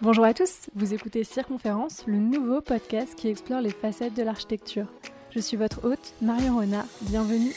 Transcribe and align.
Bonjour 0.00 0.24
à 0.24 0.32
tous, 0.32 0.70
vous 0.76 0.94
écoutez 0.94 1.24
Circonférence, 1.24 2.04
le 2.06 2.18
nouveau 2.18 2.60
podcast 2.60 3.16
qui 3.16 3.26
explore 3.26 3.60
les 3.60 3.70
facettes 3.70 4.14
de 4.14 4.22
l'architecture. 4.22 4.86
Je 5.30 5.40
suis 5.40 5.56
votre 5.56 5.84
hôte, 5.84 6.14
Marion 6.22 6.56
Renard, 6.56 6.86
bienvenue. 7.00 7.52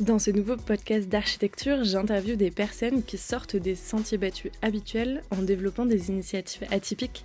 Dans 0.00 0.18
ce 0.18 0.32
nouveau 0.32 0.56
podcast 0.56 1.08
d'architecture, 1.08 1.84
j'interviewe 1.84 2.34
des 2.34 2.50
personnes 2.50 3.04
qui 3.04 3.18
sortent 3.18 3.54
des 3.54 3.76
sentiers 3.76 4.18
battus 4.18 4.50
habituels 4.60 5.22
en 5.30 5.42
développant 5.42 5.86
des 5.86 6.08
initiatives 6.10 6.66
atypiques. 6.72 7.24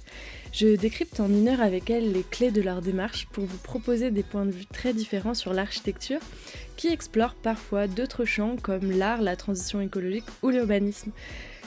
Je 0.53 0.75
décrypte 0.75 1.19
en 1.19 1.27
une 1.27 1.47
heure 1.47 1.61
avec 1.61 1.89
elles 1.89 2.11
les 2.11 2.21
clés 2.21 2.51
de 2.51 2.61
leur 2.61 2.83
démarche 2.83 3.25
pour 3.31 3.45
vous 3.45 3.57
proposer 3.57 4.11
des 4.11 4.21
points 4.21 4.45
de 4.45 4.51
vue 4.51 4.67
très 4.67 4.93
différents 4.93 5.33
sur 5.33 5.53
l'architecture 5.53 6.19
qui 6.77 6.87
explorent 6.87 7.35
parfois 7.35 7.87
d'autres 7.87 8.23
champs 8.23 8.55
comme 8.61 8.91
l'art, 8.91 9.21
la 9.21 9.35
transition 9.35 9.81
écologique 9.81 10.25
ou 10.41 10.49
l'urbanisme. 10.49 11.11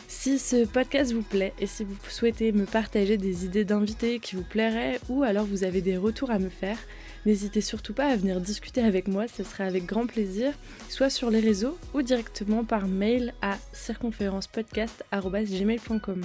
Si 0.09 0.38
ce 0.38 0.64
podcast 0.64 1.12
vous 1.12 1.23
plaît 1.23 1.52
et 1.60 1.66
si 1.66 1.84
vous 1.84 1.95
souhaitez 2.09 2.52
me 2.52 2.64
partager 2.64 3.16
des 3.16 3.45
idées 3.45 3.64
d'invités 3.64 4.19
qui 4.19 4.36
vous 4.36 4.42
plairaient 4.42 4.98
ou 5.09 5.23
alors 5.23 5.45
vous 5.45 5.62
avez 5.62 5.83
des 5.83 5.96
retours 5.96 6.30
à 6.30 6.38
me 6.38 6.48
faire, 6.48 6.78
N'hésitez 7.27 7.60
surtout 7.60 7.92
pas 7.92 8.06
à 8.06 8.16
venir 8.16 8.41
discuter 8.41 8.80
avec 8.80 9.06
moi, 9.06 9.28
ce 9.28 9.45
sera 9.45 9.64
avec 9.64 9.84
grand 9.84 10.06
plaisir, 10.06 10.55
soit 10.88 11.11
sur 11.11 11.28
les 11.30 11.41
réseaux 11.41 11.77
ou 11.92 12.00
directement 12.02 12.64
par 12.64 12.88
mail 12.88 13.34
à 13.42 13.58
circonférencepodcast.gmail.com. 13.72 16.24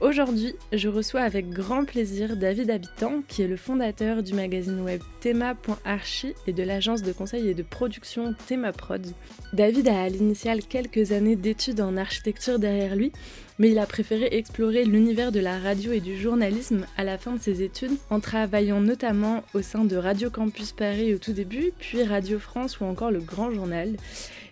Aujourd'hui, 0.00 0.54
je 0.72 0.88
reçois 0.88 1.22
avec 1.22 1.50
grand 1.50 1.84
plaisir 1.84 2.36
David 2.36 2.70
Habitant, 2.70 3.22
qui 3.26 3.42
est 3.42 3.48
le 3.48 3.56
fondateur 3.56 4.22
du 4.22 4.32
magazine 4.32 4.80
web 4.80 5.00
Thema.archi 5.20 6.34
et 6.46 6.52
de 6.52 6.62
l'agence 6.62 7.02
de 7.02 7.10
conseil 7.10 7.48
et 7.48 7.54
de 7.54 7.64
production 7.64 8.32
Themaprod. 8.46 9.04
David 9.52 9.88
a 9.88 10.02
à 10.02 10.08
l'initial 10.08 10.60
quelques 10.62 11.10
années 11.10 11.34
d'études 11.34 11.80
en 11.80 11.96
architecture 11.96 12.60
derrière 12.60 12.94
lui, 12.94 13.10
mais 13.58 13.70
il 13.72 13.78
a 13.80 13.86
préféré 13.86 14.28
explorer 14.30 14.84
l'univers 14.84 15.32
de 15.32 15.40
la 15.40 15.58
radio 15.58 15.90
et 15.90 16.00
du 16.00 16.16
journalisme 16.16 16.86
à 16.96 17.02
la 17.02 17.18
fin 17.18 17.32
de 17.32 17.40
ses 17.40 17.62
études, 17.62 17.96
en 18.08 18.20
travaillant 18.20 18.80
notamment 18.80 19.42
au 19.52 19.62
sein 19.62 19.84
de 19.84 19.96
Radio 19.96 20.30
Campus 20.30 20.70
Paris 20.70 21.12
au 21.12 21.18
tout 21.18 21.32
début, 21.32 21.72
puis 21.76 22.04
Radio 22.04 22.38
France 22.38 22.78
ou 22.78 22.84
encore 22.84 23.10
le 23.10 23.18
Grand 23.18 23.50
Journal. 23.50 23.96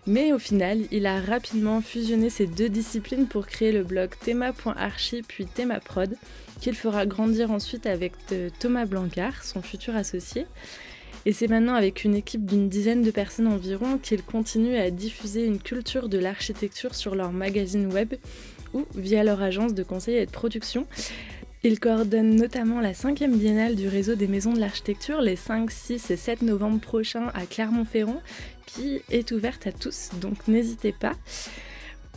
Mais 0.07 0.31
au 0.31 0.39
final, 0.39 0.79
il 0.91 1.05
a 1.05 1.19
rapidement 1.19 1.81
fusionné 1.81 2.29
ces 2.29 2.47
deux 2.47 2.69
disciplines 2.69 3.27
pour 3.27 3.45
créer 3.45 3.73
le 3.73 3.83
blog 3.83 4.11
Thema.archi 4.23 5.21
puis 5.21 5.45
Themaprod, 5.45 6.15
qu'il 6.61 6.75
fera 6.75 7.05
grandir 7.05 7.51
ensuite 7.51 7.85
avec 7.85 8.13
Thomas 8.59 8.85
Blancard, 8.85 9.43
son 9.43 9.61
futur 9.61 9.97
associé. 9.97 10.45
Et 11.25 11.33
c'est 11.33 11.49
maintenant 11.49 11.73
avec 11.73 12.05
une 12.05 12.15
équipe 12.15 12.45
d'une 12.45 12.69
dizaine 12.69 13.01
de 13.01 13.11
personnes 13.11 13.47
environ 13.47 13.97
qu'il 13.97 14.23
continue 14.23 14.77
à 14.77 14.91
diffuser 14.91 15.45
une 15.45 15.59
culture 15.59 16.07
de 16.07 16.17
l'architecture 16.17 16.95
sur 16.95 17.13
leur 17.13 17.33
magazine 17.33 17.91
web 17.91 18.13
ou 18.73 18.85
via 18.95 19.25
leur 19.25 19.41
agence 19.41 19.73
de 19.73 19.83
conseil 19.83 20.15
et 20.15 20.25
de 20.25 20.31
production. 20.31 20.87
Il 21.67 21.81
coordonne 21.81 22.33
notamment 22.33 22.79
la 22.79 22.93
5e 22.93 23.35
biennale 23.35 23.75
du 23.75 23.89
réseau 23.89 24.15
des 24.15 24.29
maisons 24.29 24.53
de 24.53 24.59
l'architecture 24.61 25.19
les 25.19 25.35
5, 25.35 25.69
6 25.69 26.11
et 26.11 26.15
7 26.15 26.41
novembre 26.43 26.79
prochains 26.79 27.27
à 27.33 27.45
Clermont-Ferrand, 27.45 28.21
qui 28.65 29.01
est 29.11 29.31
ouverte 29.31 29.67
à 29.67 29.73
tous, 29.73 30.11
donc 30.21 30.47
n'hésitez 30.47 30.93
pas. 30.93 31.11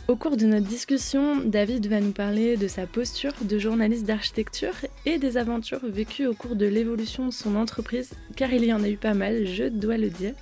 Au 0.07 0.15
cours 0.15 0.37
de 0.37 0.45
notre 0.45 0.67
discussion, 0.67 1.41
David 1.43 1.87
va 1.87 1.99
nous 1.99 2.13
parler 2.13 2.55
de 2.55 2.69
sa 2.69 2.87
posture 2.87 3.33
de 3.41 3.59
journaliste 3.59 4.05
d'architecture 4.05 4.85
et 5.05 5.17
des 5.17 5.35
aventures 5.35 5.85
vécues 5.85 6.27
au 6.27 6.33
cours 6.33 6.55
de 6.55 6.65
l'évolution 6.65 7.25
de 7.25 7.33
son 7.33 7.57
entreprise, 7.57 8.11
car 8.37 8.53
il 8.53 8.63
y 8.63 8.71
en 8.71 8.81
a 8.83 8.87
eu 8.87 8.95
pas 8.95 9.13
mal, 9.13 9.45
je 9.45 9.65
dois 9.65 9.97
le 9.97 10.09
dire. 10.09 10.33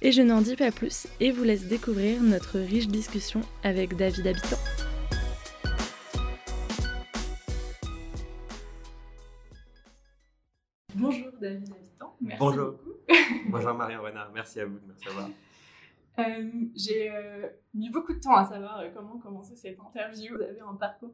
Et 0.00 0.12
je 0.12 0.22
n'en 0.22 0.42
dis 0.42 0.54
pas 0.54 0.70
plus 0.70 1.08
et 1.18 1.32
vous 1.32 1.42
laisse 1.42 1.64
découvrir 1.64 2.22
notre 2.22 2.60
riche 2.60 2.86
discussion 2.86 3.40
avec 3.64 3.96
David 3.96 4.28
Habitant. 4.28 4.87
David 11.40 11.72
Habitant. 11.72 12.16
Merci 12.20 12.38
Bonjour. 12.40 12.72
beaucoup. 12.72 12.90
Bonjour 13.50 13.74
Marion 13.74 14.02
Renard, 14.02 14.30
merci 14.32 14.60
à 14.60 14.66
vous 14.66 14.78
de 14.78 14.86
me 14.86 14.92
recevoir. 14.94 15.28
Euh, 16.18 16.50
J'ai 16.74 17.12
euh, 17.12 17.46
mis 17.74 17.90
beaucoup 17.90 18.12
de 18.12 18.18
temps 18.18 18.34
à 18.34 18.44
savoir 18.44 18.80
euh, 18.80 18.88
comment 18.92 19.18
commencer 19.18 19.54
cette 19.54 19.78
interview. 19.78 20.34
Vous 20.34 20.42
avez 20.42 20.58
un 20.62 20.74
parcours 20.74 21.12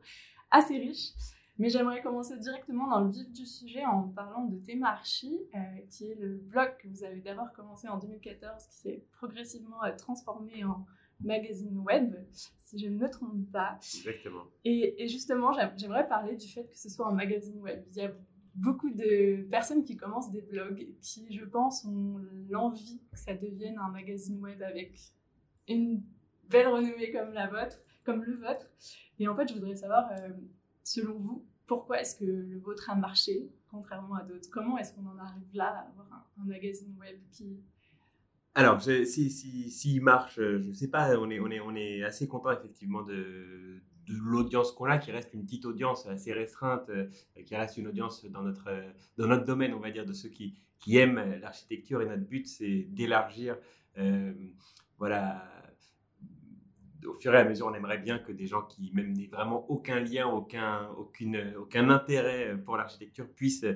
assez 0.51 0.79
riche, 0.79 1.11
mais 1.59 1.69
j'aimerais 1.69 2.01
commencer 2.01 2.39
directement 2.39 2.89
dans 2.89 3.01
le 3.03 3.11
vif 3.11 3.31
du 3.31 3.45
sujet 3.45 3.85
en 3.85 4.05
parlant 4.09 4.47
de 4.47 4.57
Thémarchi, 4.65 5.43
euh, 5.55 5.59
qui 5.91 6.07
est 6.11 6.15
le 6.15 6.37
blog 6.51 6.71
que 6.79 6.89
vous 6.89 7.05
avez 7.05 7.21
d'abord 7.21 7.53
commencé 7.53 7.87
en 7.87 7.99
2014, 7.99 8.67
qui 8.67 8.77
s'est 8.79 9.05
progressivement 9.13 9.77
transformé 9.99 10.65
en 10.65 10.87
magazine 11.21 11.79
web, 11.81 12.15
si 12.33 12.79
je 12.79 12.89
ne 12.89 12.97
me 12.97 13.11
trompe 13.11 13.53
pas. 13.53 13.77
Exactement. 13.83 14.45
Et, 14.65 15.05
et 15.05 15.09
justement, 15.09 15.53
j'aim- 15.53 15.75
j'aimerais 15.77 16.07
parler 16.07 16.35
du 16.37 16.49
fait 16.49 16.65
que 16.65 16.79
ce 16.79 16.89
soit 16.89 17.09
un 17.09 17.13
magazine 17.15 17.61
web. 17.61 17.85
Il 17.91 17.97
y 17.99 18.07
a 18.07 18.11
beaucoup 18.55 18.91
de 18.91 19.43
personnes 19.51 19.85
qui 19.85 19.97
commencent 19.97 20.31
des 20.31 20.43
blogs 20.43 20.87
qui, 21.01 21.27
je 21.35 21.45
pense, 21.45 21.85
ont 21.85 22.21
l'envie 22.49 23.01
que 23.11 23.19
ça 23.19 23.35
devienne 23.35 23.79
un 23.79 23.91
magazine 23.91 24.41
web 24.41 24.63
avec 24.63 24.95
une 25.69 26.03
belle 26.49 26.69
renommée 26.69 27.11
comme 27.11 27.33
la 27.33 27.49
vôtre, 27.49 27.79
comme 28.05 28.23
le 28.23 28.35
vôtre. 28.35 28.67
Et 29.19 29.29
en 29.29 29.35
fait, 29.35 29.49
je 29.49 29.55
voudrais 29.55 29.75
savoir, 29.77 30.11
euh, 30.13 30.29
selon 30.83 31.19
vous, 31.19 31.45
pourquoi 31.67 32.01
est-ce 32.01 32.17
que 32.17 32.25
le 32.25 32.59
vôtre 32.59 32.91
a 32.91 32.95
marché, 32.95 33.49
contrairement 33.71 34.17
à 34.17 34.23
d'autres? 34.23 34.49
Comment 34.51 34.79
est-ce 34.79 34.95
qu'on 34.95 35.07
en 35.07 35.19
arrive 35.19 35.55
là 35.55 35.69
à 35.69 35.89
avoir 35.89 36.29
un, 36.39 36.45
magazine 36.45 36.95
web 36.99 37.17
qui... 37.33 37.61
Alors, 38.55 38.79
je- 38.79 39.05
si, 39.05 39.31
s'il 39.31 40.03
marche, 40.03 40.39
euh, 40.39 40.61
je 40.61 40.69
ne 40.69 40.75
sais 40.75 40.89
pas, 40.89 41.19
on, 41.19 41.31
est, 41.31 41.41
on 41.41 41.75
est 41.75 42.05
assez 42.05 42.29
content 42.29 42.53
effectivement 42.53 43.03
de, 43.03 43.81
de 44.07 44.15
l'audience 44.15 44.73
qu'on 44.73 44.87
a, 44.87 44.99
qui 44.99 45.11
reste 45.11 45.33
une 45.35 45.45
petite 45.45 45.65
audience 45.65 46.07
assez 46.07 46.33
restreinte, 46.33 46.89
euh, 46.91 47.07
qui 47.45 47.57
reste 47.57 47.77
une 47.77 47.89
audience 47.89 48.25
dans 48.27 48.43
notre, 48.43 48.69
euh, 48.69 48.91
dans 49.17 49.27
notre 49.27 49.45
domaine, 49.45 49.75
on 49.75 49.81
va 49.81 49.91
dire, 49.91 50.07
de 50.07 50.13
ceux 50.13 50.29
qui, 50.29 50.55
qui 50.79 50.99
aiment 50.99 51.19
euh, 51.19 51.39
l'architecture. 51.39 52.03
Et 52.03 52.07
notre 52.07 52.25
but, 52.25 52.47
c'est 52.47 52.87
d'élargir, 52.91 53.57
voilà, 54.99 55.45
au 57.07 57.15
fur 57.15 57.35
et 57.35 57.39
à 57.39 57.45
mesure, 57.45 57.67
on 57.67 57.75
aimerait 57.75 57.99
bien 57.99 58.19
que 58.19 58.33
des 58.33 58.47
gens 58.47 58.63
qui 58.63 58.91
même 58.93 59.13
n'aient 59.13 59.29
vraiment 59.29 59.71
aucun 59.71 60.01
lien, 60.01 60.27
aucun, 60.27 60.89
aucune, 60.97 61.55
aucun 61.59 61.91
intérêt 61.91 62.57
pour 62.65 62.77
l'architecture 62.77 63.29
puissent 63.29 63.67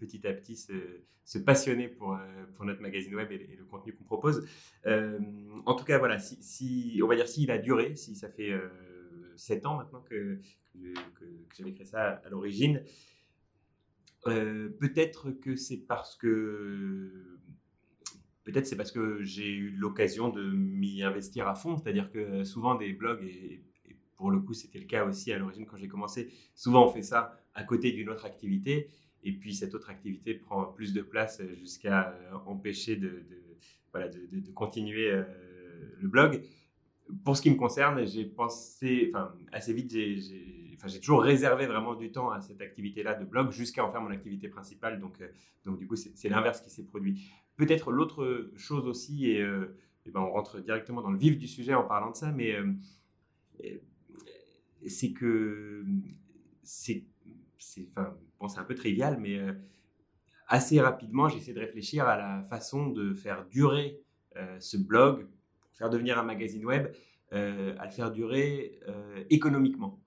petit 0.00 0.26
à 0.26 0.32
petit 0.32 0.56
se, 0.56 1.38
passionner 1.38 1.86
pour, 1.86 2.18
pour 2.54 2.64
notre 2.64 2.80
magazine 2.82 3.14
web 3.14 3.30
et, 3.30 3.56
le 3.56 3.64
contenu 3.64 3.92
qu'on 3.92 4.02
propose. 4.02 4.44
En 4.84 5.74
tout 5.74 5.84
cas, 5.84 5.98
voilà, 5.98 6.18
si, 6.18 6.42
si- 6.42 7.00
on 7.04 7.06
va 7.06 7.14
dire 7.14 7.28
s'il 7.28 7.52
a 7.52 7.58
duré, 7.58 7.94
si 7.94 8.16
ça 8.16 8.28
fait 8.28 8.52
7 9.40 9.66
ans 9.66 9.76
maintenant 9.76 10.02
que, 10.02 10.40
que, 10.74 11.26
j'avais 11.56 11.72
créé 11.72 11.86
ça 11.86 12.20
à 12.24 12.28
l'origine, 12.28 12.82
euh, 14.26 14.68
peut-être 14.78 15.30
que 15.30 15.56
c'est 15.56 15.78
parce 15.78 16.16
que 16.16 17.38
peut-être 18.44 18.66
c'est 18.66 18.76
parce 18.76 18.92
que 18.92 19.22
j'ai 19.22 19.48
eu 19.48 19.70
l'occasion 19.70 20.28
de 20.28 20.50
m'y 20.50 21.02
investir 21.02 21.48
à 21.48 21.54
fond, 21.54 21.76
c'est-à-dire 21.76 22.10
que 22.10 22.44
souvent 22.44 22.74
des 22.74 22.92
blogs 22.92 23.22
et, 23.24 23.62
pour 24.16 24.30
le 24.30 24.40
coup 24.40 24.52
c'était 24.52 24.78
le 24.78 24.84
cas 24.84 25.06
aussi 25.06 25.32
à 25.32 25.38
l'origine 25.38 25.64
quand 25.64 25.78
j'ai 25.78 25.88
commencé, 25.88 26.30
souvent 26.54 26.86
on 26.86 26.92
fait 26.92 27.02
ça 27.02 27.40
à 27.54 27.64
côté 27.64 27.92
d'une 27.92 28.10
autre 28.10 28.26
activité. 28.26 28.88
Et 29.22 29.32
puis 29.32 29.54
cette 29.54 29.74
autre 29.74 29.90
activité 29.90 30.34
prend 30.34 30.64
plus 30.64 30.92
de 30.92 31.02
place 31.02 31.42
jusqu'à 31.54 32.14
empêcher 32.46 32.96
de, 32.96 33.22
voilà, 33.92 34.08
de 34.08 34.52
continuer 34.52 35.10
euh, 35.10 35.24
le 35.98 36.08
blog. 36.08 36.42
Pour 37.24 37.36
ce 37.36 37.42
qui 37.42 37.50
me 37.50 37.56
concerne, 37.56 38.06
j'ai 38.06 38.24
pensé, 38.24 39.10
enfin 39.12 39.32
assez 39.52 39.72
vite, 39.72 39.90
j'ai, 39.90 40.70
enfin, 40.82 40.98
toujours 40.98 41.22
réservé 41.22 41.66
vraiment 41.66 41.94
du 41.94 42.10
temps 42.10 42.30
à 42.30 42.40
cette 42.40 42.60
activité-là 42.60 43.14
de 43.14 43.24
blog 43.24 43.50
jusqu'à 43.50 43.84
en 43.84 43.90
faire 43.90 44.00
mon 44.00 44.10
activité 44.10 44.48
principale. 44.48 44.98
Donc, 44.98 45.20
euh, 45.20 45.28
donc 45.64 45.78
du 45.78 45.86
coup, 45.86 45.96
c'est, 45.96 46.28
l'inverse 46.28 46.60
qui 46.60 46.70
s'est 46.70 46.84
produit. 46.84 47.30
Peut-être 47.56 47.92
l'autre 47.92 48.50
chose 48.56 48.86
aussi, 48.86 49.30
et, 49.30 49.42
euh, 49.42 49.76
et 50.06 50.10
ben, 50.10 50.20
on 50.20 50.30
rentre 50.30 50.60
directement 50.60 51.02
dans 51.02 51.10
le 51.10 51.18
vif 51.18 51.38
du 51.38 51.46
sujet 51.46 51.74
en 51.74 51.84
parlant 51.84 52.10
de 52.10 52.16
ça, 52.16 52.32
mais 52.32 52.54
euh, 52.54 52.72
c'est 54.86 55.12
que 55.12 55.84
c'est, 56.62 57.04
enfin, 57.90 58.16
bon, 58.38 58.46
un 58.56 58.64
peu 58.64 58.74
trivial, 58.74 59.18
mais 59.20 59.38
assez 60.48 60.80
rapidement, 60.80 61.28
j'ai 61.28 61.38
essayé 61.38 61.52
de 61.52 61.60
réfléchir 61.60 62.06
à 62.06 62.16
la 62.16 62.42
façon 62.42 62.88
de 62.88 63.12
faire 63.12 63.44
durer 63.46 64.00
ce 64.58 64.78
blog, 64.78 65.26
faire 65.80 65.90
devenir 65.90 66.18
un 66.18 66.22
magazine 66.22 66.64
web, 66.64 66.92
euh, 67.32 67.74
à 67.78 67.86
le 67.86 67.90
faire 67.90 68.10
durer 68.12 68.78
euh, 68.88 69.24
économiquement 69.30 69.98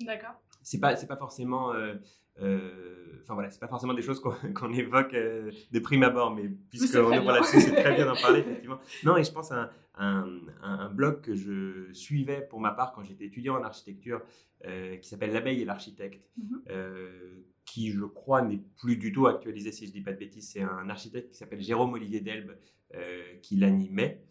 D'accord. 0.00 0.34
c'est 0.62 0.78
pas 0.78 0.94
c'est 0.96 1.06
pas 1.08 1.16
forcément 1.16 1.72
euh, 1.72 1.94
euh, 2.40 3.18
enfin 3.22 3.34
voilà 3.34 3.50
c'est 3.50 3.60
pas 3.60 3.68
forcément 3.68 3.94
des 3.94 4.02
choses 4.02 4.20
qu'on 4.20 4.72
évoque 4.84 5.12
de 5.14 5.78
prime 5.80 6.02
abord 6.02 6.34
mais 6.34 6.48
puisque 6.70 6.88
c'est 6.88 6.98
on 7.00 7.06
très 7.08 7.16
est 7.18 7.20
bien. 7.20 7.32
là-dessus 7.32 7.60
c'est 7.60 7.74
très 7.82 7.94
bien 7.94 8.04
d'en 8.06 8.16
parler 8.26 8.40
effectivement 8.40 8.78
non 9.04 9.16
et 9.16 9.24
je 9.24 9.32
pense 9.32 9.52
à 9.52 9.56
un, 9.62 9.70
un, 9.94 10.40
un- 10.62 10.78
un 10.86 10.90
blog 10.90 11.20
que 11.22 11.34
je 11.34 11.92
suivais 11.92 12.42
pour 12.50 12.60
ma 12.60 12.72
part 12.72 12.92
quand 12.92 13.04
j'étais 13.04 13.24
étudiant 13.26 13.56
en 13.58 13.62
architecture 13.64 14.20
qui 15.00 15.08
s'appelle 15.08 15.32
l'abeille 15.32 15.60
et 15.62 15.64
l'architecte 15.64 16.22
Mhm. 16.36 16.62
qui, 17.64 17.90
je 17.92 18.04
crois, 18.04 18.42
n'est 18.42 18.60
plus 18.80 18.96
du 18.96 19.10
tout 19.12 19.26
actualisé, 19.28 19.70
si 19.72 19.86
je 19.86 19.90
ne 19.90 19.94
dis 19.94 20.00
pas 20.02 20.12
de 20.12 20.18
bêtises. 20.18 20.50
C'est 20.52 20.62
un 20.62 20.88
architecte 20.90 21.30
qui 21.30 21.36
s'appelle 21.36 21.60
Jérôme 21.60 21.92
Olivier 21.94 22.20
Delbe 22.20 22.52
qui 23.42 23.56
l'animait. 23.56 24.22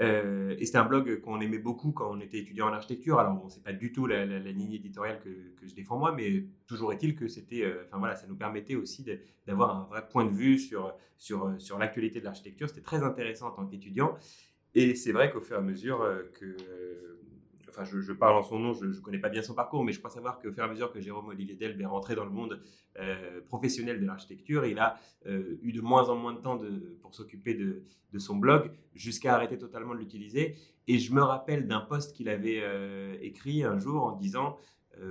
Euh, 0.00 0.54
et 0.58 0.64
c'était 0.64 0.78
un 0.78 0.84
blog 0.84 1.20
qu'on 1.20 1.40
aimait 1.40 1.58
beaucoup 1.58 1.92
quand 1.92 2.10
on 2.10 2.20
était 2.20 2.38
étudiant 2.38 2.68
en 2.68 2.72
architecture. 2.72 3.18
Alors, 3.18 3.34
bon, 3.34 3.48
c'est 3.48 3.62
pas 3.62 3.72
du 3.72 3.92
tout 3.92 4.06
la, 4.06 4.24
ligne 4.24 4.74
éditoriale 4.74 5.20
que, 5.20 5.30
je 5.66 5.74
défends 5.74 5.98
moi, 5.98 6.12
mais 6.12 6.44
toujours 6.66 6.92
est-il 6.92 7.16
que 7.16 7.26
c'était, 7.26 7.64
euh, 7.64 7.84
enfin 7.86 7.98
voilà, 7.98 8.14
ça 8.14 8.26
nous 8.26 8.36
permettait 8.36 8.76
aussi 8.76 9.04
d'avoir 9.46 9.76
un 9.76 9.84
vrai 9.84 10.08
point 10.08 10.24
de 10.24 10.34
vue 10.34 10.58
sur, 10.58 10.94
sur, 11.16 11.52
sur 11.58 11.78
l'actualité 11.78 12.20
de 12.20 12.24
l'architecture. 12.24 12.68
C'était 12.68 12.82
très 12.82 13.02
intéressant 13.02 13.48
en 13.48 13.52
tant 13.52 13.66
qu'étudiant. 13.66 14.16
Et 14.74 14.94
c'est 14.94 15.12
vrai 15.12 15.30
qu'au 15.30 15.40
fur 15.40 15.56
et 15.56 15.58
à 15.58 15.62
mesure 15.62 16.02
euh, 16.02 16.30
que 16.34 16.56
enfin 17.78 17.98
je, 18.00 18.12
parle 18.12 18.36
en 18.36 18.42
son 18.42 18.58
nom, 18.58 18.72
je 18.74 18.86
ne 18.86 18.92
connais 18.94 19.18
pas 19.18 19.28
bien 19.28 19.42
son 19.42 19.54
parcours, 19.54 19.84
mais 19.84 19.92
je 19.92 19.98
crois 19.98 20.10
savoir 20.10 20.38
qu'au 20.40 20.50
fur 20.50 20.62
et 20.62 20.66
à 20.66 20.68
mesure 20.68 20.92
que 20.92 21.00
Jérôme 21.00 21.28
Olivier 21.28 21.54
Delbe 21.54 21.80
est 21.80 21.86
rentré 21.86 22.14
dans 22.14 22.24
le 22.24 22.30
monde 22.30 22.60
euh, 22.98 23.40
professionnel 23.46 24.00
de 24.00 24.06
l'architecture, 24.06 24.64
il 24.66 24.78
a 24.78 24.98
euh, 25.26 25.58
eu 25.62 25.72
de 25.72 25.80
moins 25.80 26.08
en 26.08 26.16
moins 26.16 26.32
de 26.32 26.40
temps 26.40 26.58
pour 27.00 27.14
s'occuper 27.14 27.54
de, 27.54 27.82
de, 28.12 28.18
son 28.18 28.36
blog, 28.36 28.70
jusqu'à 28.94 29.34
arrêter 29.34 29.58
totalement 29.58 29.94
de 29.94 30.00
l'utiliser. 30.00 30.56
Et 30.86 30.98
je 30.98 31.12
me 31.12 31.22
rappelle 31.22 31.66
d'un 31.66 31.80
post 31.80 32.16
qu'il 32.16 32.28
avait 32.28 32.60
euh, 32.62 33.16
écrit 33.20 33.62
un 33.62 33.78
jour 33.78 34.04
en 34.04 34.12
disant, 34.12 34.58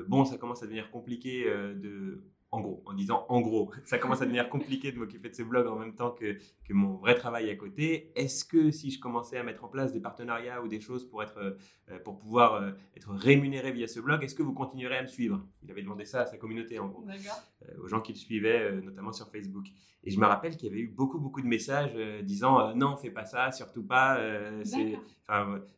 bon, 0.08 0.26
ça 0.26 0.38
commence 0.38 0.62
à 0.64 0.66
devenir 0.66 0.92
compliqué 0.92 1.46
de 1.46 2.22
en 2.52 2.62
gros, 2.62 2.82
en 2.86 2.94
disant 2.94 3.26
en 3.28 3.42
gros, 3.42 3.72
ça 3.84 3.98
commence 3.98 4.22
à 4.22 4.26
devenir 4.26 4.50
compliqué 4.50 4.92
de 4.92 4.98
m'occuper 4.98 5.30
de 5.30 5.36
ce 5.36 5.44
blog 5.44 5.68
en 5.68 5.78
même 5.78 5.96
temps 5.96 6.12
que, 6.12 6.38
que 6.64 6.74
mon 6.74 6.96
vrai 6.96 7.16
travail 7.16 7.50
à 7.50 7.56
côté. 7.56 8.12
Est-ce 8.16 8.46
que 8.46 8.72
si 8.72 8.90
je 8.90 9.00
commençais 9.00 9.38
à 9.38 9.44
mettre 9.44 9.66
en 9.66 9.68
place 9.68 9.92
des 9.92 10.00
partenariats 10.00 10.62
ou 10.62 10.68
des 10.70 10.80
choses 10.80 11.08
pour, 11.10 11.22
être, 11.24 11.58
euh, 11.90 12.00
pour 12.06 12.18
pouvoir 12.18 12.56
euh, 12.56 12.72
être 12.96 13.12
rémunéré 13.12 13.72
via 13.72 13.88
ce 13.88 14.00
blog, 14.00 14.24
est-ce 14.24 14.36
que 14.36 14.44
vous 14.44 14.54
continuerez 14.54 14.98
à 14.98 15.02
me 15.02 15.08
suivre? 15.08 15.46
Il 15.62 15.72
avait 15.72 15.82
demandé 15.82 16.06
ça 16.06 16.22
à 16.22 16.26
sa 16.26 16.38
communauté 16.38 16.80
en 16.80 16.88
gros, 16.88 17.06
euh, 17.10 17.84
aux 17.84 17.88
gens 17.88 18.00
qui 18.00 18.14
le 18.14 18.18
suivaient, 18.18 18.82
notamment 18.82 19.12
sur 19.12 19.30
Facebook. 19.30 19.66
Et 20.06 20.12
je 20.12 20.20
me 20.20 20.26
rappelle 20.26 20.56
qu'il 20.56 20.70
y 20.70 20.72
avait 20.72 20.82
eu 20.82 20.88
beaucoup, 20.88 21.20
beaucoup 21.20 21.42
de 21.42 21.48
messages 21.48 21.96
disant 22.24 22.74
non, 22.76 22.96
fais 22.96 23.10
pas 23.12 23.26
ça, 23.26 23.52
surtout 23.52 23.84
pas. 23.84 24.22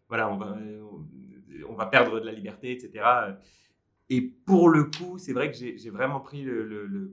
voilà, 0.08 0.32
on 0.32 0.38
va, 0.38 0.56
on 1.68 1.74
va 1.74 1.88
perdre 1.88 2.20
de 2.20 2.26
la 2.26 2.32
liberté, 2.32 2.72
etc. 2.72 3.04
Et 4.10 4.22
pour 4.22 4.70
le 4.70 4.86
coup, 4.86 5.18
c'est 5.18 5.34
vrai 5.34 5.52
que 5.52 5.58
j'ai 5.58 5.90
vraiment 5.90 6.20
pris 6.20 6.44
le, 6.44 7.12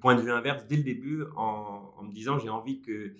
point 0.00 0.14
de 0.14 0.22
vue 0.22 0.30
inverse 0.30 0.66
dès 0.66 0.76
le 0.76 0.82
début 0.82 1.24
en, 1.36 2.02
me 2.02 2.12
disant 2.12 2.38
j'ai 2.38 2.48
envie 2.48 2.80
que, 2.80 3.14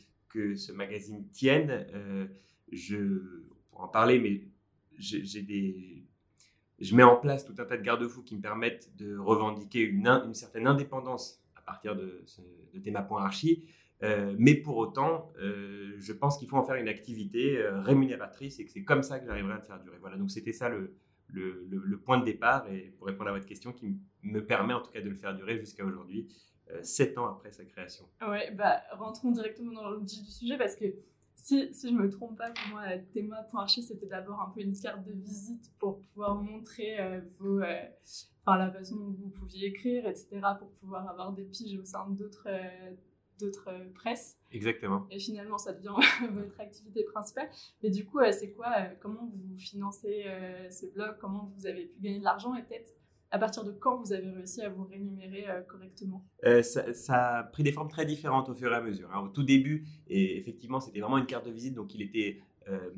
ce 0.56 0.72
magazine 0.72 1.28
tienne. 1.28 1.86
Euh, 1.92 2.26
je, 2.72 3.42
pour 3.70 3.82
en 3.82 3.88
parler, 3.88 4.18
mais 4.18 4.42
j'ai 4.98 5.42
des, 5.42 6.04
je 6.78 6.96
mets 6.96 7.02
en 7.02 7.16
place 7.16 7.44
tout 7.44 7.54
un 7.58 7.64
tas 7.64 7.76
de 7.76 7.82
garde-fous 7.82 8.22
qui 8.22 8.36
me 8.36 8.40
permettent 8.40 8.90
de 8.96 9.16
revendiquer 9.16 9.80
une, 9.80 10.32
certaine 10.34 10.66
indépendance 10.66 11.42
à 11.54 11.60
partir 11.60 11.94
de, 11.96 12.24
de 12.72 12.78
théma.archi. 12.78 13.64
Euh, 14.02 14.34
mais 14.36 14.54
pour 14.54 14.78
autant, 14.78 15.32
euh, 15.40 15.94
je 15.98 16.12
pense 16.12 16.36
qu'il 16.36 16.48
faut 16.48 16.56
en 16.56 16.64
faire 16.64 16.74
une 16.74 16.88
activité 16.88 17.58
euh, 17.58 17.80
rémunératrice 17.80 18.58
et 18.58 18.64
que 18.64 18.70
c'est 18.72 18.82
comme 18.82 19.04
ça 19.04 19.20
que 19.20 19.26
j'arriverai 19.26 19.52
à 19.52 19.56
le 19.56 19.62
faire 19.62 19.80
durer. 19.80 19.98
Voilà, 20.00 20.16
donc 20.16 20.30
c'était 20.30 20.52
ça 20.52 20.68
le, 20.68 20.96
le, 21.32 21.98
point 22.04 22.18
de 22.18 22.24
départ 22.24 22.68
et 22.70 22.92
pour 22.98 23.06
répondre 23.06 23.30
à 23.30 23.32
votre 23.32 23.46
question 23.46 23.72
qui 23.72 23.96
me 24.22 24.44
permet 24.44 24.74
en 24.74 24.80
tout 24.80 24.90
cas 24.90 25.00
de 25.00 25.08
le 25.08 25.14
faire 25.14 25.34
durer 25.34 25.58
jusqu'à 25.58 25.84
aujourd'hui, 25.84 26.28
euh, 26.70 26.82
sept 26.82 27.18
ans 27.18 27.26
après 27.26 27.52
sa 27.52 27.64
création. 27.64 28.04
Ouais, 28.26 28.50
bah, 28.52 28.82
rentrons 28.92 29.30
directement 29.30 29.72
dans 29.72 29.90
le 29.90 29.98
vif 29.98 30.22
du 30.22 30.30
sujet 30.30 30.56
parce 30.56 30.76
que 30.76 30.86
si, 31.34 31.74
si 31.74 31.90
je 31.90 31.94
me 31.94 32.08
trompe 32.08 32.38
pas, 32.38 32.50
pour 32.50 32.68
moi, 32.70 32.84
Théma.archi, 33.12 33.82
c'était 33.82 34.06
d'abord 34.06 34.40
un 34.40 34.50
peu 34.50 34.60
une 34.60 34.78
carte 34.78 35.04
de 35.04 35.12
visite 35.12 35.72
pour 35.78 35.98
pouvoir 35.98 36.36
montrer 36.36 37.00
euh, 37.00 37.20
vos, 37.38 37.60
euh, 37.60 37.82
la 38.46 38.70
façon 38.70 38.96
dont 38.96 39.10
vous 39.10 39.28
pouviez 39.30 39.68
écrire, 39.68 40.06
etc., 40.06 40.40
pour 40.58 40.70
pouvoir 40.72 41.08
avoir 41.08 41.32
des 41.32 41.44
piges 41.44 41.78
au 41.78 41.84
sein 41.84 42.08
d'autres 42.10 42.48
d'autres 43.42 43.68
euh, 43.68 43.84
presses. 43.94 44.38
Exactement. 44.50 45.06
Et 45.10 45.18
finalement, 45.18 45.58
ça 45.58 45.72
devient 45.72 45.94
votre 46.32 46.60
activité 46.60 47.04
principale. 47.04 47.48
Mais 47.82 47.90
du 47.90 48.04
coup, 48.04 48.20
euh, 48.20 48.32
c'est 48.32 48.52
quoi 48.52 48.68
euh, 48.78 48.84
Comment 49.00 49.30
vous 49.32 49.56
financez 49.58 50.24
ce 50.70 50.86
blog? 50.86 51.16
Comment 51.20 51.52
vous 51.56 51.66
avez 51.66 51.86
pu 51.86 52.00
gagner 52.00 52.18
de 52.18 52.24
l'argent? 52.24 52.54
Et 52.54 52.62
peut-être 52.62 52.92
à 53.30 53.38
partir 53.38 53.64
de 53.64 53.72
quand 53.72 53.96
vous 53.96 54.12
avez 54.12 54.30
réussi 54.30 54.62
à 54.62 54.68
vous 54.68 54.84
rémunérer 54.84 55.46
correctement? 55.66 56.24
Ça, 56.62 57.38
a 57.38 57.42
pris 57.44 57.62
des 57.62 57.72
formes 57.72 57.88
très 57.88 58.04
différentes 58.04 58.48
au 58.48 58.54
fur 58.54 58.70
et 58.70 58.76
à 58.76 58.80
mesure. 58.82 59.10
Hein. 59.12 59.20
Au 59.24 59.28
tout 59.28 59.42
début, 59.42 59.86
et 60.06 60.36
effectivement, 60.36 60.80
c'était 60.80 61.00
vraiment 61.00 61.18
une 61.18 61.26
carte 61.26 61.46
de 61.46 61.50
visite, 61.50 61.74
donc 61.74 61.94
il 61.94 62.02
était 62.02 62.42
euh, 62.68 62.90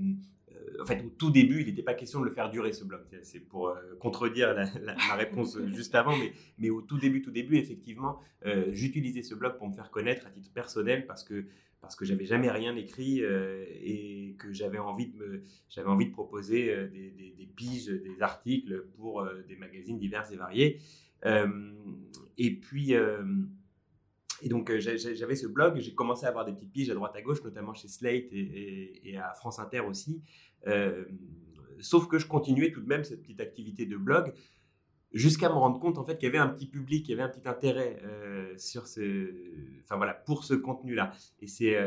en 0.81 0.85
fait, 0.85 1.03
au 1.05 1.09
tout 1.09 1.31
début, 1.31 1.61
il 1.61 1.67
n'était 1.67 1.83
pas 1.83 1.95
question 1.95 2.21
de 2.21 2.25
le 2.25 2.31
faire 2.31 2.51
durer 2.51 2.73
ce 2.73 2.85
blog. 2.85 3.03
C'est 3.23 3.41
pour 3.41 3.69
euh, 3.69 3.75
contredire 4.01 4.55
la, 4.55 4.67
ma 4.83 5.15
réponse 5.15 5.59
juste 5.75 5.95
avant, 5.95 6.17
mais, 6.17 6.33
mais, 6.59 6.71
au 6.71 6.83
tout 6.83 6.99
début, 6.99 7.23
tout 7.23 7.31
début, 7.31 7.57
effectivement, 7.57 8.21
euh, 8.47 8.67
j'utilisais 8.73 9.23
ce 9.23 9.35
blog 9.35 9.57
pour 9.57 9.69
me 9.69 9.75
faire 9.75 9.91
connaître 9.91 10.27
à 10.27 10.31
titre 10.31 10.51
personnel 10.53 11.07
parce 11.07 11.25
que 11.25 11.47
parce 11.81 11.97
que 11.97 12.07
j'avais 12.07 12.25
jamais 12.25 12.51
rien 12.51 12.75
écrit 12.77 13.21
et 13.21 14.37
que 14.39 14.55
j'avais 14.55 14.79
envie 14.79 15.09
de 15.09 15.19
me, 15.19 15.43
j'avais 15.69 15.91
envie 15.91 16.07
de 16.07 16.13
proposer 16.13 16.75
des, 16.89 17.11
des, 17.11 17.47
piges, 17.55 17.89
des 17.89 18.23
articles 18.23 18.87
pour 18.97 19.29
des 19.47 19.57
magazines 19.57 19.99
divers 19.99 20.33
et 20.33 20.37
variés. 20.37 20.79
et 22.39 22.51
puis 22.59 22.95
et 24.45 24.49
donc, 24.51 24.71
euh, 24.71 24.79
j'avais 24.79 25.37
ce 25.37 25.47
blog, 25.47 25.79
j'ai 25.79 25.95
commencé 25.95 26.27
à 26.27 26.29
avoir 26.29 26.45
des 26.45 26.53
petites 26.53 26.71
piges 26.71 26.91
à 26.91 26.95
droite 26.95 27.17
à 27.17 27.23
gauche, 27.23 27.43
notamment 27.43 27.73
chez 27.73 27.89
Slate 27.89 28.27
et, 28.31 29.17
à 29.17 29.33
France 29.33 29.59
Inter 29.59 29.81
aussi. 29.81 30.23
Euh, 30.67 31.07
sauf 31.81 32.07
que 32.09 32.19
je 32.19 32.27
continuais 32.27 32.71
tout 32.71 32.83
de 32.83 32.87
même 32.87 33.05
cette 33.05 33.23
petite 33.23 33.41
activité 33.41 33.87
de 33.87 33.97
blog 33.97 34.35
jusqu'à 35.13 35.49
me 35.49 35.55
rendre 35.55 35.79
compte 35.81 35.97
en 35.97 36.05
fait 36.05 36.19
qu'il 36.19 36.27
y 36.27 36.29
avait 36.29 36.39
un 36.39 36.49
petit 36.49 36.67
public, 36.67 37.07
qu'il 37.07 37.17
y 37.17 37.19
avait 37.19 37.23
un 37.23 37.33
petit 37.33 37.49
intérêt 37.49 38.01
euh, 38.05 38.53
sur 38.59 38.87
ce, 38.87 39.31
enfin 39.83 39.97
voilà, 39.97 40.13
pour 40.13 40.45
ce 40.45 40.53
contenu-là. 40.53 41.13
Et 41.41 41.47
c'est 41.47 41.79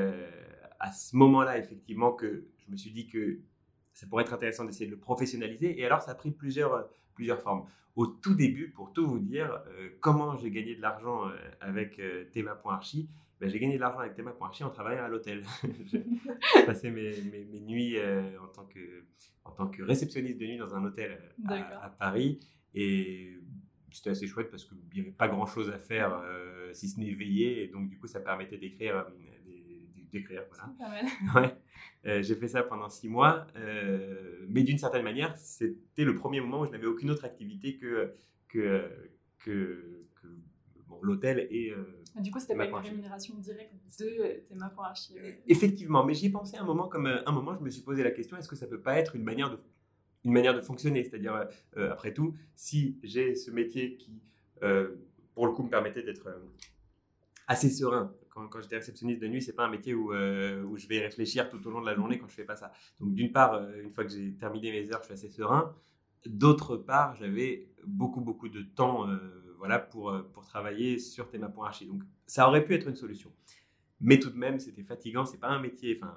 à 0.79 0.91
ce 0.91 1.15
moment-là 1.15 1.59
effectivement 1.59 2.11
que 2.11 2.47
je 2.57 2.71
me 2.71 2.75
suis 2.75 2.91
dit 2.91 3.05
que 3.05 3.39
ça 3.93 4.07
pourrait 4.07 4.23
être 4.23 4.33
intéressant 4.33 4.65
d'essayer 4.65 4.87
de 4.87 4.91
le 4.91 4.99
professionnaliser. 4.99 5.79
Et 5.79 5.85
alors, 5.85 6.01
ça 6.01 6.11
a 6.11 6.15
pris 6.15 6.31
plusieurs, 6.31 6.89
plusieurs 7.13 7.41
formes 7.41 7.65
au 7.97 8.05
tout 8.05 8.35
début, 8.35 8.69
pour 8.69 8.93
tout 8.93 9.07
vous 9.07 9.19
dire, 9.19 9.59
euh, 9.69 9.89
comment 9.99 10.37
j'ai 10.37 10.51
gagné 10.51 10.75
de 10.75 10.81
l'argent 10.81 11.27
euh, 11.27 11.33
avec 11.59 11.97
euh, 11.97 12.25
Thema.archi, 12.31 13.09
ben, 13.41 13.49
j'ai 13.49 13.59
gagné 13.59 13.75
de 13.75 13.79
l'argent 13.79 13.99
avec 13.99 14.13
Thema.archi 14.13 14.63
en 14.63 14.69
travaillant 14.69 15.03
à 15.03 15.07
l'hôtel. 15.07 15.43
j'ai 15.91 16.03
passé 16.65 16.91
mes, 16.91 17.19
mes, 17.21 17.59
nuits 17.59 17.97
en, 18.41 18.47
tant 18.47 18.65
que, 18.65 19.03
en 19.45 19.51
tant 19.51 19.67
que 19.67 19.81
réceptionniste 19.81 20.37
de 20.37 20.45
nuit 20.45 20.57
dans 20.57 20.75
un 20.75 20.85
hôtel 20.85 21.17
à, 21.47 21.89
Paris. 21.89 22.39
Et 22.73 23.35
c'était 23.91 24.11
assez 24.11 24.27
chouette 24.27 24.51
parce 24.51 24.65
qu'il 24.65 24.77
n'y 24.93 25.01
avait 25.01 25.11
pas 25.11 25.27
grand 25.27 25.45
chose 25.47 25.69
à 25.69 25.77
faire 25.77 26.19
si 26.73 26.89
ce 26.89 26.99
n'est 26.99 27.13
veiller. 27.13 27.63
Et 27.63 27.67
donc, 27.67 27.89
du 27.89 27.97
coup, 27.99 28.07
ça 28.07 28.19
permettait 28.19 28.57
d'écrire 28.57 29.05
d'écrire. 30.17 30.43
Voilà. 31.31 31.57
Euh, 32.05 32.21
j'ai 32.21 32.35
fait 32.35 32.47
ça 32.47 32.63
pendant 32.63 32.89
six 32.89 33.09
mois, 33.09 33.47
euh, 33.57 34.45
mais 34.47 34.63
d'une 34.63 34.77
certaine 34.77 35.03
manière, 35.03 35.35
c'était 35.37 36.05
le 36.05 36.15
premier 36.15 36.39
moment 36.39 36.61
où 36.61 36.65
je 36.65 36.71
n'avais 36.71 36.85
aucune 36.85 37.09
autre 37.09 37.25
activité 37.25 37.75
que, 37.75 38.13
que, 38.47 38.89
que, 39.39 40.05
l'hôtel 41.01 41.47
et. 41.51 41.71
Euh, 41.71 41.83
du 42.21 42.31
coup, 42.31 42.39
c'était 42.39 42.55
pas 42.55 42.65
une 42.65 42.75
rémunération 42.75 43.35
directe 43.35 43.73
de 43.99 44.43
Théma.archi 44.47 45.15
Effectivement, 45.47 46.03
mais 46.03 46.13
j'y 46.13 46.27
ai 46.27 46.29
pensé 46.29 46.57
un 46.57 46.63
moment, 46.63 46.87
comme 46.87 47.07
un 47.07 47.31
moment, 47.31 47.55
je 47.55 47.63
me 47.63 47.69
suis 47.69 47.83
posé 47.83 48.03
la 48.03 48.11
question 48.11 48.37
est-ce 48.37 48.47
que 48.47 48.55
ça 48.55 48.67
peut 48.67 48.81
pas 48.81 48.97
être 48.97 49.15
une 49.15 49.23
manière 49.23 49.51
de, 49.51 49.59
une 50.23 50.33
manière 50.33 50.55
de 50.55 50.61
fonctionner? 50.61 51.03
C'est-à-dire, 51.03 51.47
après 51.75 52.13
tout, 52.13 52.33
si 52.55 52.97
j'ai 53.03 53.35
ce 53.35 53.51
métier 53.51 53.97
qui, 53.97 54.21
pour 55.33 55.45
le 55.45 55.51
coup, 55.51 55.63
me 55.63 55.69
permettait 55.69 56.03
d'être 56.03 56.29
assez 57.47 57.69
serein 57.69 58.13
quand, 58.45 58.61
j'étais 58.61 58.77
réceptionniste 58.77 59.21
de 59.21 59.27
nuit, 59.27 59.41
c'est 59.41 59.53
pas 59.53 59.65
un 59.65 59.69
métier 59.69 59.93
où, 59.93 60.13
euh, 60.13 60.63
où, 60.63 60.77
je 60.77 60.87
vais 60.87 60.99
réfléchir 60.99 61.49
tout 61.49 61.65
au 61.67 61.71
long 61.71 61.81
de 61.81 61.85
la 61.85 61.95
journée 61.95 62.17
quand 62.17 62.27
je 62.27 62.33
fais 62.33 62.45
pas 62.45 62.55
ça. 62.55 62.71
Donc 62.99 63.13
d'une 63.13 63.31
part, 63.31 63.53
euh, 63.53 63.81
une 63.81 63.91
fois 63.91 64.03
que 64.03 64.11
j'ai 64.11 64.33
terminé 64.33 64.71
mes 64.71 64.91
heures, 64.91 64.99
je 65.01 65.05
suis 65.05 65.13
assez 65.13 65.29
serein. 65.29 65.75
D'autre 66.25 66.77
part, 66.77 67.15
j'avais 67.15 67.67
beaucoup 67.85 68.21
beaucoup 68.21 68.49
de 68.49 68.61
temps, 68.61 69.09
euh, 69.09 69.17
voilà, 69.57 69.79
pour 69.79 70.13
pour 70.33 70.45
travailler 70.45 70.99
sur 70.99 71.29
Théma.archi. 71.29 71.85
Donc 71.85 72.03
ça 72.25 72.47
aurait 72.47 72.65
pu 72.65 72.73
être 72.73 72.87
une 72.87 72.95
solution, 72.95 73.31
mais 74.01 74.19
tout 74.19 74.29
de 74.29 74.37
même, 74.37 74.59
c'était 74.59 74.83
fatigant. 74.83 75.25
C'est 75.25 75.39
pas 75.39 75.49
un 75.49 75.59
métier, 75.59 75.97
enfin 75.99 76.13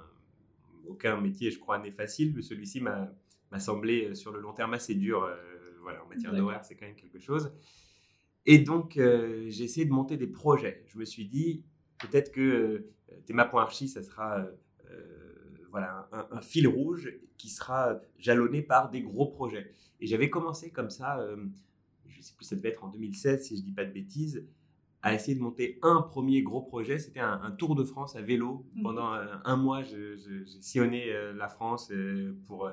aucun 0.85 1.19
métier, 1.19 1.51
je 1.51 1.59
crois, 1.59 1.79
n'est 1.79 1.91
facile. 1.91 2.33
Mais 2.35 2.41
celui-ci 2.41 2.81
m'a 2.81 3.59
semblé 3.59 4.15
sur 4.15 4.31
le 4.31 4.39
long 4.39 4.53
terme 4.53 4.73
assez 4.73 4.95
dur. 4.95 5.29
voilà, 5.81 6.03
en 6.03 6.07
matière 6.07 6.33
d'horaire, 6.33 6.65
c'est 6.65 6.75
quand 6.75 6.85
même 6.85 6.95
quelque 6.95 7.19
chose. 7.19 7.53
Et 8.45 8.59
donc, 8.59 8.93
j'ai 8.95 9.63
essayé 9.63 9.85
de 9.85 9.91
monter 9.91 10.17
des 10.17 10.27
projets. 10.27 10.83
Je 10.87 10.97
me 10.97 11.05
suis 11.05 11.25
dit, 11.25 11.63
peut-être 12.01 12.31
que 12.31 12.41
euh, 12.41 12.91
Théma.archi, 13.25 13.87
ça 13.87 14.03
sera 14.03 14.39
euh, 14.39 14.51
euh, 14.91 15.67
voilà, 15.69 16.09
un, 16.31 16.41
fil 16.41 16.67
rouge 16.67 17.13
qui 17.37 17.49
sera 17.49 17.99
jalonné 18.17 18.61
par 18.61 18.89
des 18.89 19.01
gros 19.01 19.27
projets. 19.27 19.71
Et 19.99 20.07
j'avais 20.07 20.29
commencé 20.29 20.71
comme 20.71 20.89
ça, 20.89 21.25
je 22.07 22.17
ne 22.17 22.21
sais 22.21 22.33
plus, 22.35 22.45
ça 22.45 22.55
devait 22.55 22.69
être 22.69 22.83
en 22.83 22.89
2016 22.89 23.43
si 23.43 23.55
je 23.55 23.61
ne 23.61 23.65
dis 23.65 23.71
pas 23.71 23.85
de 23.85 23.91
bêtises, 23.91 24.45
à 25.03 25.13
essayer 25.13 25.35
de 25.35 25.41
monter 25.41 25.79
un 25.81 26.01
premier 26.01 26.41
gros 26.41 26.61
projet. 26.61 26.99
C'était 26.99 27.19
un, 27.19 27.51
tour 27.51 27.75
de 27.75 27.83
France 27.83 28.15
à 28.15 28.21
vélo. 28.21 28.65
Mhm. 28.75 28.83
Pendant 28.83 29.13
un, 29.13 29.55
mois, 29.55 29.81
j'ai 29.83 30.17
sillonné 30.59 31.11
la 31.35 31.47
France 31.47 31.91
pour 32.47 32.69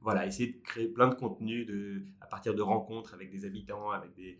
voilà, 0.00 0.26
essayer 0.26 0.52
de 0.52 0.58
créer 0.62 0.88
plein 0.88 1.08
de 1.08 1.14
contenus 1.14 1.66
de, 1.66 2.02
à 2.20 2.26
partir 2.26 2.54
de 2.54 2.62
rencontres 2.62 3.14
avec 3.14 3.30
des 3.30 3.44
habitants, 3.44 3.90
avec 3.90 4.14
des, 4.14 4.38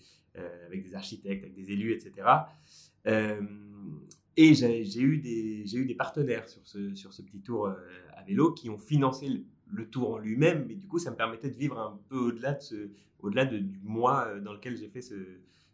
avec 0.66 0.82
des 0.82 0.94
architectes, 0.94 1.42
avec 1.42 1.54
des 1.54 1.72
élus, 1.72 1.92
etc. 1.92 2.28
et 3.04 4.54
j'ai 4.54 5.00
eu, 5.00 5.18
des, 5.18 5.76
eu 5.76 5.86
des 5.86 5.94
partenaires 5.94 6.48
sur 6.48 6.66
ce, 6.66 6.94
sur 6.94 7.12
ce 7.12 7.22
petit 7.22 7.40
tour 7.40 7.68
à 7.68 8.22
vélo 8.24 8.52
qui 8.52 8.70
ont 8.70 8.78
financé 8.78 9.44
le 9.72 9.88
tour 9.88 10.14
en 10.14 10.18
lui-même, 10.18 10.66
mais 10.68 10.74
du 10.74 10.86
coup, 10.86 10.98
ça 10.98 11.10
me 11.10 11.16
permettait 11.16 11.50
de 11.50 11.56
vivre 11.56 11.78
un 11.78 11.98
peu 12.08 12.16
au-delà 12.16 12.52
de 12.54 12.60
de, 13.30 13.58
du 13.58 13.80
mois 13.82 14.26
euh, 14.26 14.40
dans 14.40 14.52
lequel 14.52 14.76
j'ai 14.76 14.88
fait 14.88 15.02
ce, 15.02 15.14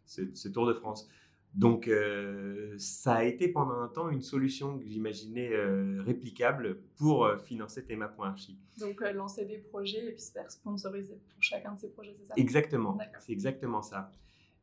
ce, 0.05 0.47
Tour 0.49 0.67
de 0.67 0.73
France. 0.73 1.07
Donc, 1.53 1.87
euh, 1.87 2.73
ça 2.79 3.15
a 3.15 3.23
été 3.23 3.47
pendant 3.47 3.79
un 3.79 3.87
temps 3.87 4.09
une 4.09 4.23
solution 4.23 4.79
que 4.79 4.87
j'imaginais 4.87 5.53
euh, 5.53 6.01
réplicable 6.01 6.79
pour 6.97 7.29
financer 7.45 7.85
Théma.archi. 7.85 8.57
Donc, 8.79 9.01
lancer 9.01 9.45
des 9.45 9.59
projets 9.59 10.07
et 10.07 10.11
puis 10.11 10.21
se 10.21 10.31
faire 10.31 10.49
sponsoriser 10.49 11.21
pour 11.29 11.43
chacun 11.43 11.73
de 11.73 11.79
ces 11.79 11.89
projets, 11.89 12.13
c'est 12.15 12.25
ça? 12.25 12.33
Exactement, 12.37 12.97
c'est 13.19 13.31
exactement 13.31 13.83
ça. 13.83 14.11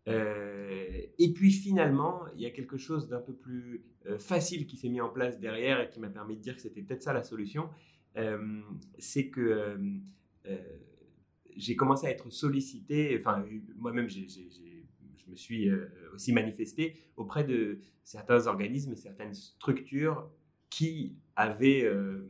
et 0.06 1.32
puis 1.32 1.52
finalement, 1.52 2.22
il 2.34 2.40
y 2.40 2.46
a 2.46 2.50
quelque 2.50 2.76
chose 2.76 3.08
d'un 3.08 3.20
peu 3.20 3.34
plus 3.34 3.84
facile 4.18 4.66
qui 4.66 4.76
s'est 4.76 4.88
mis 4.88 5.00
en 5.00 5.10
place 5.10 5.38
derrière 5.38 5.80
et 5.80 5.88
qui 5.88 6.00
m'a 6.00 6.08
permis 6.08 6.36
de 6.36 6.40
dire 6.40 6.56
que 6.56 6.62
c'était 6.62 6.82
peut-être 6.82 7.02
ça 7.02 7.12
la 7.12 7.22
solution. 7.22 7.70
c'est 8.98 9.28
que 9.28 9.78
j'ai 11.56 11.76
commencé 11.76 12.06
à 12.06 12.10
être 12.10 12.30
sollicité, 12.30 13.16
enfin 13.20 13.44
moi-même 13.76 14.08
je 15.30 15.34
me 15.34 15.36
suis 15.36 15.68
euh, 15.68 15.86
aussi 16.12 16.32
manifesté 16.32 16.96
auprès 17.16 17.44
de 17.44 17.78
certains 18.02 18.46
organismes, 18.48 18.96
certaines 18.96 19.34
structures 19.34 20.28
qui 20.70 21.16
avaient 21.36 21.84
euh, 21.84 22.28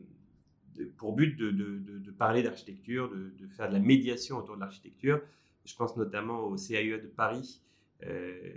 pour 0.97 1.15
but 1.15 1.37
de, 1.37 2.11
parler 2.11 2.43
d'architecture, 2.43 3.11
de, 3.11 3.47
faire 3.49 3.69
de 3.69 3.73
la 3.73 3.81
médiation 3.81 4.37
autour 4.37 4.57
de 4.57 4.61
l'architecture. 4.61 5.21
Je 5.65 5.75
pense 5.75 5.97
notamment 5.97 6.45
au 6.45 6.57
CAE 6.57 6.99
de 6.99 7.07
Paris, 7.09 7.63
euh, 8.03 8.53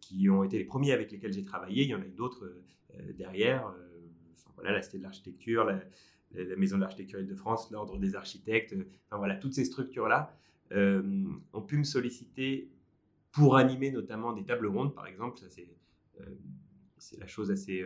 qui 0.00 0.28
ont 0.30 0.44
été 0.44 0.58
les 0.58 0.64
premiers 0.64 0.92
avec 0.92 1.10
lesquels 1.12 1.32
j'ai 1.32 1.42
travaillé. 1.42 1.82
Il 1.84 1.88
y 1.88 1.94
en 1.94 2.00
a 2.00 2.06
eu 2.06 2.10
d'autres 2.10 2.50
derrière. 3.14 3.74
voilà, 4.54 4.72
la 4.72 4.82
Cité 4.82 4.98
de 4.98 5.02
l'Architecture, 5.02 5.64
la, 5.64 5.80
Maison 6.56 6.76
de 6.76 6.82
l'Architecture 6.82 7.22
de 7.22 7.34
France, 7.34 7.70
l'Ordre 7.70 7.98
des 7.98 8.14
architectes, 8.14 8.72
euh, 8.72 8.86
voilà, 9.10 9.36
toutes 9.36 9.54
ces 9.54 9.64
structures-là 9.64 10.36
euh, 10.72 11.02
ont 11.52 11.62
pu 11.62 11.78
me 11.78 11.84
solliciter 11.84 12.68
pour 13.36 13.56
animer 13.56 13.90
notamment 13.90 14.32
des 14.32 14.44
tables 14.44 14.66
rondes, 14.66 14.94
par 14.94 15.06
exemple. 15.06 15.38
Ça, 15.38 15.46
c'est, 15.48 15.68
euh, 16.20 16.24
c'est 16.98 17.20
la 17.20 17.26
chose 17.26 17.50
assez, 17.50 17.84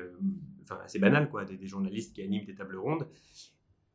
enfin, 0.62 0.80
assez 0.84 0.98
banale, 0.98 1.28
quoi, 1.28 1.44
des, 1.44 1.66
journalistes 1.66 2.14
qui 2.14 2.22
animent 2.22 2.46
des 2.46 2.54
tables 2.54 2.76
rondes. 2.76 3.06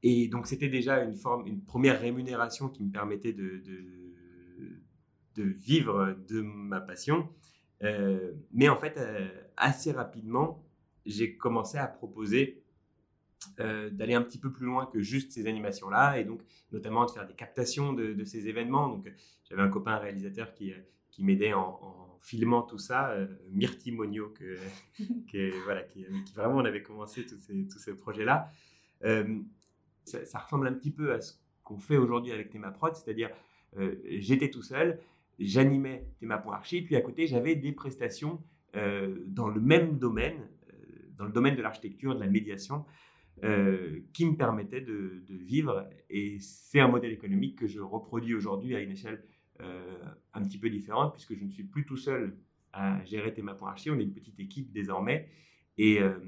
Et 0.03 0.27
donc, 0.27 0.45
c'était 0.45 0.69
déjà 0.69 1.01
une, 1.01 1.15
forme, 1.15 1.47
une 1.47 1.61
première 1.61 1.99
rémunération 1.99 2.69
qui 2.69 2.83
me 2.83 2.91
permettait 2.91 3.33
de, 3.33 3.63
de, 5.35 5.43
vivre 5.43 6.15
de 6.27 6.41
ma 6.41 6.79
passion. 6.79 7.29
mais 7.81 8.69
en 8.69 8.77
fait, 8.77 8.99
assez 9.57 9.91
rapidement, 9.91 10.63
j'ai 11.05 11.35
commencé 11.35 11.77
à 11.77 11.87
proposer 11.87 12.65
euh, 13.59 13.89
d'aller 13.89 14.15
un 14.15 14.21
petit 14.21 14.37
peu 14.39 14.51
plus 14.51 14.65
loin 14.65 14.85
que 14.85 15.01
juste 15.01 15.31
ces 15.31 15.47
animations-là, 15.47 16.19
et 16.19 16.23
donc 16.23 16.41
notamment 16.71 17.05
de 17.05 17.11
faire 17.11 17.27
des 17.27 17.33
captations 17.33 17.93
de, 17.93 18.23
ces 18.23 18.47
événements. 18.47 18.89
Donc 18.89 19.09
j'avais 19.49 19.61
un 19.61 19.69
copain 19.69 19.97
réalisateur 19.97 20.53
qui, 20.53 20.73
euh, 20.73 20.77
qui 21.15 21.23
m'aidait 21.23 21.53
en, 21.53 22.19
filmant 22.21 22.63
tout 22.63 22.79
ça, 22.79 23.11
euh, 23.11 23.27
Myrti 23.51 23.91
Monio, 23.91 24.29
que, 24.29 24.57
voilà, 25.63 25.83
qui, 25.83 26.05
vraiment 26.33 26.57
on 26.57 26.65
avait 26.65 26.81
commencé 26.81 27.25
tous 27.25 27.37
ces, 27.37 27.67
tous 27.67 27.79
ces 27.79 27.95
projets-là. 27.95 28.51
Ça, 30.05 30.39
ressemble 30.39 30.67
un 30.67 30.73
petit 30.73 30.91
peu 30.91 31.13
à 31.13 31.21
ce 31.21 31.33
qu'on 31.63 31.77
fait 31.77 31.97
aujourd'hui 31.97 32.31
avec 32.31 32.49
Thémaprod, 32.49 32.95
c'est-à-dire 32.95 33.29
j'étais 34.05 34.49
tout 34.49 34.63
seul, 34.63 34.99
j'animais 35.37 36.07
Théma.archi, 36.19 36.81
puis 36.81 36.95
à 36.95 37.01
côté 37.01 37.27
j'avais 37.27 37.55
des 37.55 37.71
prestations 37.71 38.41
dans 38.73 39.47
le 39.47 39.61
même 39.61 39.99
domaine, 39.99 40.47
dans 41.17 41.25
le 41.25 41.31
domaine 41.31 41.55
de 41.55 41.61
l'architecture, 41.61 42.15
de 42.15 42.19
la 42.19 42.27
médiation, 42.27 42.85
euh, 43.43 43.99
qui 44.13 44.25
me 44.25 44.37
permettait 44.37 44.79
de, 44.79 45.21
vivre. 45.27 45.89
Et 46.09 46.37
c'est 46.39 46.79
un 46.79 46.87
modèle 46.87 47.11
économique 47.11 47.59
que 47.59 47.67
je 47.67 47.81
reproduis 47.81 48.33
aujourd'hui 48.33 48.75
à 48.75 48.79
une 48.79 48.91
échelle 48.91 49.15
euh, 49.15 49.34
un 49.59 50.43
petit 50.43 50.57
peu 50.57 50.69
différente, 50.69 51.13
puisque 51.13 51.35
je 51.35 51.43
ne 51.43 51.49
suis 51.49 51.63
plus 51.63 51.85
tout 51.85 51.97
seul 51.97 52.37
à 52.73 53.03
gérer 53.05 53.33
Théma.archi, 53.33 53.89
on 53.89 53.97
est 53.99 54.03
une 54.03 54.13
petite 54.13 54.39
équipe 54.39 54.71
désormais, 54.71 55.29
et, 55.77 56.01
euh, 56.01 56.19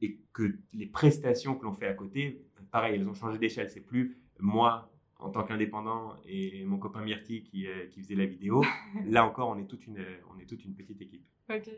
et 0.00 0.20
que 0.32 0.58
les 0.72 0.86
prestations 0.86 1.56
que 1.56 1.64
l'on 1.64 1.74
fait 1.74 1.86
à 1.86 1.94
côté, 1.94 2.46
pareil, 2.70 2.94
elles 2.94 3.08
ont 3.08 3.14
changé 3.14 3.38
d'échelle. 3.38 3.70
C'est 3.70 3.84
plus 3.84 4.18
moi 4.38 4.90
en 5.18 5.30
tant 5.30 5.44
qu'indépendant 5.44 6.16
et 6.26 6.64
mon 6.64 6.78
copain 6.78 7.02
Myrti 7.02 7.42
qui, 7.42 7.66
qui, 7.90 8.00
faisait 8.00 8.14
la 8.14 8.26
vidéo. 8.26 8.64
Là 9.06 9.26
encore, 9.26 9.48
on 9.50 9.58
est 9.58 9.66
toute 9.66 9.86
une, 9.86 10.04
on 10.34 10.38
est 10.38 10.46
toute 10.46 10.64
une 10.64 10.74
petite 10.74 11.00
équipe. 11.00 11.26
Ok. 11.50 11.68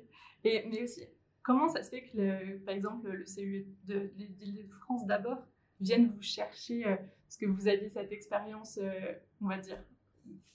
Et, 0.44 0.64
mais 0.70 0.82
aussi, 0.82 1.02
Comment 1.46 1.68
ça 1.68 1.84
se 1.84 1.90
fait 1.90 2.02
que, 2.02 2.56
par 2.64 2.74
exemple, 2.74 3.08
le 3.08 3.24
CU 3.24 3.68
de 3.84 4.10
l'Île-de-France 4.16 5.06
d'abord 5.06 5.38
vienne 5.78 6.08
vous 6.08 6.22
chercher 6.22 6.84
euh, 6.84 6.96
parce 6.96 7.36
que 7.36 7.46
vous 7.46 7.68
aviez 7.68 7.88
cette 7.88 8.10
expérience, 8.10 8.80
euh, 8.82 9.12
on 9.40 9.46
va 9.46 9.58
dire, 9.58 9.78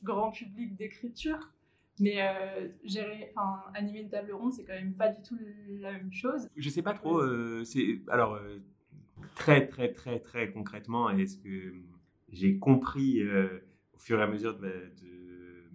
grand 0.04 0.32
public 0.32 0.76
d'écriture, 0.76 1.52
mais 2.00 2.22
euh, 2.22 2.70
gérer, 2.84 3.32
enfin, 3.36 3.64
animer 3.74 4.02
une 4.02 4.10
table 4.10 4.32
ronde, 4.32 4.54
c'est 4.54 4.64
quand 4.64 4.74
même 4.74 4.94
pas 4.94 5.10
du 5.10 5.22
tout 5.22 5.38
la 5.80 5.94
même 5.94 6.12
chose. 6.12 6.48
Je 6.56 6.70
sais 6.70 6.82
pas 6.82 6.94
trop. 6.94 7.22
c'est 7.64 8.02
alors 8.08 8.40
très 9.36 9.68
très 9.68 9.94
très 9.94 10.20
très 10.20 10.52
concrètement, 10.52 11.10
est-ce 11.10 11.38
que 11.38 11.74
j'ai 12.30 12.58
compris 12.58 13.24
au 13.24 13.98
fur 13.98 14.20
et 14.20 14.24
à 14.24 14.28
mesure 14.28 14.58
de 14.58 14.92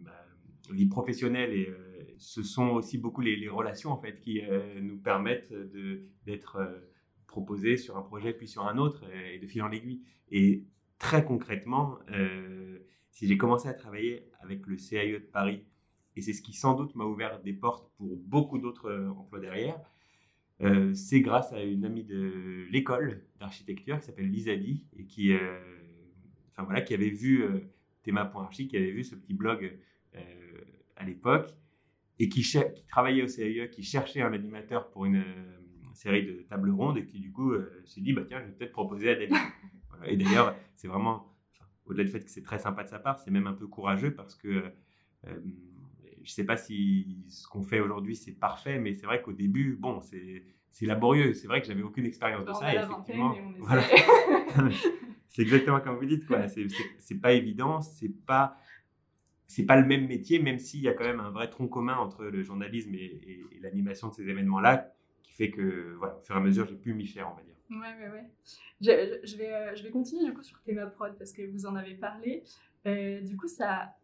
ma, 0.02 0.12
vie 0.74 0.86
professionnelle 0.86 1.52
et 1.52 1.72
ce 2.18 2.42
sont 2.42 2.68
aussi 2.68 2.98
beaucoup 2.98 3.20
les, 3.20 3.48
relations 3.48 3.90
en 3.90 4.00
fait 4.00 4.20
qui 4.20 4.40
euh, 4.42 4.80
nous 4.80 4.98
permettent 4.98 5.52
d'être 6.24 6.56
euh, 6.56 6.92
proposés 7.26 7.76
sur 7.76 7.96
un 7.96 8.02
projet 8.02 8.32
puis 8.32 8.48
sur 8.48 8.66
un 8.66 8.78
autre 8.78 9.04
et, 9.12 9.38
de 9.38 9.46
fil 9.46 9.62
en 9.62 9.70
aiguille. 9.70 10.02
Et 10.30 10.64
très 10.98 11.24
concrètement, 11.24 11.98
euh, 12.10 12.78
si 13.16 13.26
j'ai 13.26 13.38
commencé 13.38 13.66
à 13.68 13.72
travailler 13.72 14.28
avec 14.40 14.66
le 14.66 14.76
CAE 14.76 15.20
de 15.20 15.26
Paris, 15.32 15.64
et 16.16 16.20
c'est 16.20 16.34
ce 16.34 16.42
qui 16.42 16.52
sans 16.52 16.74
doute 16.74 16.94
m'a 16.94 17.04
ouvert 17.04 17.40
des 17.40 17.54
portes 17.54 17.90
pour 17.96 18.14
beaucoup 18.16 18.58
d'autres 18.58 19.08
emplois 19.16 19.40
derrière, 19.40 19.80
c'est 20.94 21.20
grâce 21.20 21.50
à 21.52 21.62
une 21.62 21.84
amie 21.86 22.04
de 22.04 22.66
l'école 22.70 23.22
d'architecture 23.40 23.98
qui 24.00 24.06
s'appelle 24.06 24.30
Lisa 24.30 24.54
Di 24.54 24.84
et 24.98 25.06
qui, 25.06 25.34
enfin 26.52 26.64
voilà, 26.64 26.82
qui 26.82 26.92
avait 26.92 27.10
vu 27.10 27.42
Théma.archi, 28.02 28.68
qui 28.68 28.76
avait 28.76 28.90
vu 28.90 29.02
ce 29.02 29.14
petit 29.14 29.34
blog 29.34 29.78
à 30.96 31.04
l'époque 31.04 31.50
et 32.18 32.28
qui, 32.28 32.44
travaillait 32.88 33.22
au 33.22 33.26
CAE, 33.26 33.68
qui 33.70 33.82
cherchait 33.82 34.22
un 34.22 34.32
animateur 34.32 34.90
pour 34.90 35.04
une, 35.04 35.16
euh, 35.16 35.92
série 35.92 36.26
de 36.26 36.42
tables 36.42 36.70
rondes 36.70 36.98
et 36.98 37.06
qui 37.06 37.20
du 37.20 37.32
coup 37.32 37.52
euh, 37.52 37.82
s'est 37.86 38.02
dit 38.02 38.12
bah 38.12 38.22
tiens 38.28 38.40
je 38.40 38.46
vais 38.48 38.52
peut-être 38.52 38.72
proposer 38.72 39.10
à 39.10 39.14
David. 39.14 39.34
Et 40.04 40.16
d'ailleurs 40.18 40.54
c'est 40.74 40.88
vraiment 40.88 41.34
au-delà 41.86 42.04
du 42.04 42.10
fait 42.10 42.20
que 42.20 42.30
c'est 42.30 42.42
très 42.42 42.58
sympa 42.58 42.84
de 42.84 42.88
sa 42.88 42.98
part, 42.98 43.18
c'est 43.18 43.30
même 43.30 43.46
un 43.46 43.52
peu 43.52 43.66
courageux 43.66 44.14
parce 44.14 44.34
que 44.34 44.48
euh, 45.26 45.40
je 46.22 46.30
ne 46.30 46.34
sais 46.34 46.44
pas 46.44 46.56
si 46.56 47.24
ce 47.28 47.46
qu'on 47.46 47.62
fait 47.62 47.80
aujourd'hui 47.80 48.16
c'est 48.16 48.32
parfait, 48.32 48.78
mais 48.78 48.94
c'est 48.94 49.06
vrai 49.06 49.22
qu'au 49.22 49.32
début 49.32 49.76
bon 49.76 50.00
c'est 50.00 50.44
laborieux. 50.86 51.32
C'est 51.32 51.46
vrai 51.46 51.62
que 51.62 51.66
j'avais 51.66 51.82
aucune 51.82 52.04
expérience 52.04 52.44
de 52.44 52.52
ça. 52.52 52.74
Et 52.74 52.76
effectivement, 52.76 53.34
voilà. 53.60 53.82
c'est 55.28 55.42
exactement 55.42 55.80
comme 55.80 55.96
vous 55.96 56.04
dites 56.04 56.26
quoi. 56.26 56.46
C'est 56.48 57.20
pas 57.20 57.32
évident, 57.32 57.80
c'est 57.80 58.12
pas 58.26 58.58
c'est 59.46 59.64
pas 59.64 59.80
le 59.80 59.86
même 59.86 60.06
métier, 60.06 60.38
même 60.38 60.58
s'il 60.58 60.80
y 60.80 60.88
a 60.88 60.92
quand 60.92 61.04
même 61.04 61.20
un 61.20 61.30
vrai 61.30 61.48
tronc 61.48 61.68
commun 61.68 61.96
entre 61.96 62.24
le 62.24 62.42
journalisme 62.42 62.94
et, 62.94 63.42
l'animation 63.60 64.08
de 64.08 64.14
ces 64.14 64.28
événements-là, 64.28 64.92
qui 65.22 65.32
fait 65.32 65.50
que, 65.50 65.94
voilà, 65.98 66.16
au 66.16 66.20
fur 66.20 66.34
et 66.34 66.38
à 66.38 66.42
mesure, 66.42 66.66
j'ai 66.66 66.76
pu 66.76 66.94
m'y 66.94 67.06
faire, 67.06 67.30
on 67.32 67.36
va 67.36 67.42
dire. 67.42 67.55
Ouais, 67.70 67.76
ouais, 67.76 68.08
ouais. 68.10 68.30
Je, 68.80 69.36
vais, 69.36 69.52
euh, 69.52 69.74
je 69.74 69.82
vais 69.82 69.90
continuer 69.90 70.24
du 70.24 70.32
coup 70.32 70.42
sur 70.42 70.60
Théma 70.62 70.86
Prod 70.86 71.16
parce 71.18 71.32
que 71.32 71.42
vous 71.42 71.66
en 71.66 71.74
avez 71.74 71.94
parlé. 71.94 72.44
Euh, 72.86 73.20
du 73.20 73.36
coup, 73.36 73.48
ça, 73.48 73.96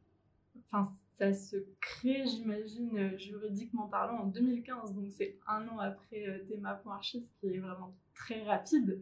ça 1.13 1.33
se 1.33 1.57
crée, 1.81 2.27
j'imagine, 2.27 3.17
juridiquement 3.19 3.87
parlant, 3.87 4.19
en 4.19 4.27
2015. 4.27 4.95
Donc, 4.95 5.13
c'est 5.13 5.39
un 5.47 5.67
an 5.69 5.79
après 5.79 6.27
euh, 6.27 6.45
Théma.archi, 6.45 7.23
ce 7.23 7.31
qui 7.41 7.55
est 7.55 7.59
vraiment 7.59 7.95
très 8.15 8.43
rapide. 8.43 9.01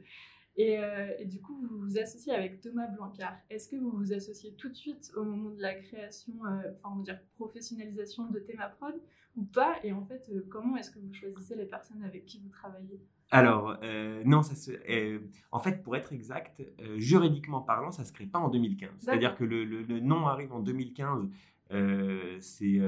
Euh, 0.58 1.14
et, 1.18 1.24
du 1.24 1.40
coup, 1.40 1.56
vous 1.56 1.78
vous 1.78 1.98
associez 1.98 2.32
avec 2.34 2.60
Thomas 2.60 2.88
Blancard. 2.88 3.38
Est-ce 3.48 3.68
que 3.68 3.76
vous 3.76 3.90
vous 3.90 4.12
associez 4.12 4.52
tout 4.54 4.68
de 4.68 4.74
suite 4.74 5.10
au 5.16 5.24
moment 5.24 5.50
de 5.50 5.62
la 5.62 5.74
création, 5.74 6.34
euh, 6.44 6.72
enfin, 6.72 6.90
on 6.92 6.96
va 6.96 7.02
dire 7.02 7.20
professionnalisation 7.36 8.26
de 8.30 8.38
Thémaprod 8.40 9.00
ou 9.36 9.44
pas? 9.44 9.76
Et 9.84 9.92
en 9.92 10.04
fait, 10.04 10.28
euh, 10.30 10.44
comment 10.50 10.76
est-ce 10.76 10.90
que 10.90 10.98
vous 10.98 11.12
choisissez 11.14 11.54
les 11.56 11.66
personnes 11.66 12.02
avec 12.02 12.26
qui 12.26 12.40
vous 12.40 12.48
travaillez? 12.48 13.00
Alors, 13.30 13.78
non, 14.24 14.42
ça 14.42 14.54
se, 14.54 14.72
en 15.52 15.58
fait, 15.60 15.82
pour 15.82 15.96
être 15.96 16.12
exact, 16.12 16.62
juridiquement 16.96 17.60
parlant, 17.60 17.92
ça 17.92 18.02
ne 18.02 18.06
se 18.06 18.12
crée 18.12 18.26
pas 18.26 18.38
en 18.38 18.48
2015. 18.48 18.90
C'est-à-dire 18.98 19.36
que 19.36 19.44
le, 19.44 19.64
le, 19.64 20.00
nom 20.00 20.26
arrive 20.26 20.52
en 20.52 20.60
2015. 20.60 21.28
c'est 22.40 22.80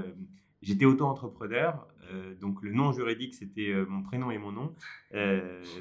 j'étais 0.62 0.84
auto-entrepreneur, 0.84 1.86
donc 2.40 2.62
le 2.62 2.72
nom 2.72 2.92
juridique 2.92 3.34
c'était 3.34 3.72
mon 3.88 4.02
prénom 4.02 4.30
et 4.30 4.38
mon 4.38 4.52
nom, 4.52 4.74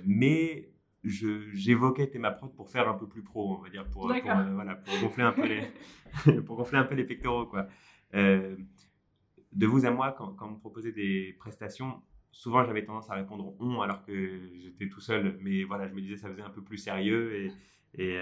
mais 0.05 0.69
j'évoquais 1.03 2.07
Thémaprod 2.07 2.53
pour 2.55 2.69
faire 2.69 2.87
un 2.87 2.93
peu 2.93 3.07
plus 3.07 3.23
pro, 3.23 3.57
on 3.57 3.61
va 3.61 3.69
dire, 3.69 3.87
pour, 3.89 4.07
voilà, 4.07 4.75
pour 4.75 4.99
gonfler 5.01 5.23
un 5.23 5.31
peu 5.31 5.47
les, 5.47 6.41
pour 6.45 6.57
gonfler 6.57 6.77
un 6.77 6.83
peu 6.83 6.95
les 6.95 7.05
pectoraux, 7.05 7.47
quoi. 7.47 7.67
de 8.13 9.65
vous 9.65 9.85
à 9.85 9.91
moi, 9.91 10.11
quand, 10.11 10.33
quand 10.33 10.47
on 10.47 10.51
me 10.51 10.59
proposait 10.59 10.91
des 10.91 11.35
prestations, 11.39 12.01
souvent 12.31 12.63
j'avais 12.63 12.83
tendance 12.85 13.09
à 13.09 13.15
répondre 13.15 13.55
on 13.59 13.81
alors 13.81 14.03
que 14.05 14.41
j'étais 14.59 14.89
tout 14.89 15.01
seul, 15.01 15.37
mais 15.41 15.63
voilà, 15.63 15.87
je 15.87 15.93
me 15.93 16.01
disais 16.01 16.17
ça 16.17 16.29
faisait 16.29 16.41
un 16.41 16.49
peu 16.49 16.63
plus 16.63 16.77
sérieux 16.77 17.35
et, 17.35 17.51
et, 17.95 18.19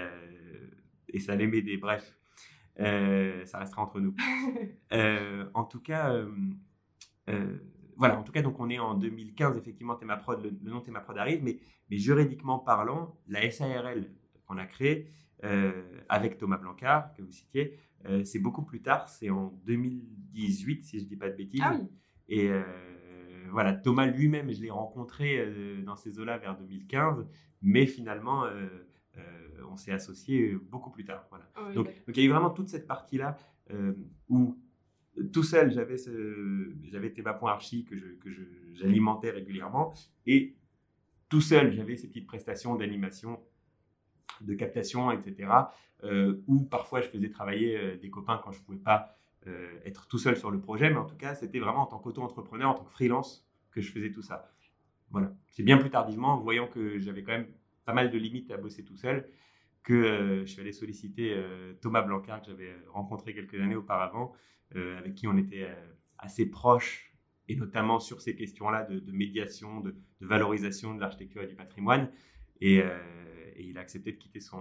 et 1.08 1.18
ça 1.18 1.32
allait 1.32 1.46
m'aider. 1.46 1.76
Bref, 1.76 2.14
euh, 2.80 3.44
ça 3.46 3.58
restera 3.58 3.82
entre 3.82 4.00
nous. 4.00 4.14
Euh, 4.92 5.48
en 5.54 5.62
tout 5.62 5.78
cas, 5.78 6.12
euh, 7.28 7.58
voilà, 7.96 8.18
en 8.18 8.24
tout 8.24 8.32
cas, 8.32 8.42
donc 8.42 8.58
on 8.58 8.68
est 8.68 8.80
en 8.80 8.94
2015, 8.94 9.56
effectivement, 9.56 9.94
Thémaprod, 9.94 10.42
le, 10.42 10.50
le 10.50 10.70
nom 10.72 10.80
Thémaprod 10.80 11.16
arrive, 11.16 11.44
mais, 11.44 11.60
mais 11.88 11.96
juridiquement 11.96 12.58
parlant, 12.58 13.16
la 13.28 13.48
SARL 13.48 14.10
qu'on 14.46 14.58
a 14.58 14.66
créée 14.66 15.12
avec 16.08 16.38
Thomas 16.38 16.56
Blancard, 16.58 17.14
que 17.14 17.22
vous 17.22 17.30
citiez, 17.30 17.78
c'est 18.24 18.40
beaucoup 18.40 18.64
plus 18.64 18.82
tard, 18.82 19.08
c'est 19.08 19.30
en 19.30 19.54
2018, 19.64 20.84
si 20.84 20.98
je 20.98 21.04
ne 21.04 21.08
dis 21.08 21.16
pas 21.16 21.30
de 21.30 21.36
bêtises. 21.36 21.62
Ah 21.64 21.76
oui. 21.78 21.86
Et 22.28 22.50
voilà, 23.50 23.72
Thomas 23.72 24.06
lui-même, 24.06 24.52
je 24.52 24.60
l'ai 24.60 24.70
rencontré 24.70 25.82
dans 25.84 25.96
ces 25.96 26.18
eaux-là 26.18 26.38
vers 26.38 26.56
2015, 26.56 27.26
mais 27.62 27.86
finalement, 27.86 28.44
euh, 29.20 29.62
on 29.70 29.76
s'est 29.76 29.92
associé 29.92 30.54
beaucoup 30.54 30.90
plus 30.90 31.04
tard. 31.04 31.26
Voilà. 31.30 31.48
Ah 31.54 31.72
donc, 31.72 31.88
il 32.08 32.16
y 32.16 32.20
a 32.20 32.24
eu 32.24 32.30
vraiment 32.30 32.50
toute 32.50 32.68
cette 32.68 32.86
partie-là 32.86 33.36
euh, 33.70 33.92
où 34.28 34.58
tout 35.32 35.42
seul, 35.42 35.72
j'avais 35.72 35.96
ce, 35.96 36.72
j'avais 36.84 37.12
Archi 37.42 37.84
que, 37.84 37.94
j'alimentais 38.74 39.30
régulièrement 39.30 39.92
et 40.26 40.56
tout 41.28 41.40
seul, 41.40 41.72
j'avais 41.72 41.96
ces 41.96 42.08
petites 42.08 42.26
prestations 42.26 42.74
d'animation, 42.76 43.40
de 44.40 44.54
captation, 44.54 45.10
etc. 45.12 45.50
Euh, 46.02 46.42
où 46.46 46.64
parfois 46.64 47.00
je 47.02 47.08
faisais 47.08 47.28
travailler 47.28 47.96
des 47.98 48.10
copains 48.10 48.40
quand 48.42 48.52
je 48.52 48.60
ne 48.60 48.64
pouvais 48.64 48.78
pas 48.78 49.14
être 49.84 50.06
tout 50.06 50.18
seul 50.18 50.36
sur 50.36 50.50
le 50.50 50.60
projet, 50.60 50.90
mais 50.90 50.98
en 50.98 51.06
tout 51.06 51.16
cas, 51.16 51.34
c'était 51.34 51.58
vraiment 51.58 51.82
en 51.82 51.86
tant 51.86 51.98
qu'auto-entrepreneur, 51.98 52.70
en 52.70 52.74
tant 52.74 52.84
que 52.84 52.90
freelance, 52.90 53.48
que 53.70 53.80
je 53.80 53.90
faisais 53.90 54.10
tout 54.10 54.22
ça. 54.22 54.52
Voilà. 55.10 55.32
C'est 55.48 55.62
bien 55.62 55.78
plus 55.78 55.90
tardivement, 55.90 56.38
voyant 56.38 56.68
que 56.68 56.98
j'avais 56.98 57.22
quand 57.22 57.32
même 57.32 57.48
pas 57.84 57.92
mal 57.92 58.10
de 58.10 58.18
limites 58.18 58.50
à 58.50 58.56
bosser 58.56 58.84
tout 58.84 58.96
seul, 58.96 59.28
que 59.82 59.94
euh, 59.94 60.40
je 60.46 60.52
suis 60.52 60.60
allé 60.60 60.72
solliciter 60.72 61.34
euh, 61.34 61.74
Thomas 61.80 62.02
Blancard, 62.02 62.42
que 62.42 62.48
j'avais 62.48 62.76
rencontré 62.88 63.34
quelques 63.34 63.54
années 63.60 63.76
auparavant, 63.76 64.32
euh, 64.76 64.98
avec 64.98 65.14
qui 65.14 65.26
on 65.26 65.36
était 65.36 65.68
assez 66.18 66.46
proches, 66.46 67.12
et 67.48 67.56
notamment 67.56 67.98
sur 67.98 68.20
ces 68.20 68.36
questions-là 68.36 68.84
de, 68.84 69.12
médiation, 69.12 69.80
de, 69.80 69.96
valorisation 70.20 70.94
de 70.94 71.00
l'architecture 71.00 71.42
et 71.42 71.46
du 71.46 71.56
patrimoine. 71.56 72.10
Et, 72.60 72.82
il 73.58 73.76
a 73.76 73.82
accepté 73.82 74.12
de 74.12 74.16
quitter 74.16 74.40
son 74.40 74.58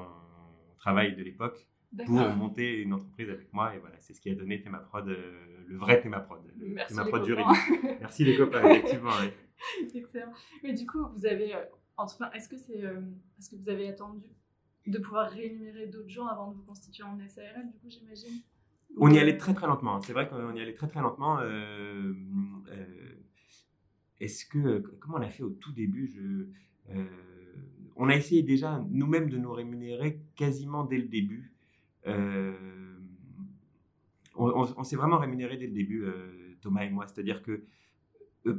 travail 0.78 1.16
de 1.16 1.24
l'époque 1.24 1.70
pour 2.06 2.16
monter 2.36 2.82
une 2.82 2.94
entreprise 2.94 3.30
avec 3.30 3.54
moi. 3.54 3.76
Et 3.76 3.80
voilà, 3.80 3.96
c'est 4.00 4.14
ce 4.14 4.22
qui 4.22 4.30
a 4.30 4.36
donné 4.36 4.62
Thémaprod, 4.62 5.08
le 5.08 5.78
vrai 5.78 6.02
Thémaprod, 6.02 6.42
le 6.58 6.68
Merci 6.68 6.96
Thémaprod 6.96 7.26
juridique. 7.26 7.58
Merci 8.00 8.26
les 8.26 8.38
copains, 8.38 8.70
effectivement. 8.70 9.12
Excellent. 9.96 10.34
Mais 10.64 10.74
du 10.74 10.86
coup, 10.86 11.06
vous 11.16 11.26
avez 11.26 11.54
est-ce 12.34 12.50
que, 12.50 12.58
c'est, 12.58 12.84
euh, 12.84 13.02
est-ce 13.38 13.50
que 13.50 13.56
vous 13.56 13.70
avez 13.70 13.90
attendu 13.90 14.28
de 14.88 14.98
pouvoir 15.00 15.30
rémunérer 15.30 15.88
d'autres 15.88 16.10
gens 16.10 16.28
avant 16.28 16.52
de 16.52 16.56
vous 16.56 16.64
constituer 16.64 17.04
en 17.04 17.18
SARL, 17.28 17.70
du 17.72 17.78
coup, 17.80 17.90
j'imagine? 17.90 18.42
On 18.98 19.12
y 19.12 19.20
allait 19.20 19.38
très 19.38 19.54
très 19.54 19.68
lentement. 19.68 19.98
Hein. 19.98 20.02
C'est 20.04 20.14
vrai 20.14 20.28
qu'on 20.28 20.56
y 20.56 20.62
allait 20.62 20.74
très 20.74 20.88
très 20.88 21.02
lentement. 21.02 21.40
Euh, 21.40 22.14
euh, 22.72 22.86
est-ce 24.20 24.46
que 24.46 24.80
comment 25.00 25.18
on 25.18 25.22
a 25.22 25.30
fait 25.30 25.44
au 25.44 25.52
tout 25.52 25.72
début 25.74 26.08
je, 26.08 26.96
On 27.96 28.10
a 28.10 28.16
essayé 28.16 28.42
déjà 28.42 28.84
nous-mêmes 28.90 29.30
de 29.30 29.38
nous 29.38 29.52
rémunérer 29.52 30.22
quasiment 30.36 30.86
dès 30.86 30.98
le 30.98 31.08
début. 31.08 31.54
On, 34.36 34.84
s'est 34.84 34.96
vraiment 34.96 35.18
rémunéré 35.18 35.58
dès 35.58 35.68
le 35.68 35.74
début, 35.74 36.06
Thomas 36.62 36.84
et 36.84 36.90
moi. 36.90 37.08
C'est-à-dire 37.08 37.42
que 37.42 37.64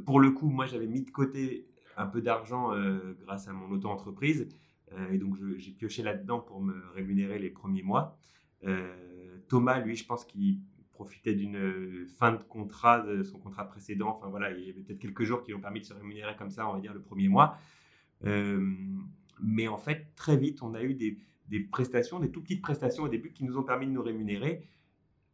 pour 0.05 0.19
le 0.19 0.31
coup, 0.31 0.49
moi 0.49 0.65
j'avais 0.65 0.87
mis 0.87 1.01
de 1.01 1.11
côté 1.11 1.67
un 1.97 2.07
peu 2.07 2.21
d'argent 2.21 2.73
euh, 2.73 3.17
grâce 3.21 3.47
à 3.47 3.53
mon 3.53 3.69
auto-entreprise. 3.71 4.47
Euh, 4.93 5.11
et 5.11 5.17
donc, 5.17 5.37
j'ai 5.57 5.71
pioché 5.71 6.03
là-dedans 6.03 6.39
pour 6.39 6.61
me 6.61 6.73
rémunérer 6.93 7.39
les 7.39 7.49
premiers 7.49 7.83
mois. 7.83 8.17
Euh, 8.65 9.37
Thomas, 9.47 9.79
lui, 9.79 9.95
je 9.95 10.05
pense 10.05 10.25
qu'il 10.25 10.59
profitait 10.91 11.33
d'une 11.33 12.05
fin 12.17 12.33
de 12.33 12.43
contrat, 12.43 12.99
de 13.01 13.23
son 13.23 13.39
contrat 13.39 13.67
précédent. 13.67 14.17
Enfin 14.17 14.29
voilà, 14.29 14.51
il 14.51 14.65
y 14.65 14.69
avait 14.69 14.81
peut-être 14.81 14.99
quelques 14.99 15.23
jours 15.23 15.41
qui 15.41 15.51
lui 15.51 15.55
ont 15.55 15.61
permis 15.61 15.79
de 15.79 15.85
se 15.85 15.93
rémunérer 15.93 16.35
comme 16.35 16.51
ça, 16.51 16.67
on 16.67 16.73
va 16.73 16.79
dire, 16.79 16.93
le 16.93 17.01
premier 17.01 17.27
mois. 17.27 17.57
mais 18.23 19.67
en 19.67 19.77
fait, 19.77 20.13
très 20.15 20.37
vite, 20.37 20.61
on 20.61 20.75
a 20.75 20.83
eu 20.83 20.93
des, 20.93 21.17
des, 21.51 21.59
prestations, 21.59 22.19
des 22.19 22.31
tout 22.31 22.41
petites 22.41 22.61
prestations 22.63 23.03
au 23.03 23.07
début 23.07 23.31
qui 23.31 23.43
nous 23.43 23.57
ont 23.57 23.63
permis 23.63 23.85
de 23.85 23.91
nous 23.91 24.01
rémunérer. 24.01 24.67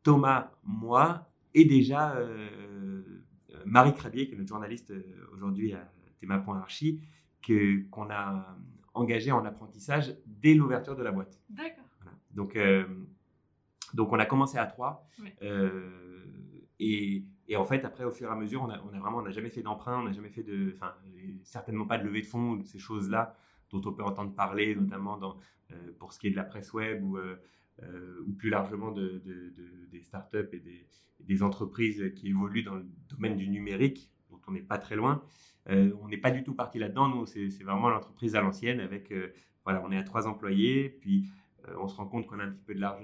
Thomas, 0.04 0.52
moi, 0.64 1.30
et 1.54 1.64
déjà 1.64 2.16
Marie 3.66 3.94
Crabier, 3.94 4.28
qui 4.28 4.34
est 4.34 4.38
notre 4.38 4.50
journaliste 4.50 4.94
aujourd'hui 5.34 5.74
à, 5.74 5.90
Théma.archi, 6.20 7.02
qu'on 7.92 8.10
a 8.10 8.58
engagé 8.94 9.32
en 9.32 9.46
apprentissage 9.46 10.16
dès 10.26 10.54
l'ouverture 10.54 10.96
de 10.96 11.04
la 11.04 11.12
boîte. 11.12 11.40
D'accord. 11.50 11.86
Donc, 12.32 12.56
euh, 12.56 12.86
donc, 13.94 14.12
on 14.12 14.20
a 14.20 14.26
commencé 14.26 14.58
à 14.58 14.66
trois. 14.66 15.08
Euh, 15.42 16.26
et, 16.80 17.24
et, 17.48 17.56
en 17.56 17.64
fait, 17.64 17.86
après, 17.86 18.04
au 18.04 18.12
fur 18.12 18.30
et 18.30 18.32
à 18.32 18.36
mesure, 18.36 18.62
on 18.62 18.70
a, 18.70 18.80
on 18.82 18.94
a 18.94 19.00
vraiment, 19.00 19.20
on 19.20 19.24
n'a 19.24 19.32
jamais 19.32 19.50
fait 19.50 19.62
d'emprunt, 19.62 20.00
on 20.00 20.04
n'a 20.04 20.12
jamais 20.12 20.30
fait 20.30 20.44
de, 20.44 20.74
enfin, 20.76 20.94
certainement 21.44 21.86
pas 21.86 21.98
de 21.98 22.04
levée 22.04 22.22
de 22.22 22.28
fonds, 22.28 22.62
ces 22.64 22.80
choses-là 22.80 23.36
dont 23.72 23.82
on 23.86 23.94
peut 23.94 24.04
entendre 24.04 24.34
parler, 24.34 24.76
notamment 24.76 25.18
dans, 25.18 25.38
euh, 25.72 25.76
pour 26.00 26.14
ce 26.14 26.20
qui 26.20 26.28
est 26.28 26.32
de 26.32 26.36
la 26.36 26.44
presse 26.44 26.74
web 26.74 27.04
ou, 27.04 27.18
ou 28.26 28.34
plus 28.34 28.50
largement 28.50 28.92
de, 28.92 29.22
de, 29.26 29.54
des 29.92 30.02
startups 30.02 30.50
et 30.52 30.60
des, 30.60 30.88
des, 31.20 31.44
entreprises 31.44 32.12
qui 32.16 32.30
évoluent 32.30 32.64
dans 32.64 32.76
le 32.76 32.86
domaine 33.10 33.38
du 33.38 33.48
numérique, 33.50 34.10
dont 34.32 34.40
on 34.48 34.52
n'est 34.52 34.62
pas 34.62 34.78
très 34.78 34.96
loin. 34.96 35.24
Euh, 35.70 35.92
on 36.02 36.08
n'est 36.08 36.18
pas 36.18 36.32
du 36.32 36.44
tout 36.44 36.54
parti 36.54 36.80
là-dedans. 36.80 37.10
Nous, 37.10 37.26
c'est 37.26 37.64
vraiment 37.64 37.90
l'entreprise 37.90 38.36
à 38.36 38.42
l'ancienne 38.42 38.80
avec, 38.80 39.12
euh, 39.12 39.34
voilà, 39.64 39.84
on 39.86 39.92
est 39.92 39.98
à 39.98 40.04
trois 40.04 40.28
employés, 40.28 40.90
puis 40.90 41.26
euh, 41.68 41.76
on 41.80 41.88
se 41.88 41.96
rend 41.96 42.06
compte 42.06 42.28
qu'on 42.28 42.40
a 42.40 42.44
un 42.44 42.52
petit 42.52 42.64
peu 42.64 42.74
de 42.74 42.80
large, 42.80 43.04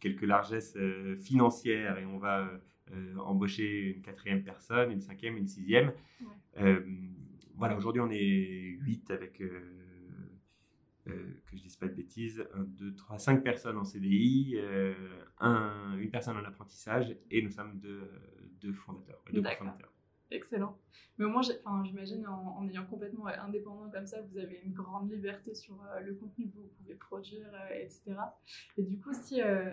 quelques 0.00 0.22
largesses 0.22 0.76
financières 1.20 1.98
et 1.98 2.04
on 2.04 2.18
va 2.18 2.50
embaucher 3.18 3.94
une 3.94 4.02
quatrième 4.02 4.42
personne, 4.42 4.90
une 4.90 5.00
cinquième, 5.00 5.36
une 5.36 5.46
sixième. 5.46 5.92
voilà, 7.54 7.76
aujourd'hui, 7.76 8.00
on 8.00 8.10
est 8.10 8.76
huit 8.80 9.12
avec, 9.12 9.40
que 11.04 11.56
je 11.56 11.62
dise 11.62 11.76
pas 11.76 11.88
de 11.88 11.94
bêtises, 11.94 12.44
un, 12.54 12.62
deux, 12.62 12.94
trois, 12.94 13.18
cinq 13.18 13.42
personnes 13.42 13.76
en 13.76 13.84
CDI, 13.84 14.56
un, 15.38 15.96
une 15.98 16.10
personne 16.10 16.36
en 16.36 16.44
apprentissage 16.44 17.16
et 17.30 17.42
nous 17.42 17.50
sommes 17.50 17.78
deux, 17.78 18.08
deux 18.60 18.72
fondateurs. 18.72 19.20
Deux 19.32 19.42
fondateurs. 19.42 19.92
Excellent. 20.32 20.78
Mais 21.18 21.26
au 21.26 21.28
moins, 21.28 21.42
j'imagine 21.42 22.26
en, 22.26 22.66
ayant 22.68 22.86
complètement 22.86 23.26
indépendant 23.26 23.90
comme 23.90 24.06
ça, 24.06 24.22
vous 24.22 24.38
avez 24.38 24.62
une 24.64 24.72
grande 24.72 25.10
liberté 25.10 25.54
sur 25.54 25.74
euh, 25.82 26.00
le 26.00 26.14
contenu 26.14 26.48
que 26.48 26.56
vous 26.56 26.70
pouvez 26.78 26.94
produire, 26.94 27.48
euh, 27.52 27.74
etc. 27.74 28.14
Et 28.78 28.82
du 28.82 28.98
coup, 28.98 29.12
si, 29.12 29.42
euh, 29.42 29.70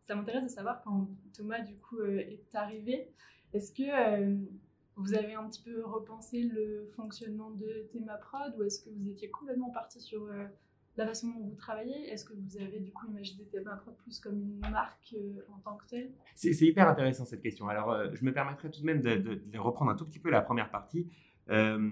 ça 0.00 0.14
m'intéresse 0.16 0.44
de 0.44 0.48
savoir 0.48 0.82
quand 0.82 1.08
Thomas 1.32 1.60
du 1.60 1.76
coup 1.76 2.02
est 2.02 2.54
arrivé, 2.54 3.08
est-ce 3.52 3.72
que 3.72 4.36
vous 4.96 5.14
avez 5.14 5.34
un 5.34 5.48
petit 5.48 5.62
peu 5.62 5.84
repensé 5.84 6.42
le 6.42 6.88
fonctionnement 6.96 7.50
de 7.50 7.88
Prod 8.20 8.54
ou 8.58 8.62
est-ce 8.62 8.80
que 8.80 8.90
vous 8.90 9.08
étiez 9.08 9.30
complètement 9.30 9.70
parti 9.70 10.00
sur 10.00 10.28
la 10.96 11.06
façon 11.06 11.28
dont 11.28 11.46
vous 11.48 11.54
travaillez? 11.54 12.10
Est-ce 12.10 12.24
que 12.24 12.32
vous 12.32 12.58
avez 12.58 12.80
du 12.80 12.92
coup 12.92 13.06
imaginé 13.06 13.44
Thémaprod 13.44 13.94
plus 13.96 14.18
comme 14.18 14.40
une 14.40 14.58
marque 14.70 15.14
euh, 15.14 15.40
en 15.54 15.58
tant 15.58 15.76
que 15.76 15.86
telle? 15.86 16.10
C'est 16.34 16.54
hyper 16.62 16.88
intéressant 16.88 17.24
cette 17.24 17.42
question. 17.42 17.68
Alors, 17.68 17.90
euh, 17.90 18.08
je 18.14 18.24
me 18.24 18.32
permettrai 18.32 18.70
tout 18.70 18.80
de 18.80 18.86
même 18.86 19.02
de, 19.02 19.58
reprendre 19.58 19.90
un 19.90 19.94
tout 19.94 20.06
petit 20.06 20.18
peu 20.18 20.30
la 20.30 20.40
première 20.40 20.70
partie. 20.70 21.10
Euh, 21.50 21.90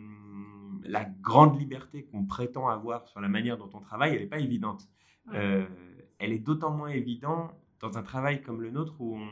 la 0.84 1.04
grande 1.04 1.58
liberté 1.58 2.04
qu'on 2.04 2.24
prétend 2.24 2.68
avoir 2.68 3.06
sur 3.06 3.20
la 3.20 3.28
manière 3.28 3.56
dont 3.56 3.70
on 3.74 3.80
travaille, 3.80 4.14
elle 4.14 4.22
n'est 4.22 4.26
pas 4.26 4.40
évidente. 4.40 4.88
elle 5.32 6.32
est 6.32 6.38
d'autant 6.38 6.70
moins 6.70 6.88
évidente 6.88 7.52
dans 7.80 7.98
un 7.98 8.02
travail 8.02 8.42
comme 8.42 8.62
le 8.62 8.70
nôtre 8.70 9.00
où 9.00 9.16
on, 9.16 9.28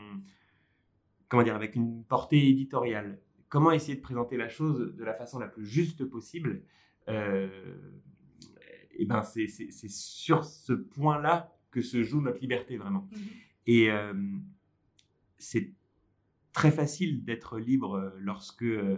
comment 1.27 1.43
dire, 1.43 1.55
avec 1.55 1.75
une 1.75 2.03
portée 2.03 2.49
éditoriale. 2.49 3.19
Comment 3.53 3.71
essayer 3.71 3.95
de 3.95 4.01
présenter 4.01 4.35
la 4.35 4.49
chose 4.49 4.95
de 4.95 5.03
la 5.03 5.13
façon 5.13 5.37
la 5.37 5.47
plus 5.47 5.63
juste 5.63 6.05
possible 6.05 6.63
et 8.95 9.05
ben 9.05 9.21
c'est 9.21 9.47
sur 9.89 10.43
ce 10.43 10.73
point-là 10.73 11.55
que 11.69 11.81
se 11.81 12.01
joue 12.01 12.19
notre 12.19 12.39
liberté 12.39 12.77
vraiment. 12.77 13.07
Mhm. 13.11 13.19
Et 13.67 13.91
euh, 13.91 14.13
c'est 15.37 15.71
très 16.51 16.71
facile 16.71 17.23
d'être 17.23 17.59
libre 17.59 18.11
lorsque. 18.17 18.63
Euh, 18.63 18.97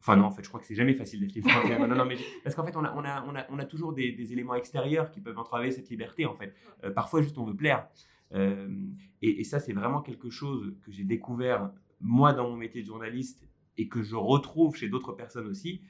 enfin 0.00 0.16
non, 0.16 0.24
en 0.24 0.30
fait, 0.30 0.42
je 0.42 0.48
crois 0.48 0.60
que 0.60 0.66
c'est 0.66 0.74
jamais 0.74 0.92
facile 0.92 1.20
d'être 1.20 1.34
libre. 1.34 1.48
non, 1.88 1.94
non, 1.94 2.04
mais 2.04 2.18
parce 2.44 2.54
qu'en 2.54 2.64
fait, 2.64 2.76
on 2.76 2.84
a, 2.84 2.92
on 2.94 3.04
a, 3.04 3.24
on 3.26 3.34
a, 3.34 3.46
on 3.48 3.58
a 3.58 3.64
toujours 3.64 3.94
des, 3.94 4.12
des, 4.12 4.34
éléments 4.34 4.56
extérieurs 4.56 5.10
qui 5.10 5.22
peuvent 5.22 5.38
entraver 5.38 5.70
cette 5.70 5.88
liberté. 5.88 6.26
En 6.26 6.34
fait, 6.34 6.54
euh, 6.84 6.90
parfois 6.90 7.22
juste 7.22 7.38
on 7.38 7.46
veut 7.46 7.56
plaire. 7.56 7.88
et, 8.34 9.40
et, 9.40 9.44
ça, 9.44 9.58
c'est 9.58 9.72
vraiment 9.72 10.02
quelque 10.02 10.28
chose 10.28 10.74
que 10.84 10.90
j'ai 10.90 11.04
découvert 11.04 11.70
moi 12.02 12.32
dans 12.32 12.50
mon 12.50 12.56
métier 12.56 12.82
de 12.82 12.86
journaliste 12.86 13.48
et 13.78 13.88
que 13.88 14.02
je 14.02 14.16
retrouve 14.16 14.76
chez 14.76 14.88
d'autres 14.88 15.12
personnes 15.12 15.46
aussi 15.46 15.82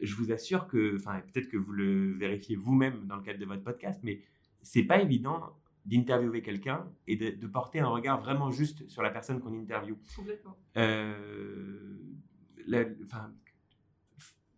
je 0.00 0.14
vous 0.16 0.32
assure 0.32 0.66
que, 0.66 0.96
enfin, 0.96 1.20
peut-être 1.20 1.48
que 1.48 1.56
vous 1.56 1.72
le 1.72 2.12
vérifiez 2.14 2.56
vous-même 2.56 3.06
dans 3.06 3.16
le 3.16 3.22
cadre 3.22 3.38
de 3.38 3.44
votre 3.44 3.62
podcast, 3.62 4.00
mais 4.02 4.22
c'est 4.62 4.84
pas 4.84 5.00
évident 5.00 5.56
d'interviewer 5.84 6.42
quelqu'un 6.42 6.90
et 7.06 7.16
de, 7.16 7.46
porter 7.46 7.80
un 7.80 7.88
regard 7.88 8.20
vraiment 8.20 8.50
juste 8.50 8.88
sur 8.88 9.02
la 9.02 9.10
personne 9.10 9.40
qu'on 9.40 9.58
interviewe. 9.58 9.96
Complètement. 10.16 10.56
Euh, 10.76 11.98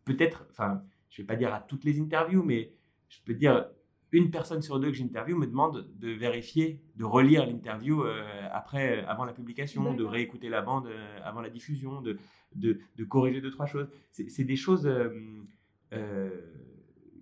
peut-être, 0.04 0.46
enfin, 0.50 0.84
je 1.10 1.22
vais 1.22 1.26
pas 1.26 1.36
dire 1.36 1.52
à 1.52 1.60
toutes 1.60 1.84
les 1.84 2.00
interviews, 2.00 2.44
mais 2.44 2.72
je 3.08 3.18
peux 3.24 3.34
dire 3.34 3.68
une 4.12 4.30
personne 4.30 4.62
sur 4.62 4.78
deux 4.78 4.90
que 4.90 4.96
j'interviewe 4.96 5.36
me 5.36 5.46
demande 5.46 5.88
de 5.98 6.10
vérifier, 6.10 6.80
de 6.96 7.04
relire 7.04 7.44
l'interview 7.46 8.02
euh, 8.02 8.22
après, 8.52 9.04
avant 9.04 9.24
la 9.24 9.32
publication, 9.32 9.94
de 9.94 10.04
réécouter 10.04 10.48
la 10.48 10.62
bande 10.62 10.86
euh, 10.86 11.18
avant 11.24 11.40
la 11.40 11.50
diffusion, 11.50 12.00
de, 12.00 12.18
de, 12.54 13.04
corriger 13.04 13.40
deux, 13.40 13.50
trois 13.50 13.66
choses. 13.66 13.88
C'est 14.10 14.44
des 14.44 14.56
choses 14.56 14.86
euh, 14.86 15.10
euh, 15.92 16.30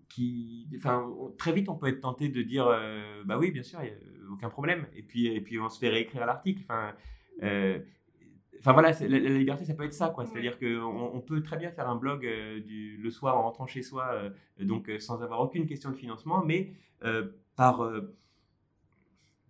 qui. 0.09 0.69
Enfin, 0.77 1.11
très 1.39 1.53
vite, 1.53 1.69
on 1.69 1.75
peut 1.75 1.89
être 1.89 2.01
tenté 2.01 2.29
de 2.29 2.43
dire 2.43 2.67
euh, 2.67 3.23
bah 3.25 3.39
oui, 3.39 3.51
bien 3.51 3.63
sûr, 3.63 3.81
il 3.83 3.87
n'y 3.87 3.91
a 3.91 4.33
aucun 4.33 4.51
problème. 4.51 4.87
Et 4.95 5.03
puis, 5.03 5.27
et 5.27 5.41
puis 5.41 5.59
on 5.59 5.69
se 5.69 5.79
fait 5.79 5.89
réécrire 5.89 6.27
l'article. 6.27 6.63
Enfin. 6.65 6.93
Enfin 8.65 8.73
voilà, 8.73 8.93
la, 8.93 9.19
liberté, 9.19 9.67
ça 9.67 9.75
peut 9.75 9.85
être 9.85 9.93
ça, 9.93 10.09
quoi. 10.09 10.25
C'est-à-dire 10.25 10.59
qu'on 10.59 11.11
on 11.13 11.21
peut 11.21 11.43
très 11.43 11.59
bien 11.59 11.71
faire 11.71 11.87
un 11.87 11.97
blog 11.97 12.23
du, 12.65 12.97
le 12.97 13.11
soir 13.11 13.37
en 13.37 13.43
rentrant 13.43 13.67
chez 13.67 13.83
soi, 13.83 14.23
donc 14.59 14.91
sans 15.01 15.23
avoir 15.23 15.41
aucune 15.41 15.67
question 15.67 15.91
de 15.91 15.97
financement, 15.97 16.43
mais 16.43 16.73
par, 17.57 17.87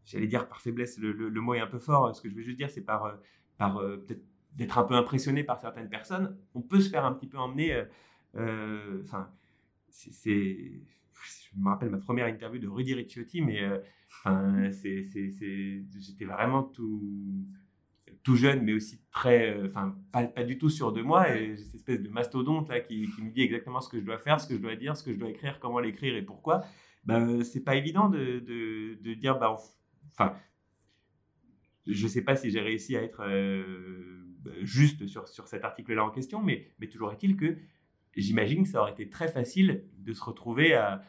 j'allais 0.04 0.26
dire 0.26 0.48
par 0.48 0.60
faiblesse, 0.60 0.98
le, 0.98 1.12
le, 1.12 1.40
mot 1.40 1.54
est 1.54 1.60
un 1.60 1.68
peu 1.68 1.78
fort. 1.78 2.14
Ce 2.16 2.20
que 2.20 2.28
je 2.28 2.34
veux 2.34 2.42
juste 2.42 2.56
dire, 2.56 2.70
c'est 2.70 2.84
par, 2.84 3.16
par 3.56 3.78
peut-être 3.78 4.24
d'être 4.56 4.78
un 4.78 4.84
peu 4.84 4.94
impressionné 4.94 5.44
par 5.44 5.60
certaines 5.60 5.88
personnes, 5.88 6.36
on 6.54 6.62
peut 6.62 6.80
se 6.80 6.90
faire 6.90 7.04
un 7.04 7.12
petit 7.12 7.26
peu 7.26 7.38
emmener. 7.38 7.74
Euh, 7.74 7.84
euh, 8.36 9.02
enfin, 9.02 9.30
c'est, 9.88 10.20
je 10.22 11.58
me 11.58 11.68
rappelle 11.68 11.90
ma 11.90 11.98
première 11.98 12.26
interview 12.26 12.60
de 12.60 12.68
Rudy 12.68 12.94
Ricciotti, 12.94 13.40
mais 13.42 13.62
euh, 13.62 13.78
enfin, 14.08 14.70
c'est, 14.72 15.02
j'étais 15.98 16.24
vraiment 16.24 16.62
tout, 16.62 17.46
tout 18.24 18.36
jeune, 18.36 18.62
mais 18.62 18.72
aussi 18.72 19.00
très, 19.12 19.62
enfin, 19.64 19.96
pas, 20.10 20.24
pas, 20.24 20.42
du 20.42 20.58
tout 20.58 20.70
sûr 20.70 20.92
de 20.92 21.02
moi. 21.02 21.36
Et 21.36 21.56
cette 21.56 21.74
espèce 21.74 22.02
de 22.02 22.08
mastodonte 22.08 22.68
là 22.68 22.80
qui, 22.80 23.08
qui, 23.14 23.22
me 23.22 23.30
dit 23.30 23.42
exactement 23.42 23.80
ce 23.80 23.88
que 23.88 24.00
je 24.00 24.04
dois 24.04 24.18
faire, 24.18 24.40
ce 24.40 24.48
que 24.48 24.54
je 24.54 24.60
dois 24.60 24.74
dire, 24.74 24.96
ce 24.96 25.04
que 25.04 25.12
je 25.12 25.18
dois 25.18 25.28
écrire, 25.28 25.60
comment 25.60 25.78
l'écrire 25.78 26.16
et 26.16 26.22
pourquoi. 26.22 26.62
Ben, 27.04 27.44
c'est 27.44 27.62
pas 27.62 27.76
évident 27.76 28.08
de, 28.08 28.40
de, 28.40 28.98
de 29.00 29.14
dire, 29.14 29.38
bah, 29.38 29.54
enfin, 30.12 30.34
je 31.86 32.06
sais 32.08 32.24
pas 32.24 32.34
si 32.34 32.50
j'ai 32.50 32.60
réussi 32.60 32.96
à 32.96 33.02
être 33.02 33.22
juste 34.62 35.06
sur, 35.06 35.28
sur 35.28 35.46
cet 35.46 35.64
article-là 35.64 36.04
en 36.04 36.10
question, 36.10 36.42
mais, 36.42 36.72
mais 36.78 36.88
toujours 36.88 37.12
est-il 37.12 37.36
que 37.36 37.58
j'imagine 38.16 38.62
que 38.64 38.68
ça 38.68 38.80
aurait 38.80 38.92
été 38.92 39.08
très 39.08 39.28
facile 39.28 39.84
de 39.98 40.12
se 40.12 40.22
retrouver 40.22 40.74
à, 40.74 41.02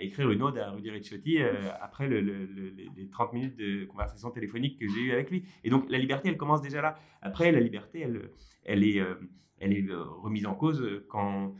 écrire 0.00 0.30
une 0.30 0.42
ode 0.42 0.58
à 0.58 0.70
Rudy 0.70 0.90
Ricciotti 0.90 1.42
euh, 1.42 1.70
après 1.80 2.08
le, 2.08 2.20
les 2.20 3.08
30 3.10 3.32
minutes 3.32 3.56
de 3.56 3.84
conversation 3.84 4.30
téléphonique 4.30 4.78
que 4.78 4.88
j'ai 4.88 5.00
eue 5.00 5.12
avec 5.12 5.30
lui. 5.30 5.44
Et 5.64 5.70
donc 5.70 5.88
la 5.88 5.98
liberté, 5.98 6.28
elle 6.28 6.36
commence 6.36 6.62
déjà 6.62 6.80
là. 6.80 6.98
Après, 7.22 7.52
la 7.52 7.60
liberté, 7.60 8.00
elle, 8.00 8.30
elle, 8.64 8.84
est, 8.84 9.00
euh, 9.00 9.14
elle 9.58 9.72
est 9.72 9.88
euh, 9.88 10.02
remise 10.04 10.46
en 10.46 10.54
cause 10.54 11.04
quand, 11.08 11.54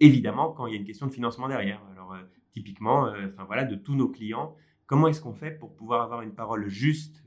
évidemment, 0.00 0.52
quand 0.52 0.66
il 0.66 0.74
y 0.74 0.76
a 0.76 0.78
une 0.78 0.86
question 0.86 1.06
de 1.06 1.12
financement 1.12 1.48
derrière. 1.48 1.82
Alors 1.92 2.16
typiquement, 2.52 3.12
enfin 3.26 3.44
voilà, 3.44 3.64
de 3.64 3.74
tous 3.74 3.94
nos 3.94 4.08
clients, 4.08 4.54
comment 4.86 5.08
est-ce 5.08 5.20
qu'on 5.20 5.34
fait 5.34 5.50
pour 5.50 5.76
pouvoir 5.76 6.02
avoir 6.02 6.22
une 6.22 6.34
parole 6.34 6.68
juste 6.68 7.22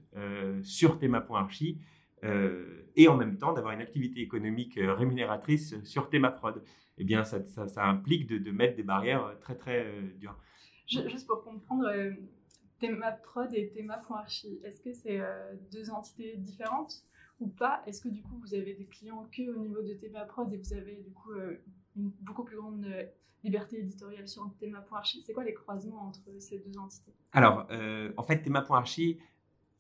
sur 0.64 0.98
Théma.archi 0.98 1.80
euh, 2.26 2.84
et 3.00 3.08
en 3.08 3.16
même 3.16 3.38
temps 3.38 3.54
d'avoir 3.54 3.74
une 3.74 3.80
activité 3.80 4.20
économique 4.20 4.78
euh, 4.78 4.94
rémunératrice 4.94 5.82
sur 5.84 6.10
Thémaprod. 6.10 6.62
Eh 6.98 7.06
bien, 7.06 7.24
ça, 7.24 7.42
ça, 7.46 7.86
implique 7.86 8.28
de, 8.28 8.52
mettre 8.52 8.76
des 8.76 8.84
barrières 8.84 9.24
euh, 9.24 9.36
très 9.36 9.56
très 9.56 9.90
dures. 10.20 10.38
Juste 10.86 11.26
pour 11.26 11.42
comprendre, 11.44 11.88
Thémaprod 12.80 13.54
et 13.54 13.70
Théma.archi, 13.70 14.60
est-ce 14.66 14.82
que 14.82 14.92
c'est 14.92 15.22
deux 15.72 15.92
entités 15.92 16.36
différentes 16.38 17.04
ou 17.40 17.48
pas? 17.48 17.84
Est-ce 17.86 18.02
que 18.02 18.10
du 18.10 18.24
coup 18.24 18.38
vous 18.40 18.56
avez 18.56 18.74
des 18.74 18.86
clients 18.86 19.30
que 19.32 19.44
au 19.54 19.60
niveau 19.60 19.84
de 19.84 19.94
Thémaprod 19.94 20.52
et 20.52 20.58
vous 20.58 20.74
avez 20.74 20.96
du 20.96 21.12
coup 21.12 21.32
une 21.96 22.10
beaucoup 22.22 22.44
plus 22.44 22.58
grande 22.58 22.88
liberté 23.44 23.80
éditoriale 23.80 24.28
sur 24.28 24.50
Théma.archi 24.60 25.22
C'est 25.22 25.34
quoi 25.34 25.44
les 25.44 25.54
croisements 25.54 26.08
entre 26.08 26.22
ces 26.40 26.58
deux 26.58 26.76
entités? 26.80 27.14
Alors, 27.34 27.68
en 28.18 28.24
fait, 28.24 28.42
Théma.archi, 28.42 29.20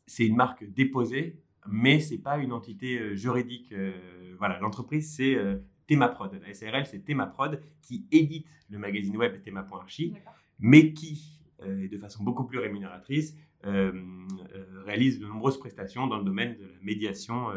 c'est 0.05 0.27
une 0.27 0.36
marque 0.36 0.63
déposée 0.71 1.41
mais 1.67 2.00
c'est 2.00 2.17
pas 2.17 2.38
une 2.38 2.52
entité 2.52 3.00
euh, 3.00 3.15
juridique. 3.15 3.72
Euh, 3.72 3.91
voilà, 4.38 4.60
l'entreprise 4.60 5.13
c'est 5.15 5.36
euh, 5.36 5.58
Thémaprod. 5.88 6.39
La 6.45 6.54
SARL 6.54 6.86
c'est 6.86 7.00
Thémaprod 7.00 7.62
qui 7.82 8.06
édite 8.12 8.50
le 8.69 8.78
magazine 8.78 9.17
web 9.17 9.41
Théma.archi, 9.41 10.13
mais 10.60 10.93
qui, 10.93 11.41
de 11.65 11.98
façon 11.98 12.24
beaucoup 12.24 12.45
plus 12.45 12.60
rémunératrice, 12.60 13.36
réalise 13.63 15.19
de 15.19 15.26
nombreuses 15.26 15.58
prestations 15.58 16.06
dans 16.06 16.19
le 16.19 16.24
domaine 16.24 16.56
de 16.58 16.65
la 16.65 16.80
médiation 16.84 17.48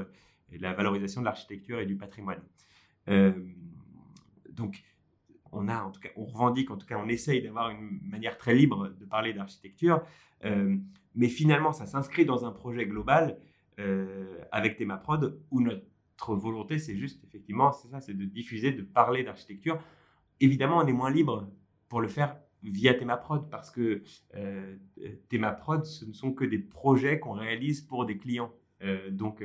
et 0.51 0.57
de 0.57 0.63
la 0.63 0.73
valorisation 0.73 1.21
de 1.21 1.27
l'architecture 1.27 1.79
et 1.79 1.85
du 1.85 1.97
patrimoine. 1.97 2.41
donc, 4.49 4.83
on 5.53 5.69
a, 5.69 5.83
en 5.83 5.91
tout 5.91 6.01
cas, 6.01 6.09
on 6.17 6.25
revendique, 6.25 6.71
en 6.71 6.79
tout 6.79 6.87
cas, 6.87 6.97
on 6.97 7.09
essaye 7.09 7.43
d'avoir 7.43 7.69
une 7.69 8.01
manière 8.05 8.39
très 8.39 8.55
libre 8.55 8.89
de 8.99 9.05
parler 9.05 9.35
d'architecture, 9.35 10.03
mais 11.15 11.29
finalement, 11.29 11.73
ça 11.73 11.85
s'inscrit 11.85 12.25
dans 12.25 12.47
un 12.47 12.51
projet 12.51 12.87
global 12.87 13.37
avec 14.51 14.77
Thémaprod, 14.77 15.41
où 15.51 15.61
notre 15.61 16.35
volonté, 16.35 16.79
c'est 16.79 16.97
juste, 16.97 17.25
effectivement, 17.25 17.73
c'est 17.73 17.89
ça, 17.89 18.01
c'est 18.01 18.15
de 18.15 18.25
diffuser, 18.25 18.73
de 18.73 18.83
parler 18.83 19.25
d'architecture. 19.25 19.81
Évidemment, 20.41 20.79
on 20.79 20.87
est 20.87 20.93
moins 20.93 21.11
libre 21.11 21.49
pour 21.89 22.01
le 22.01 22.09
faire 22.09 22.37
via 22.63 22.95
Thémaprod, 22.95 23.51
parce 23.51 23.71
que 23.71 24.03
euh, 24.35 24.77
Thémaprod, 25.29 25.85
ce 25.85 26.05
ne 26.05 26.13
sont 26.13 26.33
que 26.33 26.45
des 26.45 26.59
projets 26.59 27.19
qu'on 27.19 27.33
réalise 27.33 27.81
pour 27.81 28.07
des 28.07 28.19
clients. 28.19 28.53
Euh, 28.83 29.11
donc, 29.11 29.45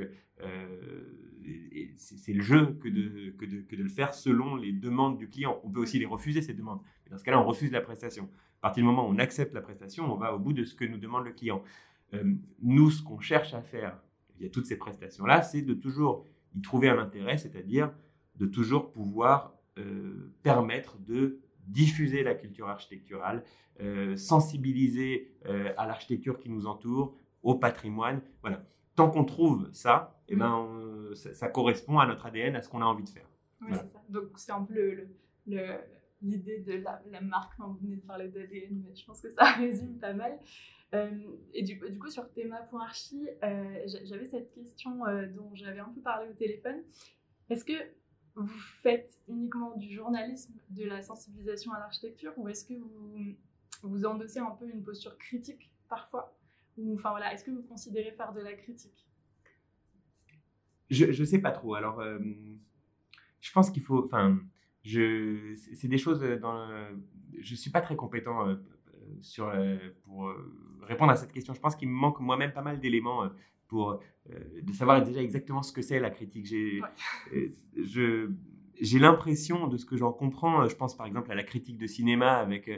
c'est 1.96 2.32
le 2.32 2.42
jeu 2.42 2.78
que 2.80 2.88
de, 2.88 3.34
de, 3.44 3.82
le 3.82 3.88
faire 3.88 4.14
selon 4.14 4.54
les 4.54 4.72
demandes 4.72 5.18
du 5.18 5.28
client. 5.28 5.60
On 5.64 5.70
peut 5.70 5.80
aussi 5.80 5.98
les 5.98 6.06
refuser, 6.06 6.42
ces 6.42 6.54
demandes. 6.54 6.80
Mais 7.04 7.10
dans 7.10 7.18
ce 7.18 7.24
cas-là, 7.24 7.40
on 7.40 7.44
refuse 7.44 7.72
la 7.72 7.80
prestation. 7.80 8.28
À 8.58 8.62
partir 8.62 8.82
du 8.82 8.86
moment 8.86 9.08
où 9.08 9.12
on 9.12 9.18
accepte 9.18 9.52
la 9.52 9.62
prestation, 9.62 10.12
on 10.12 10.16
va 10.16 10.34
au 10.34 10.38
bout 10.38 10.52
de 10.52 10.64
ce 10.64 10.74
que 10.74 10.84
nous 10.84 10.98
demande 10.98 11.24
le 11.24 11.32
client. 11.32 11.62
nous, 12.62 12.90
ce 12.90 13.02
qu'on 13.02 13.18
cherche 13.18 13.54
à 13.54 13.62
faire 13.62 13.98
il 14.38 14.44
y 14.44 14.46
a 14.46 14.50
toutes 14.50 14.66
ces 14.66 14.76
prestations-là, 14.76 15.42
c'est 15.42 15.62
de 15.62 15.74
toujours 15.74 16.24
y 16.54 16.60
trouver 16.60 16.88
un 16.88 16.98
intérêt, 16.98 17.38
c'est-à-dire 17.38 17.92
de 18.36 18.46
toujours 18.46 18.92
pouvoir 18.92 19.54
euh, 19.78 20.32
permettre 20.42 20.98
de 20.98 21.40
diffuser 21.66 22.22
la 22.22 22.34
culture 22.34 22.68
architecturale, 22.68 23.44
euh, 23.80 24.16
sensibiliser 24.16 25.30
euh, 25.46 25.72
à 25.76 25.86
l'architecture 25.86 26.38
qui 26.38 26.48
nous 26.48 26.66
entoure, 26.66 27.14
au 27.42 27.54
patrimoine. 27.54 28.22
Voilà. 28.40 28.64
Tant 28.96 29.10
qu'on 29.10 29.24
trouve 29.24 29.68
ça, 29.72 30.20
eh 30.28 30.34
ben, 30.34 31.12
ça, 31.14 31.48
correspond 31.48 31.98
à 31.98 32.06
notre 32.06 32.26
ADN, 32.26 32.56
à 32.56 32.62
ce 32.62 32.68
qu'on 32.68 32.82
a 32.82 32.84
envie 32.84 33.04
de 33.04 33.08
faire. 33.08 33.28
Oui, 33.60 33.68
c'est 33.72 33.86
ça. 33.86 34.02
Donc 34.08 34.30
c'est 34.36 34.50
un 34.50 34.64
peu 34.64 35.06
l'idée 36.20 36.58
de 36.58 36.72
la, 36.72 37.00
la 37.10 37.20
marque. 37.20 37.52
vous 37.58 37.78
venez 37.80 37.96
de 37.96 38.02
parler 38.02 38.28
d'ADN, 38.28 38.82
mais 38.84 38.94
je 38.94 39.04
pense 39.04 39.20
que 39.20 39.30
ça 39.30 39.44
résume 39.58 39.98
pas 39.98 40.14
mal. 40.14 40.38
Euh, 40.94 41.10
et 41.52 41.62
du, 41.62 41.78
coup, 41.98 42.08
sur 42.08 42.30
théma.archi, 42.32 43.28
euh, 43.44 43.86
j'avais 44.04 44.24
cette 44.24 44.50
question 44.54 45.06
euh, 45.06 45.26
dont 45.26 45.50
j'avais 45.54 45.80
un 45.80 45.90
peu 45.90 46.00
parlé 46.00 46.30
au 46.30 46.32
téléphone. 46.32 46.82
Est-ce 47.50 47.64
que 47.64 47.74
vous 48.34 48.46
faites 48.82 49.18
uniquement 49.28 49.76
du 49.76 49.92
journalisme, 49.92 50.54
de 50.70 50.84
la 50.84 51.02
sensibilisation 51.02 51.72
à 51.72 51.80
l'architecture, 51.80 52.32
ou 52.36 52.48
est-ce 52.48 52.64
que 52.64 52.74
vous, 52.74 53.36
vous 53.82 54.06
endossez 54.06 54.38
un 54.38 54.52
peu 54.52 54.68
une 54.70 54.82
posture 54.82 55.18
critique 55.18 55.70
parfois? 55.88 56.34
Enfin, 56.92 57.10
voilà, 57.10 57.34
Est-ce 57.34 57.44
que 57.44 57.50
vous 57.50 57.62
considérez 57.62 58.12
faire 58.12 58.32
de 58.32 58.40
la 58.40 58.54
critique? 58.54 59.06
Je 60.90 61.06
ne 61.06 61.26
sais 61.26 61.40
pas 61.40 61.50
trop. 61.50 61.74
Alors, 61.74 62.00
je 63.40 63.52
pense 63.52 63.70
qu'il 63.70 63.82
faut. 63.82 64.04
Enfin, 64.04 64.38
c'est 64.84 65.88
des 65.88 65.98
choses 65.98 66.20
dans. 66.40 66.66
je 67.40 67.50
ne 67.50 67.56
suis 67.56 67.70
pas 67.70 67.82
très 67.82 67.96
compétent 67.96 68.56
sur, 69.20 69.52
pour 70.04 70.32
répondre 70.88 71.12
à 71.12 71.16
cette 71.16 71.32
question. 71.32 71.54
Je 71.54 71.60
pense 71.60 71.76
qu'il 71.76 71.88
me 71.88 71.94
manque 71.94 72.20
moi-même 72.20 72.52
pas 72.52 72.62
mal 72.62 72.80
d'éléments 72.80 73.24
euh, 73.24 73.28
pour 73.68 73.92
euh, 73.92 74.34
de 74.62 74.72
savoir 74.72 75.02
déjà 75.04 75.22
exactement 75.22 75.62
ce 75.62 75.72
que 75.72 75.82
c'est 75.82 76.00
la 76.00 76.10
critique. 76.10 76.46
J'ai, 76.46 76.80
euh, 77.34 77.48
je, 77.76 78.30
j'ai 78.80 78.98
l'impression 78.98 79.68
de 79.68 79.76
ce 79.76 79.84
que 79.84 79.96
j'en 79.96 80.12
comprends. 80.12 80.66
Je 80.66 80.74
pense 80.74 80.96
par 80.96 81.06
exemple 81.06 81.30
à 81.30 81.34
la 81.34 81.44
critique 81.44 81.78
de 81.78 81.86
cinéma 81.86 82.36
avec 82.36 82.70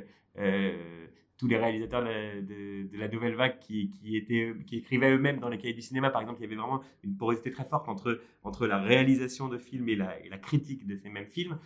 tous 1.37 1.49
les 1.49 1.57
réalisateurs 1.57 2.03
de, 2.05 2.97
la 2.97 3.09
nouvelle 3.09 3.35
vague 3.35 3.59
qui, 3.61 3.91
qui, 3.91 4.17
étaient, 4.17 4.53
qui 4.67 4.77
écrivaient 4.77 5.13
eux-mêmes 5.13 5.39
dans 5.39 5.49
les 5.49 5.57
cahiers 5.57 5.75
du 5.75 5.83
cinéma. 5.83 6.11
Par 6.11 6.21
exemple, 6.21 6.41
il 6.41 6.43
y 6.43 6.47
avait 6.47 6.57
vraiment 6.57 6.83
une 7.03 7.17
porosité 7.17 7.51
très 7.51 7.65
forte 7.65 7.89
entre, 7.89 8.21
entre 8.43 8.67
la 8.67 8.79
réalisation 8.79 9.49
de 9.49 9.57
films 9.57 9.89
et 9.89 9.97
la, 9.97 10.21
et 10.21 10.29
la 10.29 10.39
critique 10.39 10.87
de 10.87 10.97
ces 10.97 11.09
mêmes 11.09 11.27
films. 11.27 11.59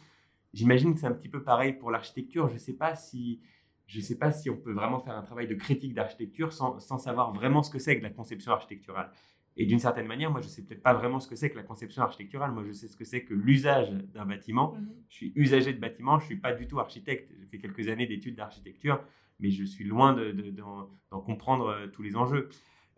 J'imagine 0.52 0.94
que 0.94 1.00
c'est 1.00 1.06
un 1.06 1.12
petit 1.12 1.28
peu 1.28 1.42
pareil 1.42 1.72
pour 1.72 1.90
l'architecture. 1.90 2.48
Je 2.48 2.54
ne 2.54 2.58
sais 2.58 2.74
pas 2.74 2.94
si 2.94 3.40
je 3.86 3.98
ne 3.98 4.02
sais 4.02 4.18
pas 4.18 4.30
si 4.30 4.50
on 4.50 4.56
peut 4.56 4.72
vraiment 4.72 4.98
faire 4.98 5.16
un 5.16 5.22
travail 5.22 5.46
de 5.46 5.54
critique 5.54 5.94
d'architecture 5.94 6.52
sans, 6.52 6.78
sans, 6.80 6.98
savoir 6.98 7.32
vraiment 7.32 7.62
ce 7.62 7.70
que 7.70 7.78
c'est 7.78 7.98
que 7.98 8.02
la 8.02 8.10
conception 8.10 8.52
architecturale. 8.52 9.10
Et 9.56 9.66
d'une 9.66 9.78
certaine 9.78 10.06
manière, 10.06 10.30
moi, 10.30 10.40
je 10.40 10.46
ne 10.46 10.50
sais 10.50 10.62
peut-être 10.62 10.82
pas 10.82 10.94
vraiment 10.94 11.20
ce 11.20 11.28
que 11.28 11.36
c'est 11.36 11.50
que 11.50 11.56
la 11.56 11.62
conception 11.62 12.02
architecturale. 12.02 12.50
Moi, 12.50 12.64
je 12.66 12.72
sais 12.72 12.88
ce 12.88 12.96
que 12.96 13.04
c'est 13.04 13.24
que 13.24 13.34
l'usage 13.34 13.90
d'un 13.90 14.26
bâtiment. 14.26 14.72
Mhm. 14.72 14.88
Je 15.08 15.14
suis 15.14 15.32
usager 15.36 15.72
de 15.72 15.78
bâtiment, 15.78 16.18
je 16.18 16.24
ne 16.24 16.26
suis 16.26 16.40
pas 16.40 16.52
du 16.52 16.66
tout 16.66 16.80
architecte. 16.80 17.32
J'ai 17.38 17.46
fait 17.46 17.58
quelques 17.58 17.88
années 17.88 18.06
d'études 18.06 18.34
d'architecture, 18.34 19.00
mais 19.38 19.50
je 19.50 19.62
suis 19.64 19.84
loin 19.84 20.12
d'en 20.12 20.32
de, 20.32 21.22
comprendre 21.24 21.68
euh, 21.68 21.86
tous 21.86 22.02
les 22.02 22.16
enjeux. 22.16 22.48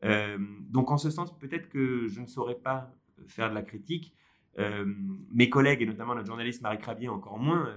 Euh, 0.05 0.39
donc, 0.71 0.91
en 0.91 0.97
ce 0.97 1.11
sens, 1.11 1.37
peut-être 1.39 1.69
que 1.69 2.07
je 2.09 2.21
ne 2.21 2.27
saurais 2.27 2.59
pas 2.59 2.91
faire 3.27 3.51
de 3.51 3.55
la 3.55 3.63
critique. 3.63 4.15
Euh, 4.59 4.87
mes 5.33 5.51
collègues, 5.51 5.83
et 5.83 5.87
notamment 5.87 6.15
notre 6.15 6.27
journaliste 6.27 6.63
Marie 6.63 6.79
Crabier, 6.79 7.09
encore 7.09 7.39
moins, 7.39 7.75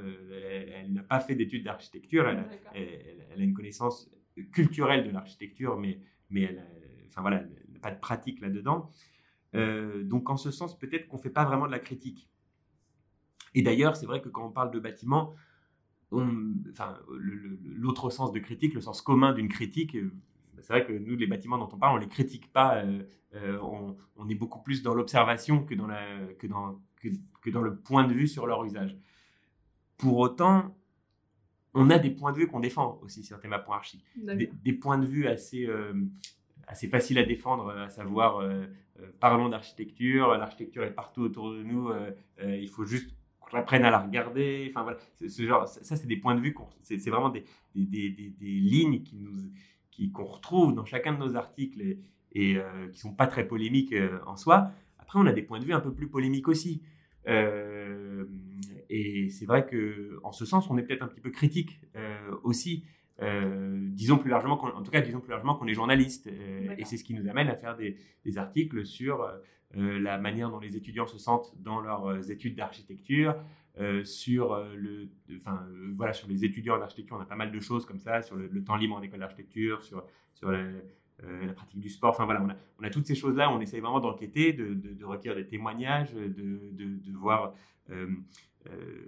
elle, 0.49 0.93
n'a 0.93 1.03
pas 1.03 1.19
fait 1.19 1.35
d'études 1.35 1.65
d'architecture. 1.65 2.27
Elle, 2.27 2.45
elle, 2.73 3.41
a 3.41 3.43
une 3.43 3.53
connaissance 3.53 4.09
culturelle 4.51 5.05
de 5.05 5.11
l'architecture, 5.11 5.77
mais, 5.77 5.99
mais 6.29 6.43
elle, 6.43 6.65
enfin, 7.07 7.21
voilà, 7.21 7.43
pas 7.81 7.91
de 7.91 7.99
pratique 7.99 8.41
là-dedans. 8.41 8.89
Euh, 9.55 10.03
donc 10.03 10.29
en 10.29 10.37
ce 10.37 10.51
sens, 10.51 10.77
peut-être 10.77 11.07
qu'on 11.07 11.17
ne 11.17 11.21
fait 11.21 11.29
pas 11.29 11.45
vraiment 11.45 11.65
de 11.65 11.71
la 11.71 11.79
critique. 11.79 12.29
Et 13.55 13.61
d'ailleurs, 13.61 13.95
c'est 13.95 14.05
vrai 14.05 14.21
que 14.21 14.29
quand 14.29 14.45
on 14.45 14.51
parle 14.51 14.71
de 14.71 14.79
bâtiment, 14.79 15.33
enfin, 16.11 16.97
l'autre 17.09 18.09
sens 18.09 18.31
de 18.31 18.39
critique, 18.39 18.73
le 18.73 18.81
sens 18.81 19.01
commun 19.01 19.33
d'une 19.33 19.49
critique, 19.49 19.95
euh, 19.95 20.13
c'est 20.61 20.73
vrai 20.73 20.85
que 20.85 20.93
nous, 20.93 21.15
les 21.15 21.27
bâtiments 21.27 21.57
dont 21.57 21.69
on 21.71 21.77
parle, 21.77 21.93
on 21.93 21.99
ne 21.99 22.03
les 22.03 22.09
critique 22.09 22.51
pas, 22.51 22.83
euh, 23.33 23.59
on, 23.61 24.29
est 24.29 24.35
beaucoup 24.35 24.61
plus 24.61 24.81
dans 24.83 24.93
l'observation 24.93 25.63
que, 25.63 25.75
dans 25.75 25.87
que, 26.37 26.47
dans, 26.47 26.79
que, 27.01 27.49
dans 27.49 27.61
le 27.61 27.75
point 27.75 28.05
de 28.05 28.13
vue 28.13 28.27
sur 28.27 28.47
leur 28.47 28.63
usage. 28.65 28.97
Pour 29.97 30.17
autant, 30.17 30.75
on 31.73 31.89
a 31.89 31.99
des 31.99 32.09
points 32.09 32.31
de 32.31 32.37
vue 32.37 32.47
qu'on 32.47 32.59
défend 32.59 32.99
aussi 33.03 33.23
sur 33.23 33.39
Théma.archi. 33.39 34.03
Des, 34.15 34.51
des 34.63 34.73
points 34.73 34.97
de 34.97 35.05
vue 35.05 35.27
assez, 35.27 35.67
assez 36.69 36.87
facile 36.87 37.17
à 37.17 37.23
défendre, 37.23 37.71
à 37.71 37.89
savoir 37.89 38.37
euh, 38.37 38.65
euh, 38.99 39.11
parlons 39.19 39.49
d'architecture, 39.49 40.37
l'architecture 40.37 40.83
est 40.83 40.93
partout 40.93 41.21
autour 41.23 41.51
de 41.51 41.63
nous, 41.63 41.89
euh, 41.89 42.11
il 42.37 42.69
faut 42.69 42.85
juste 42.85 43.09
qu'on 43.39 43.57
apprenne 43.57 43.83
à 43.83 43.89
la 43.89 43.97
regarder. 43.97 44.67
Enfin 44.69 44.83
voilà, 44.83 44.99
ce 45.27 45.45
genre, 45.45 45.67
ça 45.67 45.95
c'est 45.95 46.07
des 46.07 46.17
points 46.17 46.35
de 46.35 46.41
vue, 46.41 46.55
c'est 46.83 47.09
vraiment 47.09 47.29
des, 47.29 47.43
des, 47.73 47.85
des, 47.85 48.29
des, 48.29 48.45
lignes 48.45 49.01
qui 49.01 49.15
nous, 49.17 49.35
qu'on 50.13 50.25
retrouve 50.25 50.73
dans 50.73 50.85
chacun 50.85 51.13
de 51.13 51.19
nos 51.19 51.35
articles 51.35 51.81
et, 51.81 51.99
et 52.33 52.57
qui 52.91 52.99
sont 52.99 53.13
pas 53.13 53.27
très 53.27 53.47
polémiques 53.47 53.93
en 54.25 54.35
soi. 54.35 54.71
Après, 54.99 55.19
on 55.19 55.25
a 55.25 55.33
des 55.33 55.41
points 55.41 55.59
de 55.59 55.65
vue 55.65 55.73
un 55.73 55.79
peu 55.79 55.93
plus 55.93 56.07
polémiques 56.07 56.47
aussi. 56.47 56.81
et 58.89 59.29
c'est 59.29 59.45
vrai 59.45 59.65
que, 59.65 60.19
en 60.23 60.31
ce 60.31 60.45
sens, 60.45 60.69
on 60.69 60.77
est 60.77 60.83
peut-être 60.83 61.03
un 61.03 61.07
petit 61.07 61.21
peu 61.21 61.31
critique 61.31 61.81
aussi. 62.43 62.83
Euh, 63.21 63.77
disons 63.91 64.17
plus 64.17 64.29
largement, 64.29 64.61
en 64.63 64.81
tout 64.81 64.91
cas, 64.91 65.01
disons 65.01 65.19
plus 65.19 65.31
largement 65.31 65.55
qu'on 65.55 65.67
est 65.67 65.73
journaliste. 65.73 66.27
Euh, 66.27 66.75
et 66.77 66.85
c'est 66.85 66.97
ce 66.97 67.03
qui 67.03 67.13
nous 67.13 67.27
amène 67.27 67.49
à 67.49 67.55
faire 67.55 67.75
des, 67.75 67.97
articles 68.37 68.85
sur 68.85 69.23
euh, 69.23 69.99
la 69.99 70.17
manière 70.17 70.49
dont 70.49 70.59
les 70.59 70.77
étudiants 70.77 71.07
se 71.07 71.17
sentent 71.17 71.53
dans 71.57 71.81
leurs 71.81 72.31
études 72.31 72.55
d'architecture, 72.55 73.35
sur 74.03 74.61
le, 74.75 75.09
enfin 75.37 75.65
voilà, 75.95 76.13
sur 76.13 76.27
les 76.27 76.43
étudiants 76.43 76.77
en 76.77 76.81
architecture, 76.81 77.15
on 77.17 77.21
a 77.21 77.25
pas 77.25 77.35
mal 77.35 77.51
de 77.51 77.59
choses 77.59 77.85
comme 77.85 77.99
ça, 77.99 78.21
sur 78.21 78.35
le, 78.35 78.63
temps 78.63 78.75
libre 78.75 78.95
en 78.95 79.01
école 79.01 79.19
d'architecture, 79.19 79.83
sur 79.83 80.05
sur 80.33 80.51
la, 80.51 80.65
pratique 81.55 81.79
du 81.79 81.89
sport. 81.89 82.11
Enfin 82.11 82.25
voilà, 82.25 82.41
on 82.43 82.49
a, 82.49 82.55
on 82.79 82.83
a 82.83 82.89
toutes 82.89 83.05
ces 83.05 83.15
choses-là. 83.15 83.51
On 83.51 83.59
essaye 83.61 83.79
vraiment 83.79 83.99
d'enquêter, 83.99 84.53
de, 84.53 84.73
de, 84.73 85.05
recueillir 85.05 85.35
des 85.35 85.47
témoignages, 85.47 86.13
de, 86.13 86.29
de 86.73 87.17
voir 87.17 87.53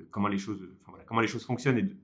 comment 0.09 0.27
les 0.27 0.37
choses, 0.37 0.67
comment 1.05 1.21
les 1.21 1.27
choses 1.27 1.45
fonctionnent 1.45 1.77
et 1.77 1.95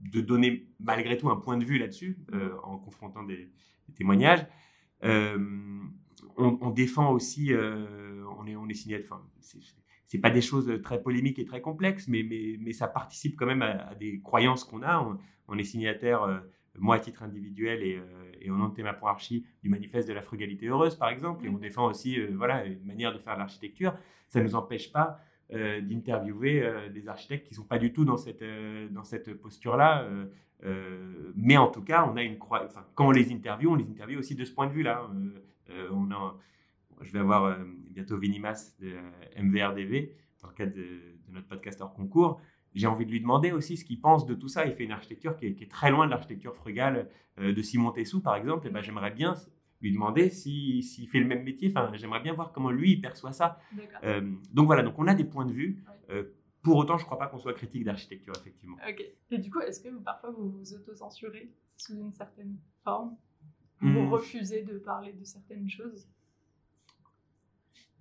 de 0.00 0.20
donner 0.20 0.66
malgré 0.80 1.16
tout 1.16 1.30
un 1.30 1.36
point 1.36 1.56
de 1.56 1.64
vue 1.64 1.78
là-dessus 1.78 2.18
euh, 2.32 2.56
en 2.62 2.78
confrontant 2.78 3.22
des, 3.22 3.50
témoignages. 3.94 4.44
Euh, 5.04 5.38
on, 6.36 6.70
défend 6.70 7.12
aussi, 7.12 7.52
euh, 7.52 8.24
on 8.38 8.46
est, 8.46 8.56
on 8.56 8.68
est 8.68 8.74
signé, 8.74 9.00
enfin, 9.02 9.22
c'est 9.40 9.60
pas 10.20 10.30
des 10.30 10.40
choses 10.40 10.80
très 10.82 11.02
polémiques 11.02 11.38
et 11.38 11.44
très 11.44 11.60
complexes, 11.60 12.08
mais, 12.08 12.22
mais, 12.22 12.56
mais 12.60 12.72
ça 12.72 12.86
participe 12.86 13.36
quand 13.36 13.46
même 13.46 13.62
à, 13.62 13.94
des 13.94 14.20
croyances 14.20 14.64
qu'on 14.64 14.82
a. 14.82 15.06
On, 15.48 15.58
est 15.58 15.64
signataire, 15.64 16.42
moi 16.78 16.96
à 16.96 16.98
titre 16.98 17.22
individuel 17.22 17.82
et, 17.82 18.00
et 18.40 18.50
au 18.50 18.56
nom 18.56 18.68
de 18.68 18.74
Théma 18.74 18.92
pour 18.92 19.08
Archie, 19.08 19.46
du 19.62 19.68
manifeste 19.68 20.08
de 20.08 20.12
la 20.12 20.22
frugalité 20.22 20.66
heureuse, 20.66 20.94
par 20.94 21.08
exemple, 21.08 21.44
et 21.44 21.48
on 21.48 21.58
défend 21.58 21.86
aussi 21.86 22.18
voilà, 22.26 22.64
une 22.64 22.84
manière 22.84 23.12
de 23.12 23.18
faire 23.18 23.34
de 23.34 23.40
l'architecture. 23.40 23.94
Ça 24.28 24.40
ne 24.40 24.44
nous 24.44 24.54
empêche 24.54 24.92
pas 24.92 25.20
euh, 25.52 25.80
d'interviewer 25.80 26.60
euh, 26.60 26.88
des 26.88 27.06
architectes 27.06 27.46
qui 27.46 27.52
ne 27.52 27.58
sont 27.58 27.68
pas 27.68 27.78
du 27.78 27.92
tout 27.92 28.04
dans 28.04 28.16
cette, 28.16 28.42
euh, 28.42 28.88
dans 28.90 29.04
cette 29.04 29.32
posture-là. 29.34 30.08
mais 31.36 31.56
en 31.56 31.68
tout 31.68 31.82
cas, 31.82 32.04
on 32.12 32.16
a 32.16 32.22
une 32.22 32.36
enfin, 32.40 32.84
quand 32.94 33.06
on 33.06 33.10
les 33.12 33.32
interviewe, 33.32 33.70
on 33.70 33.76
les 33.76 33.88
interviewe 33.88 34.18
aussi 34.18 34.34
de 34.34 34.44
ce 34.44 34.52
point 34.52 34.66
de 34.66 34.72
vue-là. 34.72 35.08
on 35.92 36.10
a, 36.10 36.36
je 37.00 37.12
vais 37.12 37.18
avoir 37.18 37.58
bientôt 37.90 38.16
Vinimas 38.16 38.74
de 38.80 38.94
MVRDV 39.40 40.12
dans 40.42 40.48
le 40.48 40.54
cadre 40.54 40.74
de, 40.74 41.00
notre 41.30 41.48
podcast 41.48 41.80
hors 41.80 41.92
concours 41.92 42.40
j'ai 42.74 42.86
envie 42.86 43.06
de 43.06 43.10
lui 43.10 43.20
demander 43.20 43.52
aussi 43.52 43.76
ce 43.76 43.84
qu'il 43.86 44.00
pense 44.00 44.26
de 44.26 44.34
tout 44.34 44.48
ça. 44.48 44.66
Il 44.66 44.74
fait 44.74 44.84
une 44.84 44.92
architecture 44.92 45.34
qui 45.34 45.46
est, 45.46 45.70
très 45.70 45.90
loin 45.90 46.04
de 46.04 46.10
l'architecture 46.10 46.54
frugale 46.54 47.08
de 47.38 47.62
Simon 47.62 47.90
Tessou, 47.90 48.20
par 48.20 48.36
exemple. 48.36 48.66
Et 48.66 48.70
ben, 48.70 48.82
j'aimerais 48.82 49.12
bien 49.12 49.34
lui 49.80 49.92
demander 49.92 50.30
s'il 50.30 51.08
fait 51.08 51.20
le 51.20 51.26
même 51.26 51.42
métier. 51.42 51.68
Enfin, 51.70 51.90
j'aimerais 51.94 52.20
bien 52.20 52.32
voir 52.32 52.52
comment 52.52 52.70
lui 52.70 52.92
il 52.92 53.00
perçoit 53.00 53.32
ça. 53.32 53.58
Euh, 54.04 54.20
donc 54.52 54.66
voilà, 54.66 54.82
donc 54.82 54.98
on 54.98 55.06
a 55.06 55.14
des 55.14 55.24
points 55.24 55.46
de 55.46 55.52
vue. 55.52 55.82
Euh, 56.10 56.24
pour 56.62 56.76
autant, 56.76 56.98
je 56.98 57.02
ne 57.02 57.06
crois 57.06 57.18
pas 57.18 57.28
qu'on 57.28 57.38
soit 57.38 57.54
critique 57.54 57.84
d'architecture, 57.84 58.34
effectivement. 58.38 58.76
Ok. 58.88 59.04
Et 59.30 59.38
du 59.38 59.50
coup, 59.50 59.60
est-ce 59.60 59.80
que 59.80 59.94
parfois 60.02 60.30
vous 60.30 60.50
vous 60.50 60.74
autocensurez 60.74 61.50
sous 61.76 61.96
une 61.96 62.12
certaine 62.12 62.56
forme? 62.82 63.16
Vous 63.80 63.88
hmm. 63.88 64.08
refusez 64.08 64.62
de 64.62 64.78
parler 64.78 65.12
de 65.12 65.22
certaines 65.24 65.68
choses? 65.68 66.08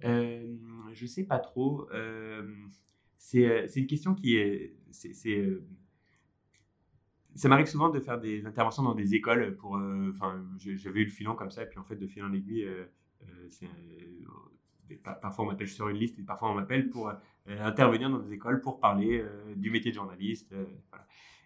Je 0.06 1.06
sais 1.06 1.24
pas 1.24 1.40
trop. 1.40 1.88
c'est 3.18 3.76
une 3.76 3.88
question 3.88 4.16
qui 4.16 4.38
est 4.38 4.76
ça 7.36 7.50
m'arrive 7.50 7.66
souvent 7.66 7.90
de 7.90 8.00
faire 8.00 8.20
des 8.20 8.46
interventions 8.46 8.84
dans 8.84 8.96
des 8.96 9.14
écoles 9.14 9.56
pour. 9.58 9.74
Enfin, 10.10 10.44
j'avais 10.58 11.02
eu 11.02 11.06
le 11.06 11.12
filon 11.12 11.36
comme 11.36 11.52
ça, 11.52 11.64
et 11.64 11.66
puis 11.66 11.80
en 11.80 11.84
fait, 11.84 11.98
de 11.98 12.08
fil 12.08 12.24
en 12.24 12.34
aiguille, 12.34 12.68
parfois 15.04 15.46
on 15.46 15.48
m'appelle 15.50 15.68
sur 15.68 15.90
une 15.90 15.98
liste, 15.98 16.18
et 16.20 16.24
parfois 16.24 16.52
on 16.52 16.56
m'appelle 16.56 16.90
pour 16.90 17.12
intervenir 17.48 18.10
dans 18.10 18.20
des 18.20 18.34
écoles 18.34 18.62
pour 18.62 18.80
parler 18.80 19.24
du 19.56 19.70
métier 19.70 19.92
de 19.92 19.96
journaliste. 19.96 20.56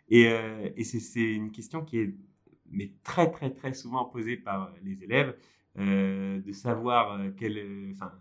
Et, 0.09 0.83
c'est 0.83 1.33
une 1.33 1.51
question 1.51 1.83
qui 1.83 1.99
est 1.99 2.15
mais 2.71 2.93
très, 3.03 3.31
très, 3.31 3.49
très 3.51 3.73
souvent 3.73 4.05
posée 4.05 4.37
par 4.37 4.71
les 4.83 5.03
élèves, 5.03 5.35
de 5.75 6.51
savoir. 6.51 7.19
Enfin, 7.91 8.11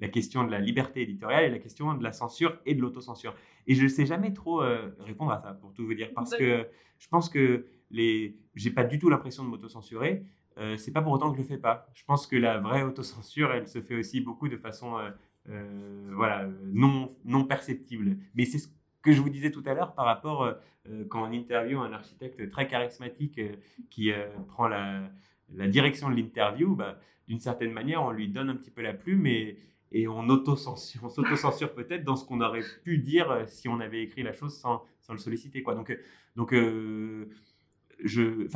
la 0.00 0.08
question 0.08 0.44
de 0.44 0.50
la 0.50 0.58
liberté 0.58 1.02
éditoriale 1.02 1.44
et 1.44 1.50
la 1.50 1.58
question 1.58 1.94
de 1.94 2.02
la 2.02 2.12
censure 2.12 2.58
et 2.66 2.74
de 2.74 2.80
l'autocensure. 2.80 3.34
Et 3.66 3.74
je 3.74 3.82
ne 3.82 3.88
sais 3.88 4.06
jamais 4.06 4.32
trop 4.32 4.62
répondre 5.00 5.30
à 5.32 5.40
ça, 5.40 5.52
pour 5.52 5.72
tout 5.72 5.84
vous 5.86 5.94
dire, 5.94 6.10
parce 6.14 6.34
que 6.34 6.66
je 6.98 7.08
pense 7.08 7.28
que 7.28 7.66
les, 7.90 8.36
j'ai 8.54 8.70
pas 8.70 8.84
du 8.84 8.98
tout 8.98 9.10
l'impression 9.10 9.44
de 9.44 9.48
m'autocensurer. 9.48 10.24
Euh, 10.58 10.76
c'est 10.76 10.92
pas 10.92 11.02
pour 11.02 11.12
autant 11.12 11.30
que 11.30 11.36
je 11.36 11.42
le 11.42 11.48
fais 11.48 11.58
pas. 11.58 11.88
Je 11.94 12.04
pense 12.04 12.26
que 12.26 12.36
la 12.36 12.58
vraie 12.58 12.82
autocensure, 12.82 13.52
elle 13.52 13.68
se 13.68 13.80
fait 13.80 13.96
aussi 13.96 14.20
beaucoup 14.20 14.48
de 14.48 14.56
façon, 14.56 14.98
euh, 14.98 15.10
euh, 15.48 16.10
voilà, 16.14 16.48
non 16.72 17.16
non 17.24 17.44
perceptible. 17.44 18.18
Mais 18.34 18.44
c'est 18.44 18.58
ce 18.58 18.68
que 19.02 19.12
je 19.12 19.20
vous 19.20 19.30
disais 19.30 19.50
tout 19.50 19.62
à 19.66 19.74
l'heure 19.74 19.94
par 19.94 20.04
rapport 20.04 20.44
euh, 20.44 20.54
quand 21.08 21.22
on 21.22 21.32
interviewe 21.32 21.78
un 21.78 21.92
architecte 21.92 22.50
très 22.50 22.66
charismatique 22.66 23.40
qui 23.90 24.12
prend 24.48 24.66
la, 24.68 25.10
la, 25.54 25.68
direction 25.68 26.10
de 26.10 26.16
l'interview, 26.16 26.74
bah, 26.74 26.98
d'une 27.28 27.40
certaine 27.40 27.72
manière, 27.72 28.02
on 28.02 28.10
lui 28.10 28.28
donne 28.28 28.50
un 28.50 28.56
petit 28.56 28.70
peu 28.70 28.82
la 28.82 28.94
plume 28.94 29.26
et, 29.26 29.58
et 29.92 30.06
on, 30.06 30.28
autocensure, 30.28 31.02
on 31.04 31.08
s'autocensure 31.08 31.74
peut-être 31.74 32.04
dans 32.04 32.16
ce 32.16 32.24
qu'on 32.24 32.40
aurait 32.40 32.62
pu 32.84 32.98
dire 32.98 33.44
si 33.48 33.68
on 33.68 33.80
avait 33.80 34.02
écrit 34.02 34.22
la 34.22 34.32
chose 34.32 34.56
sans, 34.56 34.84
sans 35.00 35.12
le 35.12 35.18
solliciter. 35.18 35.62
Quoi. 35.62 35.74
Donc, 35.74 35.96
donc 36.36 36.52
euh, 36.52 37.28
je 38.04 38.46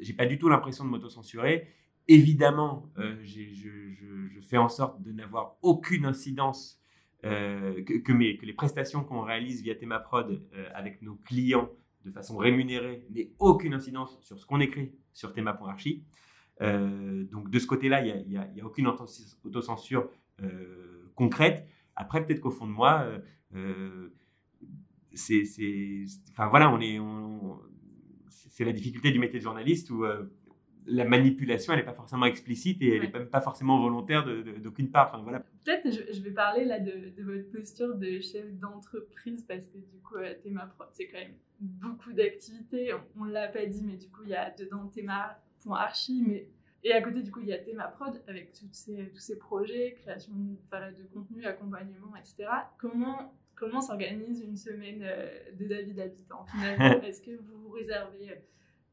j'ai 0.00 0.12
pas 0.12 0.26
du 0.26 0.38
tout 0.38 0.48
l'impression 0.48 0.84
de 0.84 0.90
m'autocensurer. 0.90 1.68
Évidemment, 2.08 2.90
euh, 2.98 3.16
je, 3.22 4.40
fais 4.42 4.58
en 4.58 4.68
sorte 4.68 5.00
de 5.00 5.12
n'avoir 5.12 5.56
aucune 5.62 6.04
incidence, 6.04 6.78
euh, 7.24 7.82
que, 7.82 8.12
mes, 8.12 8.36
que, 8.36 8.44
les 8.44 8.52
prestations 8.52 9.02
qu'on 9.04 9.22
réalise 9.22 9.62
via 9.62 9.74
Thémaprod 9.74 10.42
avec 10.74 11.00
nos 11.00 11.14
clients 11.14 11.70
de 12.04 12.10
façon 12.10 12.36
rémunérée 12.36 13.06
n'aient 13.10 13.30
aucune 13.38 13.72
incidence 13.72 14.18
sur 14.20 14.38
ce 14.38 14.44
qu'on 14.44 14.60
écrit 14.60 14.92
sur 15.14 15.32
Théma.archi. 15.32 16.04
donc 16.60 17.48
de 17.48 17.58
ce 17.58 17.66
côté-là, 17.66 18.04
il 18.04 18.28
n'y 18.28 18.36
a, 18.36 18.42
a, 18.42 18.64
aucune 18.64 18.88
autocensure 19.44 20.10
concrète. 21.14 21.66
Après, 21.96 22.24
peut-être 22.24 22.40
qu'au 22.40 22.50
fond 22.50 22.66
de 22.66 22.72
moi, 22.72 23.08
c'est, 25.14 25.44
enfin 26.32 26.48
voilà, 26.48 26.70
on 26.70 26.80
est, 26.80 26.98
c'est 28.54 28.64
la 28.64 28.72
difficulté 28.72 29.10
du 29.10 29.18
métier 29.18 29.38
de 29.38 29.44
journaliste 29.44 29.90
où 29.90 30.04
euh, 30.04 30.24
la 30.86 31.04
manipulation, 31.04 31.72
elle 31.72 31.80
n'est 31.80 31.84
pas 31.84 31.94
forcément 31.94 32.26
explicite 32.26 32.80
et 32.82 32.96
elle 32.96 33.02
n'est 33.02 33.10
même 33.10 33.28
pas 33.28 33.40
forcément 33.40 33.80
volontaire 33.80 34.24
d'aucune 34.62 34.90
part. 34.90 35.08
Enfin, 35.08 35.22
voilà. 35.22 35.40
peut-être 35.64 35.90
je, 35.90 36.20
vais 36.20 36.30
parler 36.30 36.64
là 36.64 36.78
de, 36.78 37.12
votre 37.18 37.50
posture 37.50 37.96
de 37.96 38.20
chef 38.20 38.52
d'entreprise 38.58 39.44
parce 39.48 39.66
que 39.66 39.78
du 39.78 39.98
coup, 40.04 40.16
Théma 40.42 40.66
Prod, 40.66 40.88
c'est 40.92 41.08
quand 41.08 41.18
même 41.18 41.34
beaucoup 41.58 42.12
d'activités. 42.12 42.92
On, 43.16 43.24
ne 43.24 43.32
l'a 43.32 43.48
pas 43.48 43.66
dit, 43.66 43.82
mais 43.84 43.96
du 43.96 44.08
coup, 44.08 44.22
il 44.24 44.30
y 44.30 44.34
a 44.34 44.50
dedans 44.50 44.86
Théma.archi, 44.86 46.22
mais 46.26 46.48
et 46.84 46.92
à 46.92 47.02
côté, 47.02 47.22
du 47.22 47.30
coup, 47.30 47.40
il 47.40 47.48
y 47.48 47.52
a 47.52 47.58
Théma 47.58 47.88
Prod 47.88 48.22
avec 48.28 48.50
ces, 48.72 49.08
tous 49.08 49.20
ces 49.20 49.38
projets, 49.38 49.96
création 50.02 50.32
de, 50.34 50.52
de 50.52 51.02
contenu, 51.12 51.44
accompagnement, 51.46 52.14
etc. 52.16 52.48
Comment 52.78 53.34
comment 53.54 53.80
s'organise 53.80 54.42
une 54.42 54.56
semaine 54.56 55.02
euh, 55.02 55.28
de 55.58 55.66
David 55.66 56.00
Habitant 56.00 56.44
finalement 56.46 57.02
Est-ce 57.02 57.22
que 57.22 57.30
vous 57.30 57.62
vous 57.62 57.70
réservez 57.70 58.30
euh, 58.30 58.34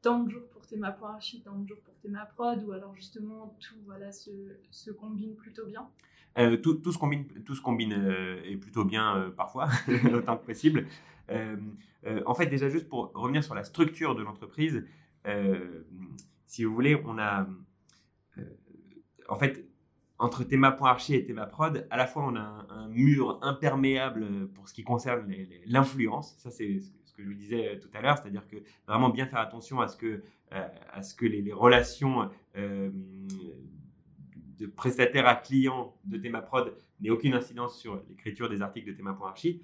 tant 0.00 0.20
de 0.20 0.30
jours 0.30 0.48
pour 0.50 0.66
Théma.archi, 0.66 1.42
tant 1.42 1.56
de 1.56 1.68
jours 1.68 1.80
pour 1.84 1.94
Théma 1.98 2.26
Prod, 2.26 2.62
ou 2.64 2.72
alors 2.72 2.94
justement 2.94 3.56
tout 3.60 3.76
voilà, 3.84 4.12
se, 4.12 4.30
se 4.70 4.90
combine 4.90 5.34
plutôt 5.36 5.66
bien 5.66 5.88
euh, 6.38 6.56
tout, 6.56 6.74
tout, 6.74 6.92
se 6.92 6.98
combine, 6.98 7.26
tout 7.44 7.54
se 7.54 7.60
combine 7.60 7.92
et 8.46 8.56
plutôt 8.56 8.86
bien 8.86 9.30
parfois, 9.36 9.68
autant 10.14 10.38
que 10.38 10.46
possible. 10.46 10.86
en 11.28 12.34
fait, 12.34 12.46
déjà 12.46 12.70
juste 12.70 12.88
pour 12.88 13.12
revenir 13.12 13.44
sur 13.44 13.54
la 13.54 13.64
structure 13.64 14.14
de 14.14 14.22
l'entreprise, 14.22 14.82
si 16.46 16.64
vous 16.64 16.74
voulez, 16.74 16.98
on 17.04 17.18
a 17.18 17.46
en 19.32 19.36
fait 19.36 19.66
entre 20.18 20.44
Théma.archi 20.44 21.14
et 21.14 21.24
Théma.prod, 21.24 21.86
à 21.90 21.96
la 21.96 22.06
fois 22.06 22.24
on 22.24 22.36
a 22.36 22.66
un, 22.68 22.88
mur 22.88 23.38
imperméable 23.42 24.48
pour 24.54 24.68
ce 24.68 24.74
qui 24.74 24.84
concerne 24.84 25.34
l'influence. 25.66 26.36
Ça, 26.38 26.50
c'est 26.50 26.80
ce 26.80 27.12
que 27.12 27.22
je 27.22 27.28
vous 27.28 27.34
disais 27.34 27.80
tout 27.80 27.88
à 27.94 28.02
l'heure, 28.02 28.18
c'est-à-dire 28.18 28.46
que 28.46 28.56
vraiment 28.86 29.08
bien 29.08 29.26
faire 29.26 29.40
attention 29.40 29.80
à 29.80 29.88
ce 29.88 29.96
que, 29.96 30.22
euh, 30.52 30.68
les, 31.22 31.52
relations 31.52 32.30
euh, 32.56 32.90
de 34.58 34.66
prestataire 34.66 35.26
à 35.26 35.34
client 35.34 35.96
de 36.04 36.18
Théma.prod 36.18 36.76
n'aient 37.00 37.10
aucune 37.10 37.34
incidence 37.34 37.80
sur 37.80 38.02
l'écriture 38.08 38.50
des 38.50 38.60
articles 38.60 38.88
de 38.88 38.92
Théma.archi. 38.92 39.62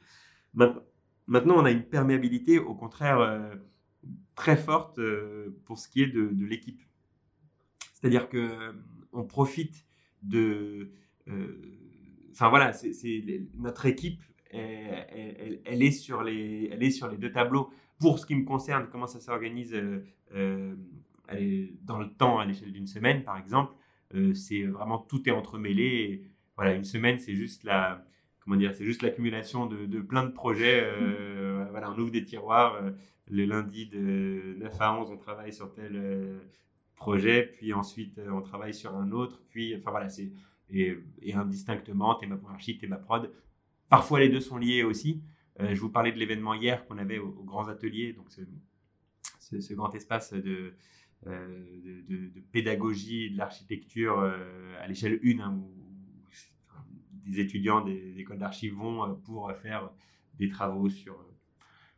Maintenant, 0.54 1.56
on 1.56 1.64
a 1.66 1.70
une 1.70 1.84
perméabilité, 1.84 2.58
au 2.58 2.74
contraire, 2.74 3.20
euh, 3.20 3.54
très 4.34 4.56
forte 4.56 4.98
pour 5.66 5.78
ce 5.78 5.88
qui 5.88 6.02
est 6.02 6.06
de 6.06 6.32
l'équipe. 6.44 6.80
C'est-à-dire 7.92 8.28
que 8.28 8.74
on 9.12 9.24
profite 9.24 9.84
de. 10.22 10.90
Euh, 11.28 11.60
enfin 12.32 12.48
voilà, 12.48 12.72
c'est 12.72 12.92
notre 13.54 13.86
équipe, 13.86 14.22
elle, 14.50 15.60
elle, 15.64 15.82
est 15.82 15.90
sur 15.90 16.22
les, 16.22 16.70
elle 16.72 16.82
est 16.82 16.90
sur 16.90 17.08
les 17.08 17.16
deux 17.16 17.32
tableaux. 17.32 17.70
Pour 17.98 18.18
ce 18.18 18.26
qui 18.26 18.34
me 18.34 18.44
concerne, 18.44 18.88
comment 18.90 19.06
ça 19.06 19.20
s'organise 19.20 19.74
euh, 19.74 20.04
euh, 20.34 21.66
dans 21.82 21.98
le 21.98 22.08
temps 22.12 22.38
à 22.38 22.46
l'échelle 22.46 22.72
d'une 22.72 22.86
semaine, 22.86 23.24
par 23.24 23.38
exemple, 23.38 23.74
c'est 24.34 24.62
vraiment 24.62 24.98
tout 24.98 25.28
est 25.28 25.32
entremêlé. 25.32 26.22
voilà, 26.56 26.74
une 26.74 26.84
semaine, 26.84 27.18
c'est 27.18 27.34
juste 27.34 27.64
la, 27.64 28.06
comment 28.40 28.56
dire, 28.56 28.74
c'est 28.74 28.86
juste 28.86 29.02
l'accumulation 29.02 29.66
de, 29.66 29.84
de, 29.84 30.00
plein 30.00 30.24
de 30.24 30.30
projets. 30.30 30.82
voilà, 31.70 31.92
on 31.92 31.98
ouvre 31.98 32.10
des 32.10 32.24
tiroirs. 32.24 32.80
le 33.30 33.44
lundi 33.44 33.86
de 33.86 34.56
9 34.60 34.80
à 34.80 34.98
11, 34.98 35.10
on 35.10 35.18
travaille 35.18 35.52
sur 35.52 35.74
tel 35.74 36.40
projet, 36.98 37.54
puis 37.56 37.72
ensuite 37.72 38.18
euh, 38.18 38.30
on 38.30 38.42
travaille 38.42 38.74
sur 38.74 38.94
un 38.94 39.10
autre, 39.12 39.40
puis 39.48 39.74
enfin 39.76 39.90
voilà, 39.90 40.08
c'est 40.08 40.30
et, 40.70 40.98
indistinctement 41.34 42.14
théma.archi, 42.16 42.76
théma-prod. 42.76 43.32
Parfois 43.88 44.20
les 44.20 44.28
deux 44.28 44.40
sont 44.40 44.58
liés 44.58 44.82
aussi. 44.82 45.22
Euh, 45.60 45.74
je 45.74 45.80
vous 45.80 45.88
parlais 45.88 46.12
de 46.12 46.18
l'événement 46.18 46.52
hier 46.52 46.86
qu'on 46.86 46.98
avait 46.98 47.18
aux, 47.18 47.30
grands 47.44 47.68
ateliers, 47.68 48.12
donc 48.12 48.30
ce, 48.30 48.42
ce, 49.60 49.74
grand 49.74 49.94
espace 49.94 50.34
de, 50.34 50.74
euh, 51.26 52.02
de, 52.06 52.40
pédagogie 52.52 53.30
de 53.30 53.38
l'architecture 53.38 54.18
à 54.78 54.86
l'échelle 54.86 55.18
1, 55.24 55.40
hein, 55.40 55.54
où, 55.54 55.72
des 57.24 57.40
étudiants 57.40 57.80
des, 57.80 58.18
écoles 58.18 58.38
d'archives 58.38 58.74
vont 58.74 59.14
pour 59.24 59.52
faire 59.52 59.90
des 60.38 60.48
travaux 60.48 60.88
sur, 60.88 61.16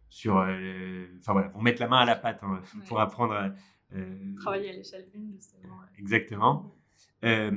sur 0.09 0.37
enfin 0.37 1.33
voilà, 1.33 1.49
vont 1.49 1.61
mettre 1.61 1.81
la 1.81 1.89
main 1.89 1.99
à 1.99 2.05
la 2.05 2.17
pâte 2.17 2.41
hein, 2.43 2.63
pour 2.87 3.01
apprendre 3.01 3.35
euh, 3.35 3.49
Travailler 4.37 4.71
à 4.71 4.73
l'échelle 4.73 5.07
1, 5.15 5.33
justement. 5.35 5.75
Exactement. 5.99 6.75
Euh, 7.25 7.51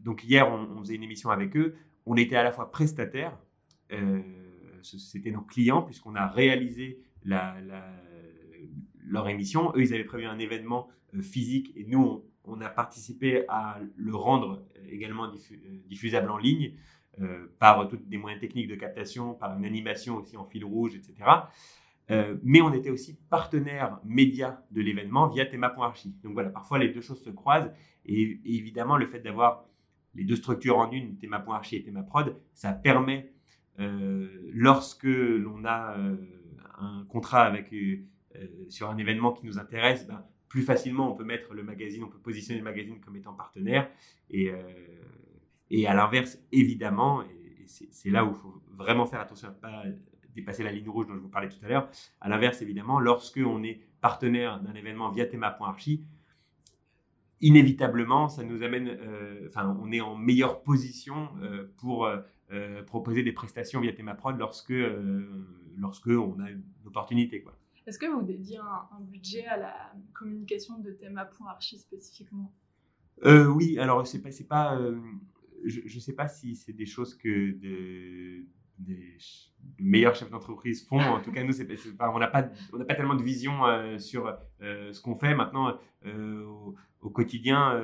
donc 0.00 0.24
hier, 0.24 0.50
on, 0.50 0.80
faisait 0.80 0.94
une 0.94 1.02
émission 1.02 1.30
avec 1.30 1.56
eux. 1.56 1.74
On 2.06 2.16
était 2.16 2.36
à 2.36 2.42
la 2.42 2.52
fois 2.52 2.70
prestataires, 2.70 3.38
euh, 3.92 4.20
c'était 4.82 5.30
nos 5.30 5.42
clients, 5.42 5.82
puisqu'on 5.82 6.14
a 6.14 6.26
réalisé 6.26 7.00
la, 7.24 7.56
leur 9.04 9.28
émission. 9.28 9.72
Eux, 9.76 9.82
ils 9.82 9.94
avaient 9.94 10.04
prévu 10.04 10.24
un 10.24 10.38
événement 10.38 10.88
physique 11.20 11.72
et 11.76 11.84
nous, 11.84 12.24
on, 12.44 12.60
a 12.60 12.68
participé 12.68 13.44
à 13.48 13.78
le 13.96 14.14
rendre 14.16 14.66
également 14.88 15.30
diffusable 15.86 16.30
en 16.30 16.38
ligne. 16.38 16.74
par 17.58 17.86
toutes 17.86 18.08
des 18.08 18.16
moyens 18.16 18.40
techniques 18.40 18.68
de 18.68 18.74
captation, 18.74 19.34
par 19.34 19.56
une 19.56 19.64
animation 19.64 20.16
aussi 20.16 20.36
en 20.36 20.46
fil 20.46 20.64
rouge, 20.64 20.96
etc. 20.96 21.14
Euh, 22.12 22.36
mais 22.42 22.60
on 22.60 22.72
était 22.72 22.90
aussi 22.90 23.18
partenaire 23.30 23.98
média 24.04 24.62
de 24.70 24.82
l'événement 24.82 25.28
via 25.28 25.46
Thema.archi. 25.46 26.14
Donc 26.22 26.34
voilà, 26.34 26.50
parfois 26.50 26.78
les 26.78 26.88
deux 26.88 27.00
choses 27.00 27.22
se 27.22 27.30
croisent. 27.30 27.72
Et, 28.04 28.40
évidemment, 28.44 28.96
le 28.96 29.06
fait 29.06 29.20
d'avoir 29.20 29.64
les 30.14 30.24
deux 30.24 30.36
structures 30.36 30.78
en 30.78 30.90
une, 30.90 31.16
Thema.archi 31.16 31.76
et 31.76 31.82
Thema.prod, 31.82 32.36
ça 32.52 32.72
permet, 32.72 33.32
euh, 33.78 34.28
lorsque 34.52 35.04
l'on 35.04 35.64
a 35.64 35.96
euh, 35.96 36.16
un 36.78 37.04
contrat 37.08 37.52
sur 38.68 38.90
un 38.90 38.98
événement 38.98 39.32
qui 39.32 39.46
nous 39.46 39.58
intéresse, 39.58 40.06
ben, 40.06 40.24
plus 40.48 40.62
facilement 40.62 41.10
on 41.10 41.16
peut 41.16 41.24
mettre 41.24 41.54
le 41.54 41.62
magazine, 41.62 42.04
on 42.04 42.08
peut 42.08 42.18
positionner 42.18 42.58
le 42.58 42.64
magazine 42.64 43.00
comme 43.00 43.16
étant 43.16 43.32
partenaire. 43.32 43.88
Et, 44.28 44.50
et 45.70 45.86
à 45.86 45.94
l'inverse, 45.94 46.38
évidemment, 46.50 47.22
et 47.22 47.66
c'est 47.66 48.10
là 48.10 48.24
où 48.24 48.30
il 48.30 48.36
faut 48.36 48.62
vraiment 48.70 49.06
faire 49.06 49.20
attention 49.20 49.48
à 49.48 49.52
ne 49.52 49.56
pas 49.56 49.84
dépasser 50.34 50.62
la 50.62 50.72
ligne 50.72 50.88
rouge 50.88 51.06
dont 51.06 51.14
je 51.14 51.20
vous 51.20 51.28
parlais 51.28 51.48
tout 51.48 51.64
à 51.64 51.68
l'heure. 51.68 51.90
À 52.20 52.28
l'inverse, 52.28 52.62
évidemment, 52.62 52.98
lorsque 53.00 53.40
on 53.44 53.62
est 53.62 53.80
partenaire 54.00 54.60
d'un 54.60 54.74
événement 54.74 55.10
via 55.10 55.26
Thema.archi, 55.26 56.04
inévitablement, 57.42 58.28
ça 58.28 58.44
nous 58.44 58.62
amène, 58.62 58.88
euh, 58.88 59.46
enfin, 59.48 59.76
on 59.82 59.92
est 59.92 60.00
en 60.00 60.16
meilleure 60.16 60.62
position 60.62 61.28
euh, 61.42 61.72
pour 61.76 62.06
euh, 62.06 62.82
proposer 62.86 63.22
des 63.22 63.32
prestations 63.32 63.80
via 63.80 63.92
ThémaProd 63.92 64.38
lorsque, 64.38 64.74
lorsque 65.76 66.08
on 66.08 66.38
a 66.40 66.50
une 66.50 66.62
opportunité, 66.86 67.42
quoi. 67.42 67.56
Est-ce 67.84 67.98
que 67.98 68.06
vous 68.06 68.22
dédiez 68.22 68.58
un, 68.58 69.00
budget 69.00 69.44
à 69.46 69.56
la 69.56 69.92
communication 70.12 70.78
de 70.78 70.92
Théma.archi 70.92 71.78
spécifiquement? 71.78 72.52
Oui, 73.24 73.78
alors 73.78 74.06
c'est 74.06 74.20
pas, 74.20 74.30
c'est 74.30 74.46
pas, 74.46 74.78
je 75.64 75.80
ne 75.82 76.00
sais 76.00 76.12
pas 76.12 76.28
si 76.28 76.54
c'est 76.54 76.72
des 76.72 76.86
choses 76.86 77.16
que 77.16 77.52
de, 77.52 78.44
des 78.82 79.16
meilleurs 79.78 80.14
chefs 80.14 80.30
d'entreprise 80.30 80.86
font. 80.86 81.00
En 81.00 81.20
tout 81.20 81.32
cas, 81.32 81.44
nous, 81.44 81.54
on 82.00 82.18
n'a 82.18 82.28
pas, 82.28 82.48
on 82.72 82.78
pas 82.84 82.94
tellement 82.94 83.14
de 83.14 83.22
vision 83.22 83.66
euh, 83.66 83.98
sur 83.98 84.34
euh, 84.60 84.92
ce 84.92 85.00
qu'on 85.00 85.14
fait 85.14 85.34
maintenant 85.34 85.76
euh, 86.06 86.44
au, 87.00 87.10
quotidien. 87.10 87.82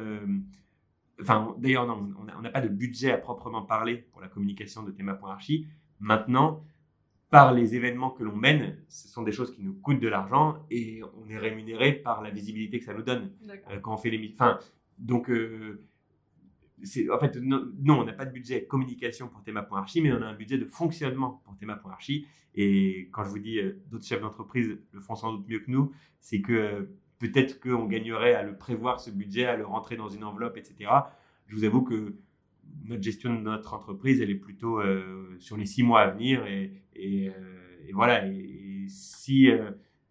Enfin, 1.20 1.54
d'ailleurs, 1.58 1.86
non, 1.86 2.14
on 2.36 2.42
n'a 2.42 2.50
pas 2.50 2.60
de 2.60 2.68
budget 2.68 3.12
à 3.12 3.18
proprement 3.18 3.62
parler 3.62 3.96
pour 4.12 4.20
la 4.20 4.28
communication 4.28 4.82
de 4.82 4.92
Théma.archi. 4.92 5.66
Maintenant, 5.98 6.62
par 7.30 7.52
les 7.52 7.74
événements 7.74 8.10
que 8.10 8.22
l'on 8.22 8.36
mène, 8.36 8.78
ce 8.88 9.08
sont 9.08 9.22
des 9.22 9.32
choses 9.32 9.54
qui 9.54 9.62
nous 9.62 9.74
coûtent 9.74 10.00
de 10.00 10.08
l'argent 10.08 10.64
et 10.70 11.02
on 11.20 11.28
est 11.28 11.36
rémunéré 11.36 11.92
par 11.92 12.22
la 12.22 12.30
visibilité 12.30 12.78
que 12.78 12.84
ça 12.84 12.94
nous 12.94 13.02
donne 13.02 13.32
quand 13.82 13.94
on 13.94 13.96
fait 13.96 14.10
les. 14.10 14.32
Enfin, 14.32 14.58
donc 14.98 15.30
en 17.12 17.18
fait, 17.18 17.36
non, 17.36 17.70
on 17.88 18.04
n'a 18.04 18.12
pas 18.12 18.24
de 18.24 18.32
budget 18.32 18.64
communication 18.66 19.28
pour 19.28 19.42
Thema.archi, 19.42 20.00
mais 20.00 20.12
on 20.12 20.22
a 20.22 20.26
un 20.26 20.34
budget 20.34 20.58
de 20.58 20.64
fonctionnement 20.64 21.42
pour 21.44 21.56
Thema.archi. 21.56 22.26
Et 22.54 23.08
quand 23.12 23.24
je 23.24 23.30
vous 23.30 23.38
dis 23.38 23.58
euh, 23.58 23.80
d'autres 23.90 24.04
chefs 24.04 24.20
d'entreprise 24.20 24.78
le 24.92 25.00
font 25.00 25.14
sans 25.14 25.32
doute 25.32 25.48
mieux 25.48 25.60
que 25.60 25.70
nous, 25.70 25.92
c'est 26.20 26.40
que 26.40 26.52
euh, 26.52 26.82
peut-être 27.18 27.60
qu'on 27.60 27.86
gagnerait 27.86 28.34
à 28.34 28.42
le 28.42 28.56
prévoir 28.56 29.00
ce 29.00 29.10
budget, 29.10 29.44
à 29.44 29.56
le 29.56 29.66
rentrer 29.66 29.96
dans 29.96 30.08
une 30.08 30.24
enveloppe, 30.24 30.56
etc. 30.56 30.90
Je 31.46 31.54
vous 31.54 31.64
avoue 31.64 31.82
que 31.82 32.16
notre 32.84 33.02
gestion 33.02 33.34
de 33.34 33.40
notre 33.40 33.74
entreprise, 33.74 34.20
elle 34.20 34.30
est 34.30 34.34
plutôt 34.34 34.80
euh, 34.80 35.36
sur 35.38 35.56
les 35.56 35.66
six 35.66 35.82
mois 35.82 36.00
à 36.00 36.10
venir. 36.10 36.44
Et, 36.94 37.32
voilà, 37.92 38.26
et, 38.26 38.86
si 38.88 39.48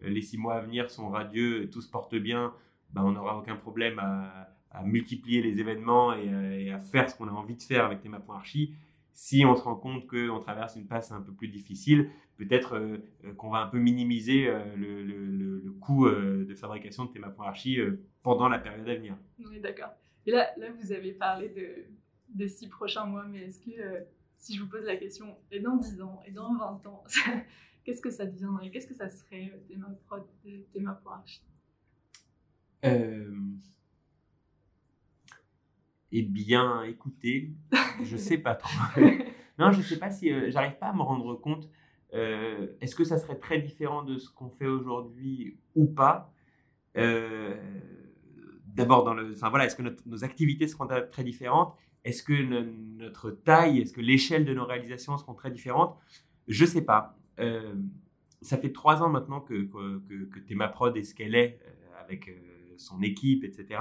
les 0.02 0.22
six 0.22 0.38
mois 0.38 0.56
à 0.56 0.62
venir 0.62 0.90
sont 0.90 1.10
radieux, 1.10 1.70
tout 1.70 1.82
se 1.82 1.90
porte 1.90 2.16
bien, 2.16 2.54
ben, 2.92 3.04
on 3.04 3.12
n'aura 3.12 3.38
aucun 3.38 3.56
problème 3.56 4.00
à 4.00 4.57
à 4.72 4.84
multiplier 4.84 5.42
les 5.42 5.60
événements 5.60 6.14
et, 6.14 6.72
à 6.72 6.80
faire 6.80 7.10
ce 7.10 7.16
qu'on 7.16 7.28
a 7.28 7.32
envie 7.32 7.56
de 7.56 7.64
faire 7.64 7.86
avec 7.86 8.02
Théma.archi. 8.02 8.74
Si 9.14 9.46
on 9.46 9.56
se 9.56 9.64
rend 9.64 9.76
compte 9.76 10.08
qu'on 10.08 10.40
traverse 10.40 10.76
une 10.76 10.86
passe 10.86 11.12
un 11.12 11.22
peu 11.22 11.32
plus 11.32 11.48
difficile, 11.48 12.10
peut-être 12.38 12.76
euh, 12.76 12.98
euh, 13.26 13.34
qu'on 13.34 13.50
va 13.50 13.60
un 13.60 13.68
peu 13.68 13.80
minimiser 13.80 14.48
euh, 14.48 14.64
le, 14.76 15.04
le, 15.04 15.72
coût 15.80 16.10
de 16.10 16.54
fabrication 16.56 17.06
de 17.06 17.12
Théma.archi 17.12 17.80
pendant 18.24 18.50
la 18.50 18.60
période 18.60 18.88
à 18.90 18.96
venir. 18.96 19.16
Oui, 19.40 19.60
d'accord. 19.60 19.92
Et 20.26 20.32
là, 20.32 20.50
là, 20.58 20.68
vous 20.72 20.92
avez 20.92 21.14
parlé 21.14 21.50
de, 21.50 21.86
des 22.30 22.50
six 22.50 22.68
prochains 22.68 23.06
mois, 23.06 23.26
mais 23.26 23.44
est-ce 23.44 23.60
que 23.62 24.06
si 24.38 24.56
je 24.56 24.64
vous 24.64 24.70
pose 24.70 24.84
la 24.84 24.98
question, 24.98 25.38
et 25.52 25.60
dans 25.62 25.78
10 25.78 26.02
ans, 26.02 26.20
et 26.26 26.32
dans 26.32 26.58
20 26.58 26.88
ans, 26.88 27.04
qu'est-ce 27.86 28.02
que 28.02 28.10
ça 28.10 28.26
deviendrait? 28.26 28.70
Qu'est-ce 28.70 28.88
que 28.88 28.96
ça 28.96 29.08
serait 29.08 29.54
Théma.archi 30.74 31.42
euh, 36.14 36.18
Eh 36.18 36.22
bien, 36.22 36.84
écoutez, 36.84 37.52
je 38.04 38.18
sais 38.18 38.38
pas 38.38 38.56
trop. 38.56 38.70
non, 39.60 39.72
je 39.72 39.82
sais 39.82 40.00
pas 40.00 40.12
si 40.12 40.30
j'arrive 40.52 40.78
pas 40.78 40.88
à 40.88 40.94
me 40.94 41.02
rendre 41.02 41.36
compte. 41.36 41.70
Est-ce 42.12 42.96
que 42.96 43.04
ça 43.04 43.18
serait 43.18 43.38
très 43.38 43.60
différent 43.60 44.04
de 44.04 44.18
ce 44.18 44.30
qu'on 44.30 44.50
fait 44.50 44.66
aujourd'hui 44.68 45.58
ou 45.76 45.86
pas 45.86 46.34
D'abord, 48.66 49.04
dans 49.04 49.14
le, 49.14 49.34
enfin 49.34 49.50
voilà, 49.50 49.66
est-ce 49.66 49.76
que 49.76 49.84
nos 50.06 50.24
activités 50.24 50.68
seront 50.68 50.88
très 51.12 51.24
différentes? 51.24 51.76
Est-ce 52.04 52.24
que 52.24 52.34
notre 52.34 53.32
taille, 53.32 53.80
est-ce 53.82 53.92
que 53.92 54.02
l'échelle 54.02 54.46
de 54.46 54.54
nos 54.54 54.66
réalisations 54.66 55.18
seront 55.18 55.34
très 55.34 55.52
différentes? 55.52 55.98
Je 56.48 56.66
sais 56.66 56.84
pas. 56.84 57.18
ça 58.42 58.58
fait 58.58 58.72
trois 58.72 59.04
ans 59.04 59.10
maintenant 59.10 59.42
que, 59.42 59.64
que, 59.64 60.00
que, 60.08 60.24
que 60.26 60.40
Théma 60.40 60.70
Prod 60.70 60.96
est 60.96 61.04
ce 61.04 61.14
qu'elle 61.14 61.36
est 61.36 61.60
avec 62.00 62.30
son 62.78 63.02
équipe, 63.02 63.44
etc. 63.44 63.80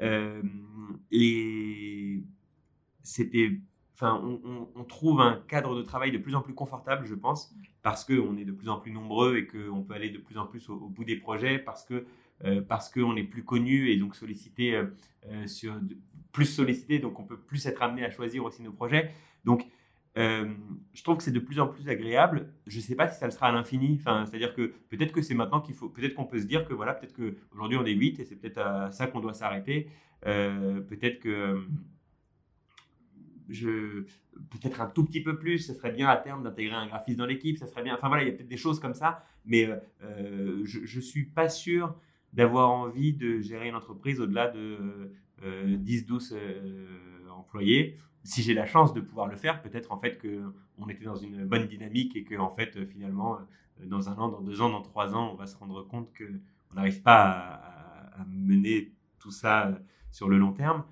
Euh, 0.00 0.42
et 1.10 2.22
c'était, 3.02 3.58
enfin, 3.94 4.22
on, 4.74 4.84
trouve 4.84 5.20
un 5.20 5.42
cadre 5.48 5.76
de 5.76 5.82
travail 5.82 6.12
de 6.12 6.18
plus 6.18 6.34
en 6.34 6.42
plus 6.42 6.54
confortable, 6.54 7.06
je 7.06 7.14
pense, 7.14 7.54
parce 7.82 8.04
qu'on 8.04 8.36
est 8.36 8.44
de 8.44 8.52
plus 8.52 8.68
en 8.68 8.78
plus 8.78 8.92
nombreux 8.92 9.36
et 9.36 9.46
qu'on 9.46 9.82
peut 9.82 9.94
aller 9.94 10.10
de 10.10 10.18
plus 10.18 10.38
en 10.38 10.46
plus 10.46 10.68
au, 10.68 10.88
bout 10.88 11.04
des 11.04 11.16
projets, 11.16 11.58
parce 11.58 11.84
que 11.84 12.06
euh, 12.44 12.62
parce 12.62 12.88
qu'on 12.88 13.16
est 13.16 13.24
plus 13.24 13.44
connu 13.44 13.90
et 13.90 13.96
donc 13.96 14.14
sollicité 14.14 14.74
euh, 14.76 15.46
sur 15.46 15.74
plus 16.30 16.46
sollicité, 16.46 17.00
donc 17.00 17.18
on 17.18 17.24
peut 17.24 17.36
plus 17.38 17.66
être 17.66 17.82
amené 17.82 18.04
à 18.04 18.10
choisir 18.10 18.44
aussi 18.44 18.62
nos 18.62 18.72
projets. 18.72 19.12
Donc 19.44 19.66
euh, 20.16 20.46
je 20.94 21.02
trouve 21.02 21.18
que 21.18 21.22
c'est 21.22 21.32
de 21.32 21.38
plus 21.38 21.60
en 21.60 21.68
plus 21.68 21.88
agréable. 21.88 22.52
Je 22.66 22.78
ne 22.78 22.82
sais 22.82 22.94
pas 22.94 23.08
si 23.08 23.18
ça 23.18 23.26
le 23.26 23.30
sera 23.30 23.48
à 23.48 23.52
l'infini. 23.52 23.98
Enfin, 24.00 24.24
c'est-à-dire 24.26 24.54
que 24.54 24.72
peut-être 24.88 25.12
que 25.12 25.22
c'est 25.22 25.34
maintenant 25.34 25.60
qu'il 25.60 25.74
faut, 25.74 25.88
peut-être 25.88 26.14
qu'on 26.14 26.24
peut 26.24 26.40
se 26.40 26.46
dire 26.46 26.66
que 26.66 26.74
voilà, 26.74 26.94
peut-être 26.94 27.14
qu'aujourd'hui 27.14 27.78
on 27.78 27.84
est 27.84 27.92
8 27.92 28.20
et 28.20 28.24
c'est 28.24 28.36
peut-être 28.36 28.58
à 28.58 28.90
ça 28.90 29.06
qu'on 29.06 29.20
doit 29.20 29.34
s'arrêter. 29.34 29.88
Euh, 30.26 30.80
peut-être 30.80 31.20
que 31.20 31.62
je, 33.48 34.02
peut-être 34.50 34.80
un 34.80 34.86
tout 34.86 35.04
petit 35.04 35.22
peu 35.22 35.38
plus, 35.38 35.58
ce 35.58 35.72
serait 35.72 35.92
bien 35.92 36.08
à 36.08 36.16
terme 36.16 36.42
d'intégrer 36.42 36.74
un 36.74 36.86
graphiste 36.86 37.18
dans 37.18 37.26
l'équipe, 37.26 37.56
ça 37.56 37.66
serait 37.66 37.82
bien. 37.82 37.94
Enfin 37.94 38.08
voilà, 38.08 38.24
il 38.24 38.28
y 38.28 38.30
a 38.30 38.34
peut-être 38.34 38.48
des 38.48 38.56
choses 38.56 38.80
comme 38.80 38.94
ça, 38.94 39.24
mais 39.44 39.68
euh, 40.02 40.62
je 40.64 40.96
ne 40.96 41.02
suis 41.02 41.24
pas 41.26 41.48
sûr 41.48 41.94
d'avoir 42.32 42.70
envie 42.70 43.14
de 43.14 43.40
gérer 43.40 43.68
une 43.68 43.74
entreprise 43.74 44.20
au-delà 44.20 44.48
de 44.48 45.12
10-12 45.42 46.34
employés 47.30 47.96
si 48.28 48.42
j'ai 48.42 48.54
la 48.54 48.66
chance 48.66 48.92
de 48.92 49.00
pouvoir 49.00 49.26
le 49.26 49.36
faire, 49.36 49.62
peut-être 49.62 49.90
en 49.90 49.98
fait 49.98 50.20
qu'on 50.20 50.88
était 50.88 51.04
dans 51.04 51.16
une 51.16 51.46
bonne 51.46 51.66
dynamique 51.66 52.14
et 52.14 52.24
que 52.24 52.36
en 52.36 52.50
fait 52.50 52.76
euh, 52.76 52.86
finalement 52.86 53.38
euh, 53.80 53.86
dans 53.86 54.08
un 54.10 54.16
an, 54.16 54.28
dans 54.28 54.42
deux 54.42 54.60
ans, 54.60 54.68
dans 54.70 54.82
trois 54.82 55.14
ans, 55.14 55.30
on 55.32 55.34
va 55.34 55.46
se 55.46 55.56
rendre 55.56 55.82
compte 55.82 56.12
que 56.12 56.24
on 56.70 56.74
n'arrive 56.74 57.00
pas 57.02 57.30
à, 58.18 58.24
mener 58.28 58.92
tout 59.18 59.30
ça 59.30 59.68
euh, 59.68 59.78
sur 60.10 60.28
le 60.28 60.38
long 60.38 60.52
terme. 60.52 60.84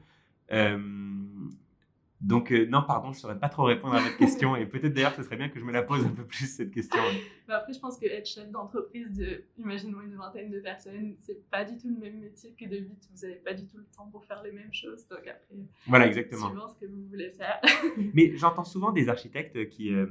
Donc, 2.27 2.51
euh, 2.51 2.67
non, 2.67 2.83
pardon, 2.83 3.13
je 3.13 3.19
ne 3.19 3.21
saurais 3.21 3.39
pas 3.39 3.49
trop 3.49 3.63
répondre 3.63 3.95
à 3.95 4.01
votre 4.01 4.17
question. 4.17 4.57
Et 4.57 4.67
peut-être 4.67 4.93
d'ailleurs, 4.93 5.15
ce 5.15 5.23
serait 5.23 5.37
bien 5.37 5.49
que 5.49 5.61
je 5.61 5.65
me 5.65 5.71
la 5.71 5.85
pose 5.85 6.05
un 6.05 6.09
peu 6.09 6.25
plus, 6.25 6.47
cette 6.47 6.73
question. 6.73 7.01
Bah, 7.47 7.59
après, 7.59 7.73
je 7.73 7.79
pense 7.79 7.99
que 7.99 8.07
être 8.07 8.27
chef 8.27 8.51
d'entreprise 8.51 9.13
de, 9.13 9.45
imaginons, 9.59 10.01
une 10.01 10.17
vingtaine 10.17 10.51
de 10.51 10.59
personnes, 10.59 11.15
c'est 11.21 11.49
pas 11.51 11.65
du 11.65 11.79
tout 11.79 11.89
le 11.89 12.01
même 12.01 12.19
métier 12.19 12.53
que 12.59 12.65
de 12.65 12.79
vite. 12.79 13.09
Vous 13.15 13.23
n'avez 13.23 13.39
pas 13.39 13.55
du 13.55 13.65
tout 13.67 13.77
le 13.77 13.87
temps 13.97 14.09
pour 14.11 14.25
faire 14.25 14.43
les 14.43 14.51
mêmes 14.51 14.73
choses. 14.73 15.07
Donc, 15.07 15.21
après, 15.21 15.55
voilà, 15.87 16.09
exactement. 16.09 16.49
suivant 16.49 16.69
ce 16.69 16.75
que 16.75 16.87
vous 16.87 17.07
voulez 17.09 17.31
faire. 17.31 17.61
Mais 18.15 18.37
j'entends 18.37 18.65
souvent 18.65 18.91
des 18.91 19.09
architectes 19.09 19.69
qui. 19.69 19.95
Euh, 19.95 20.07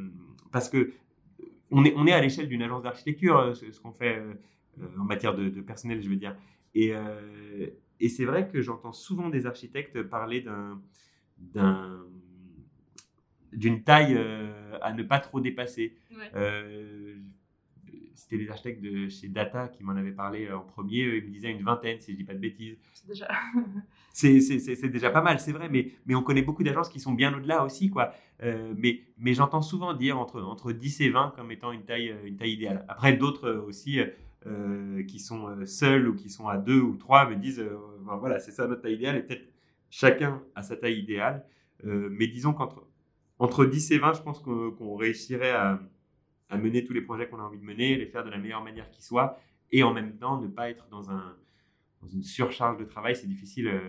parce 0.53 0.69
que 0.69 0.93
on 1.69 1.83
est, 1.83 1.93
on 1.97 2.07
est 2.07 2.13
à 2.13 2.21
l'échelle 2.21 2.47
d'une 2.47 2.61
agence 2.61 2.83
d'architecture, 2.83 3.37
euh, 3.37 3.53
ce, 3.53 3.77
qu'on 3.81 3.91
fait 3.91 4.23
en 4.97 5.03
matière 5.03 5.35
de, 5.35 5.49
de, 5.49 5.59
personnel, 5.59 6.01
je 6.01 6.07
veux 6.07 6.15
dire. 6.15 6.33
Et, 6.75 6.93
et 7.99 8.09
c'est 8.09 8.25
vrai 8.25 8.47
que 8.47 8.61
j'entends 8.61 8.93
souvent 8.93 9.29
des 9.29 9.45
architectes 9.45 10.01
parler 10.03 10.41
d'un 10.41 10.81
d'une 13.55 13.83
taille 13.83 14.15
euh, 14.17 14.77
à 14.81 14.93
ne 14.93 15.03
pas 15.03 15.19
trop 15.19 15.39
dépasser. 15.39 15.95
Euh, 16.35 17.15
c'était 18.13 18.37
les 18.37 18.49
architectes 18.49 18.81
de 18.81 19.09
chez 19.09 19.27
Data 19.27 19.67
qui 19.67 19.83
m'en 19.83 19.93
avaient 19.93 20.11
parlé 20.11 20.47
euh, 20.47 20.57
en 20.57 20.61
premier. 20.61 21.03
Ils 21.03 21.25
me 21.25 21.29
disaient 21.29 21.51
une 21.51 21.63
vingtaine, 21.63 21.99
si 21.99 22.11
je 22.11 22.17
dis 22.17 22.23
pas 22.23 22.33
de 22.33 22.39
bêtises. 22.39 22.77
C'est 22.93 23.07
déjà. 23.07 23.27
c'est 24.13 24.89
déjà 24.89 25.09
pas 25.09 25.21
mal, 25.21 25.39
c'est 25.39 25.51
vrai, 25.51 25.69
mais, 25.69 25.91
mais 26.05 26.15
on 26.15 26.23
connaît 26.23 26.41
beaucoup 26.41 26.63
d'agences 26.63 26.89
qui 26.89 26.99
sont 26.99 27.13
bien 27.13 27.35
au-delà 27.35 27.63
aussi. 27.63 27.89
Quoi. 27.89 28.13
mais 28.41 29.01
mais 29.17 29.33
j'entends 29.33 29.61
souvent 29.61 29.93
dire 29.93 30.17
entre, 30.17 30.41
entre 30.41 30.71
10 30.71 31.01
et 31.01 31.09
20 31.09 31.33
comme 31.35 31.51
étant 31.51 31.71
une 31.71 31.83
taille, 31.83 32.15
une 32.25 32.37
taille 32.37 32.53
idéale. 32.53 32.85
Après, 32.87 33.13
d'autres 33.13 33.51
aussi 33.51 33.99
qui 35.07 35.19
sont 35.19 35.65
seuls 35.65 36.07
ou 36.07 36.15
qui 36.15 36.29
sont 36.29 36.47
à 36.47 36.57
2 36.57 36.79
ou 36.79 36.95
3 36.95 37.29
me 37.29 37.35
disent 37.35 37.63
voilà, 37.99 38.39
c'est 38.39 38.51
ça 38.51 38.67
notre 38.67 38.83
taille 38.83 38.93
idéale 38.93 39.17
et 39.17 39.23
peut-être 39.23 39.54
chacun 39.89 40.41
a 40.55 40.63
sa 40.63 40.75
taille 40.75 40.99
idéale. 40.99 41.45
Euh, 41.85 42.09
mais 42.11 42.27
disons 42.27 42.53
qu'entre 42.53 42.87
entre 43.39 43.65
10 43.65 43.91
et 43.91 43.97
20, 43.97 44.13
je 44.13 44.21
pense 44.21 44.39
qu'on 44.39 44.95
réussirait 44.95 45.51
à, 45.51 45.79
mener 46.57 46.85
tous 46.85 46.93
les 46.93 47.01
projets 47.01 47.27
qu'on 47.27 47.39
a 47.39 47.43
envie 47.43 47.59
de 47.59 47.65
mener, 47.65 47.97
les 47.97 48.05
faire 48.05 48.23
de 48.23 48.29
la 48.29 48.37
meilleure 48.37 48.63
manière 48.63 48.89
qui 48.91 49.03
soit, 49.03 49.37
et 49.71 49.83
en 49.83 49.93
même 49.93 50.15
temps 50.15 50.39
ne 50.39 50.47
pas 50.47 50.69
être 50.69 50.87
dans, 50.87 51.11
un, 51.11 51.35
dans 52.01 52.07
une 52.07 52.23
surcharge 52.23 52.77
de 52.77 52.85
travail. 52.85 53.15
C'est 53.15 53.27
difficile, 53.27 53.67
euh, 53.67 53.79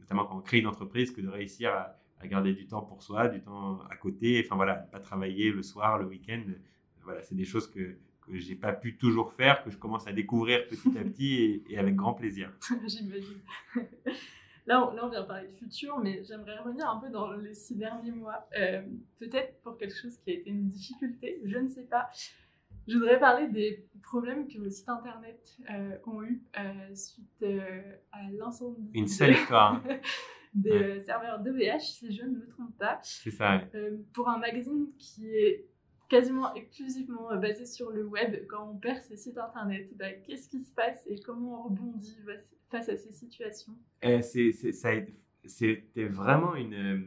notamment 0.00 0.24
quand 0.24 0.38
on 0.38 0.40
crée 0.40 0.60
une 0.60 0.66
entreprise, 0.66 1.10
que 1.10 1.20
de 1.20 1.28
réussir 1.28 1.72
à, 1.72 1.94
garder 2.26 2.52
du 2.52 2.66
temps 2.66 2.82
pour 2.82 3.02
soi, 3.02 3.28
du 3.28 3.40
temps 3.40 3.80
à 3.90 3.96
côté, 3.96 4.42
enfin 4.44 4.56
voilà, 4.56 4.74
pas 4.74 4.98
travailler 4.98 5.52
le 5.52 5.62
soir, 5.62 5.98
le 5.98 6.06
week-end. 6.06 6.42
Voilà, 7.04 7.22
c'est 7.22 7.36
des 7.36 7.44
choses 7.44 7.70
que, 7.70 7.96
que 8.26 8.36
j'ai 8.38 8.56
pas 8.56 8.72
pu 8.72 8.96
toujours 8.96 9.32
faire, 9.32 9.62
que 9.62 9.70
je 9.70 9.76
commence 9.76 10.08
à 10.08 10.12
découvrir 10.12 10.66
petit 10.66 10.98
à 10.98 11.04
petit 11.04 11.34
et, 11.34 11.64
et 11.68 11.78
avec 11.78 11.94
grand 11.94 12.14
plaisir. 12.14 12.50
J'imagine. 12.86 13.40
Là 14.68 14.86
on, 14.86 14.94
là, 14.94 15.06
on 15.06 15.08
vient 15.08 15.22
parler 15.22 15.48
de 15.48 15.54
futur, 15.54 15.98
mais 15.98 16.22
j'aimerais 16.24 16.58
revenir 16.58 16.88
un 16.90 17.00
peu 17.00 17.08
dans 17.08 17.32
les 17.32 17.54
six 17.54 17.74
derniers 17.74 18.10
mois. 18.10 18.46
Euh, 18.58 18.82
peut-être 19.18 19.58
pour 19.62 19.78
quelque 19.78 19.96
chose 19.96 20.18
qui 20.18 20.30
a 20.30 20.34
été 20.34 20.50
une 20.50 20.68
difficulté, 20.68 21.40
je 21.42 21.56
ne 21.56 21.68
sais 21.68 21.84
pas. 21.84 22.10
Je 22.86 22.98
voudrais 22.98 23.18
parler 23.18 23.48
des 23.48 23.86
problèmes 24.02 24.46
que 24.46 24.58
vos 24.58 24.68
sites 24.68 24.90
internet 24.90 25.56
euh, 25.70 25.96
ont 26.06 26.22
eu 26.22 26.42
euh, 26.58 26.94
suite 26.94 27.44
à 28.12 28.30
l'incendie. 28.30 28.90
Une 28.92 29.08
seule 29.08 29.32
histoire. 29.32 29.82
des 30.54 31.00
serveurs 31.00 31.38
d'OVH, 31.40 31.80
si 31.80 32.14
je 32.14 32.24
ne 32.24 32.36
me 32.36 32.46
trompe 32.48 32.76
pas. 32.78 32.98
C'est 33.02 33.30
ça. 33.30 33.62
pour 34.12 34.28
un 34.28 34.38
magazine 34.38 34.88
qui 34.98 35.30
est 35.30 35.64
quasiment 36.10 36.52
exclusivement 36.54 37.34
basé 37.36 37.64
sur 37.64 37.90
le 37.90 38.04
web, 38.04 38.46
quand 38.48 38.70
on 38.70 38.76
perd 38.76 39.00
ses 39.00 39.16
sites 39.16 39.38
internet, 39.38 39.96
bah, 39.96 40.12
qu'est-ce 40.12 40.48
qui 40.50 40.60
se 40.60 40.72
passe 40.72 41.02
et 41.06 41.20
comment 41.20 41.60
on 41.60 41.68
rebondit? 41.68 42.18
Face 42.70 42.88
à 42.88 42.96
ces 42.96 43.12
situations 43.12 43.74
eh, 44.02 44.22
C'était 44.22 46.04
vraiment 46.06 46.54
une, 46.54 46.74
euh, 46.74 46.98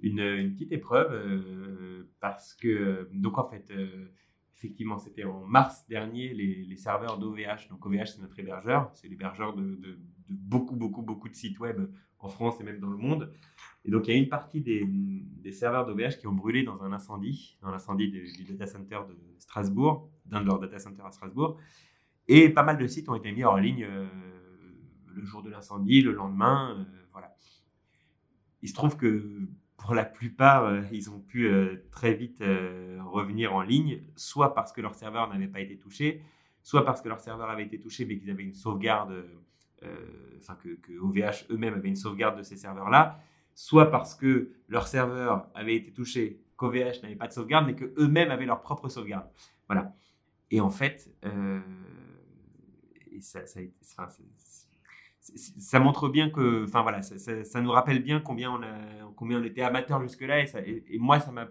une, 0.00 0.20
une, 0.20 0.52
petite 0.52 0.72
épreuve 0.72 1.12
euh, 1.12 2.08
parce 2.20 2.54
que, 2.54 3.08
donc 3.12 3.38
en 3.38 3.44
fait, 3.44 3.70
euh, 3.70 4.08
effectivement, 4.56 4.98
c'était 4.98 5.24
en 5.24 5.44
mars 5.46 5.86
dernier, 5.88 6.34
les, 6.34 6.76
serveurs 6.76 7.18
d'OVH, 7.18 7.68
donc 7.70 7.84
OVH 7.86 8.06
c'est 8.06 8.20
notre 8.20 8.38
hébergeur, 8.38 8.90
c'est 8.94 9.08
l'hébergeur 9.08 9.54
de, 9.54 9.98
beaucoup, 10.28 10.76
beaucoup, 10.76 11.02
beaucoup 11.02 11.28
de 11.28 11.34
sites 11.34 11.58
web 11.58 11.80
en 12.18 12.28
France 12.28 12.60
et 12.60 12.64
même 12.64 12.80
dans 12.80 12.90
le 12.90 12.96
monde. 12.96 13.32
Et 13.84 13.90
donc 13.90 14.08
il 14.08 14.14
y 14.14 14.16
a 14.16 14.20
une 14.20 14.28
partie 14.28 14.60
des, 14.60 14.84
des 14.86 15.52
serveurs 15.52 15.86
d'OVH 15.86 16.18
qui 16.18 16.26
ont 16.26 16.32
brûlé 16.32 16.64
dans 16.64 16.82
un 16.82 16.92
incendie, 16.92 17.56
dans 17.62 17.70
l'incendie 17.70 18.10
du 18.10 18.44
data 18.44 18.66
center 18.66 18.98
de 19.08 19.16
Strasbourg, 19.38 20.10
d'un 20.24 20.40
de 20.40 20.46
leurs 20.46 20.58
data 20.58 20.78
centers 20.78 21.06
à 21.06 21.12
Strasbourg. 21.12 21.58
Et 22.28 22.48
pas 22.48 22.64
mal 22.64 22.78
de 22.78 22.86
sites 22.88 23.08
ont 23.08 23.14
été 23.14 23.30
mis 23.30 23.44
en 23.44 23.56
ligne 23.56 23.86
le 25.16 25.24
jour 25.24 25.42
de 25.42 25.50
l'incendie, 25.50 26.02
le 26.02 26.12
lendemain. 26.12 26.76
Euh, 26.78 26.84
voilà. 27.12 27.34
Il 28.62 28.68
se 28.68 28.74
trouve 28.74 28.96
que 28.96 29.48
pour 29.76 29.94
la 29.94 30.04
plupart, 30.04 30.64
euh, 30.64 30.82
ils 30.92 31.10
ont 31.10 31.20
pu 31.20 31.46
euh, 31.46 31.86
très 31.90 32.14
vite 32.14 32.42
revenir 33.04 33.54
en 33.54 33.62
ligne, 33.62 34.02
soit 34.14 34.54
parce 34.54 34.72
que 34.72 34.80
leur 34.80 34.94
serveur 34.94 35.28
n'avait 35.28 35.48
pas 35.48 35.60
été 35.60 35.76
touché, 35.78 36.22
soit 36.62 36.84
parce 36.84 37.00
que 37.00 37.08
leur 37.08 37.20
serveur 37.20 37.50
avait 37.50 37.64
été 37.64 37.80
touché 37.80 38.04
mais 38.04 38.18
qu'ils 38.18 38.30
avaient 38.30 38.44
une 38.44 38.54
sauvegarde, 38.54 39.24
enfin 40.38 40.56
que, 40.56 40.98
OVH 40.98 41.50
eux-mêmes 41.50 41.74
avaient 41.74 41.88
une 41.88 41.96
sauvegarde 41.96 42.38
de 42.38 42.42
ces 42.42 42.56
serveurs-là, 42.56 43.20
soit 43.54 43.90
parce 43.90 44.14
que 44.14 44.50
leur 44.68 44.86
serveur 44.86 45.48
avait 45.54 45.76
été 45.76 45.92
touché, 45.92 46.42
qu'OVH 46.56 47.02
n'avait 47.02 47.16
pas 47.16 47.28
de 47.28 47.32
sauvegarde, 47.32 47.66
mais 47.66 47.74
qu'eux-mêmes 47.74 48.30
avaient 48.30 48.46
leur 48.46 48.60
propre 48.60 48.88
sauvegarde. 48.88 49.28
Voilà. 49.68 49.94
Et 50.50 50.60
en 50.60 50.70
fait, 50.70 51.10
ça, 53.20 53.46
ça, 53.46 53.60
enfin, 53.82 54.08
ça 55.34 55.80
montre 55.80 56.08
bien 56.08 56.30
que, 56.30 56.64
enfin 56.64 56.82
voilà, 56.82 57.02
ça, 57.02 57.60
nous 57.60 57.70
rappelle 57.70 58.02
bien 58.02 58.20
combien 58.20 58.50
on, 58.52 58.62
a, 58.62 59.10
combien 59.16 59.40
on 59.40 59.44
était 59.44 59.62
amateur 59.62 60.00
jusque-là. 60.02 60.42
Et, 60.42 60.84
et, 60.88 60.98
moi, 60.98 61.20
ça 61.20 61.32
m'a 61.32 61.48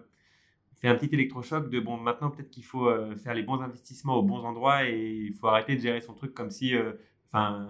fait 0.76 0.88
un 0.88 0.94
petit 0.94 1.14
électrochoc 1.14 1.70
de 1.70 1.80
bon, 1.80 1.96
maintenant 1.96 2.30
peut-être 2.30 2.50
qu'il 2.50 2.64
faut 2.64 2.88
euh, 2.88 3.16
faire 3.16 3.34
les 3.34 3.42
bons 3.42 3.60
investissements 3.60 4.16
aux 4.16 4.22
bons 4.22 4.44
endroits 4.44 4.88
et 4.88 5.26
il 5.26 5.32
faut 5.32 5.48
arrêter 5.48 5.76
de 5.76 5.80
gérer 5.80 6.00
son 6.00 6.14
truc 6.14 6.34
comme 6.34 6.50
si, 6.50 6.74
euh, 6.74 6.92
enfin, 7.26 7.68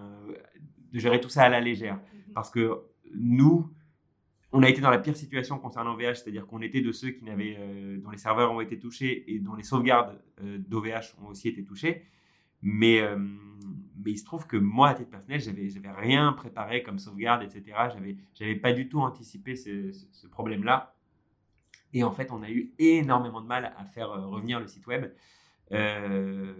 de 0.91 0.99
gérer 0.99 1.19
tout 1.19 1.29
ça 1.29 1.43
à 1.43 1.49
la 1.49 1.59
légère. 1.59 1.95
Mhm. 1.95 2.33
Parce 2.33 2.49
que 2.49 2.81
nous, 3.13 3.71
on 4.51 4.63
a 4.63 4.69
été 4.69 4.81
dans 4.81 4.89
la 4.89 4.99
pire 4.99 5.15
situation 5.15 5.59
concernant 5.59 5.95
VH, 5.95 6.15
c'est-à-dire 6.15 6.47
qu'on 6.47 6.61
était 6.61 6.81
de 6.81 6.91
ceux 6.91 7.09
qui 7.11 7.25
n'avaient, 7.25 7.57
euh, 7.59 7.97
dont 7.99 8.11
les 8.11 8.17
serveurs 8.17 8.51
ont 8.51 8.61
été 8.61 8.79
touchés 8.79 9.33
et 9.33 9.39
dont 9.39 9.55
les 9.55 9.63
sauvegardes 9.63 10.21
d'OVH 10.41 11.15
ont 11.21 11.27
aussi 11.29 11.49
été 11.49 11.63
touchées. 11.63 12.05
Mais, 12.61 13.01
mais 14.03 14.11
il 14.11 14.17
se 14.17 14.25
trouve 14.25 14.47
que 14.47 14.57
moi, 14.57 14.89
à 14.89 14.93
titre 14.93 15.09
personnel, 15.09 15.39
j'avais, 15.39 15.69
j'avais 15.69 15.91
rien 15.91 16.33
préparé 16.33 16.83
comme 16.83 16.99
sauvegarde, 16.99 17.43
etc. 17.43 17.63
J'avais, 17.93 18.17
j'avais 18.33 18.55
pas 18.55 18.73
du 18.73 18.89
tout 18.89 18.99
anticipé 18.99 19.55
ce, 19.55 20.27
problème-là. 20.27 20.95
Et 21.93 22.03
en 22.03 22.11
fait, 22.11 22.31
on 22.31 22.43
a 22.43 22.49
eu 22.49 22.73
énormément 22.79 23.41
de 23.41 23.47
mal 23.47 23.73
à 23.77 23.85
faire 23.85 24.11
euh, 24.11 24.27
revenir 24.27 24.59
le 24.59 24.67
site 24.67 24.87
web. 24.87 25.11
Euh, 25.71 26.53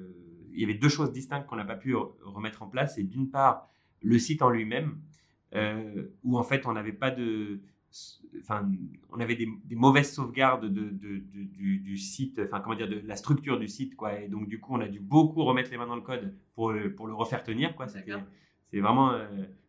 il 0.54 0.60
y 0.60 0.64
avait 0.64 0.74
deux 0.74 0.90
choses 0.90 1.12
distinctes 1.12 1.48
qu'on 1.48 1.56
n'a 1.56 1.66
pas 1.66 1.76
pu 1.76 1.96
remettre 1.96 2.64
en 2.64 2.68
place. 2.68 2.96
C'est 2.96 3.04
d'une 3.04 3.30
part 3.30 3.70
le 4.02 4.18
site 4.20 4.42
en 4.42 4.50
lui-même, 4.50 5.00
euh, 5.54 6.08
où 6.24 6.38
en 6.38 6.44
fait 6.44 6.66
on 6.66 6.74
n'avait 6.74 6.94
pas 6.94 7.12
de, 7.12 7.62
enfin, 8.42 8.70
on 9.12 9.20
avait 9.20 9.36
des, 9.36 9.48
mauvaises 9.76 10.14
sauvegardes 10.14 10.66
de, 10.66 10.90
du, 10.90 11.98
site, 11.98 12.40
enfin, 12.44 12.60
comment 12.60 12.76
dire, 12.76 12.90
de 12.90 13.02
la 13.06 13.16
structure 13.16 13.60
du 13.60 13.68
site, 13.68 13.96
quoi. 13.96 14.20
Et 14.20 14.28
donc, 14.28 14.48
du 14.48 14.60
coup, 14.60 14.76
on 14.76 14.82
a 14.82 14.88
dû 14.88 15.00
beaucoup 15.00 15.44
remettre 15.44 15.72
les 15.72 15.78
mains 15.78 15.88
dans 15.88 15.96
le 15.96 16.02
code 16.02 16.34
pour, 16.54 16.74
pour 16.96 17.08
le 17.08 17.14
refaire 17.14 17.44
tenir, 17.44 17.76
quoi. 17.76 17.88
C'est 17.88 18.80
vraiment, 18.80 19.12
euh, 19.12 19.26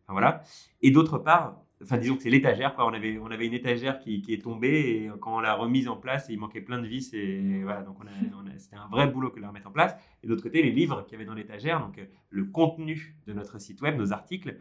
voilà. 0.07 0.43
Et 0.81 0.91
d'autre 0.91 1.17
part, 1.17 1.61
enfin, 1.81 1.97
disons 1.97 2.15
que 2.15 2.23
c'est 2.23 2.29
l'étagère, 2.29 2.75
quoi. 2.75 2.85
On 2.85 2.93
avait, 2.93 3.17
on 3.17 3.31
avait 3.31 3.47
une 3.47 3.53
étagère 3.53 3.99
qui, 3.99 4.21
qui, 4.21 4.33
est 4.33 4.41
tombée 4.43 5.05
et 5.05 5.11
quand 5.19 5.37
on 5.37 5.39
l'a 5.39 5.55
remise 5.55 5.87
en 5.87 5.97
place, 5.97 6.27
il 6.29 6.39
manquait 6.39 6.61
plein 6.61 6.79
de 6.79 6.87
vis 6.87 7.13
et 7.13 7.63
voilà. 7.63 7.83
Donc, 7.83 7.97
on 8.01 8.07
a, 8.07 8.57
c'était 8.57 8.75
un 8.75 8.87
vrai 8.87 9.07
boulot 9.07 9.29
que 9.29 9.37
de 9.37 9.41
la 9.41 9.49
remettre 9.49 9.67
en 9.67 9.71
place. 9.71 9.95
Et 10.23 10.27
d'autre 10.27 10.43
côté, 10.43 10.61
les 10.61 10.71
livres 10.71 11.03
qu'il 11.03 11.13
y 11.13 11.15
avait 11.15 11.25
dans 11.25 11.33
l'étagère, 11.33 11.79
donc 11.79 11.99
le 12.29 12.45
contenu 12.45 13.15
de 13.25 13.33
notre 13.33 13.59
site 13.59 13.81
web, 13.81 13.97
nos 13.97 14.11
articles, 14.11 14.49
euh, 14.49 14.53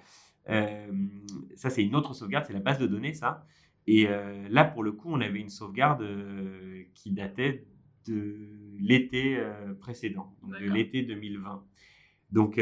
ça, 0.48 1.70
c'est 1.70 1.84
une 1.84 1.94
autre 1.94 2.14
sauvegarde, 2.14 2.46
c'est 2.46 2.52
la 2.52 2.60
base 2.60 2.78
de 2.78 2.86
données, 2.86 3.12
ça. 3.12 3.46
Et 3.86 4.06
euh, 4.06 4.46
là, 4.50 4.64
pour 4.64 4.82
le 4.82 4.92
coup, 4.92 5.08
on 5.10 5.20
avait 5.20 5.40
une 5.40 5.48
sauvegarde 5.48 6.02
euh, 6.02 6.84
qui 6.94 7.10
datait 7.10 7.66
de 8.06 8.36
l'été 8.78 9.38
précédent, 9.80 10.34
donc 10.42 10.52
de 10.52 10.70
l'été 10.70 11.02
2020. 11.02 11.62
Donc, 12.30 12.58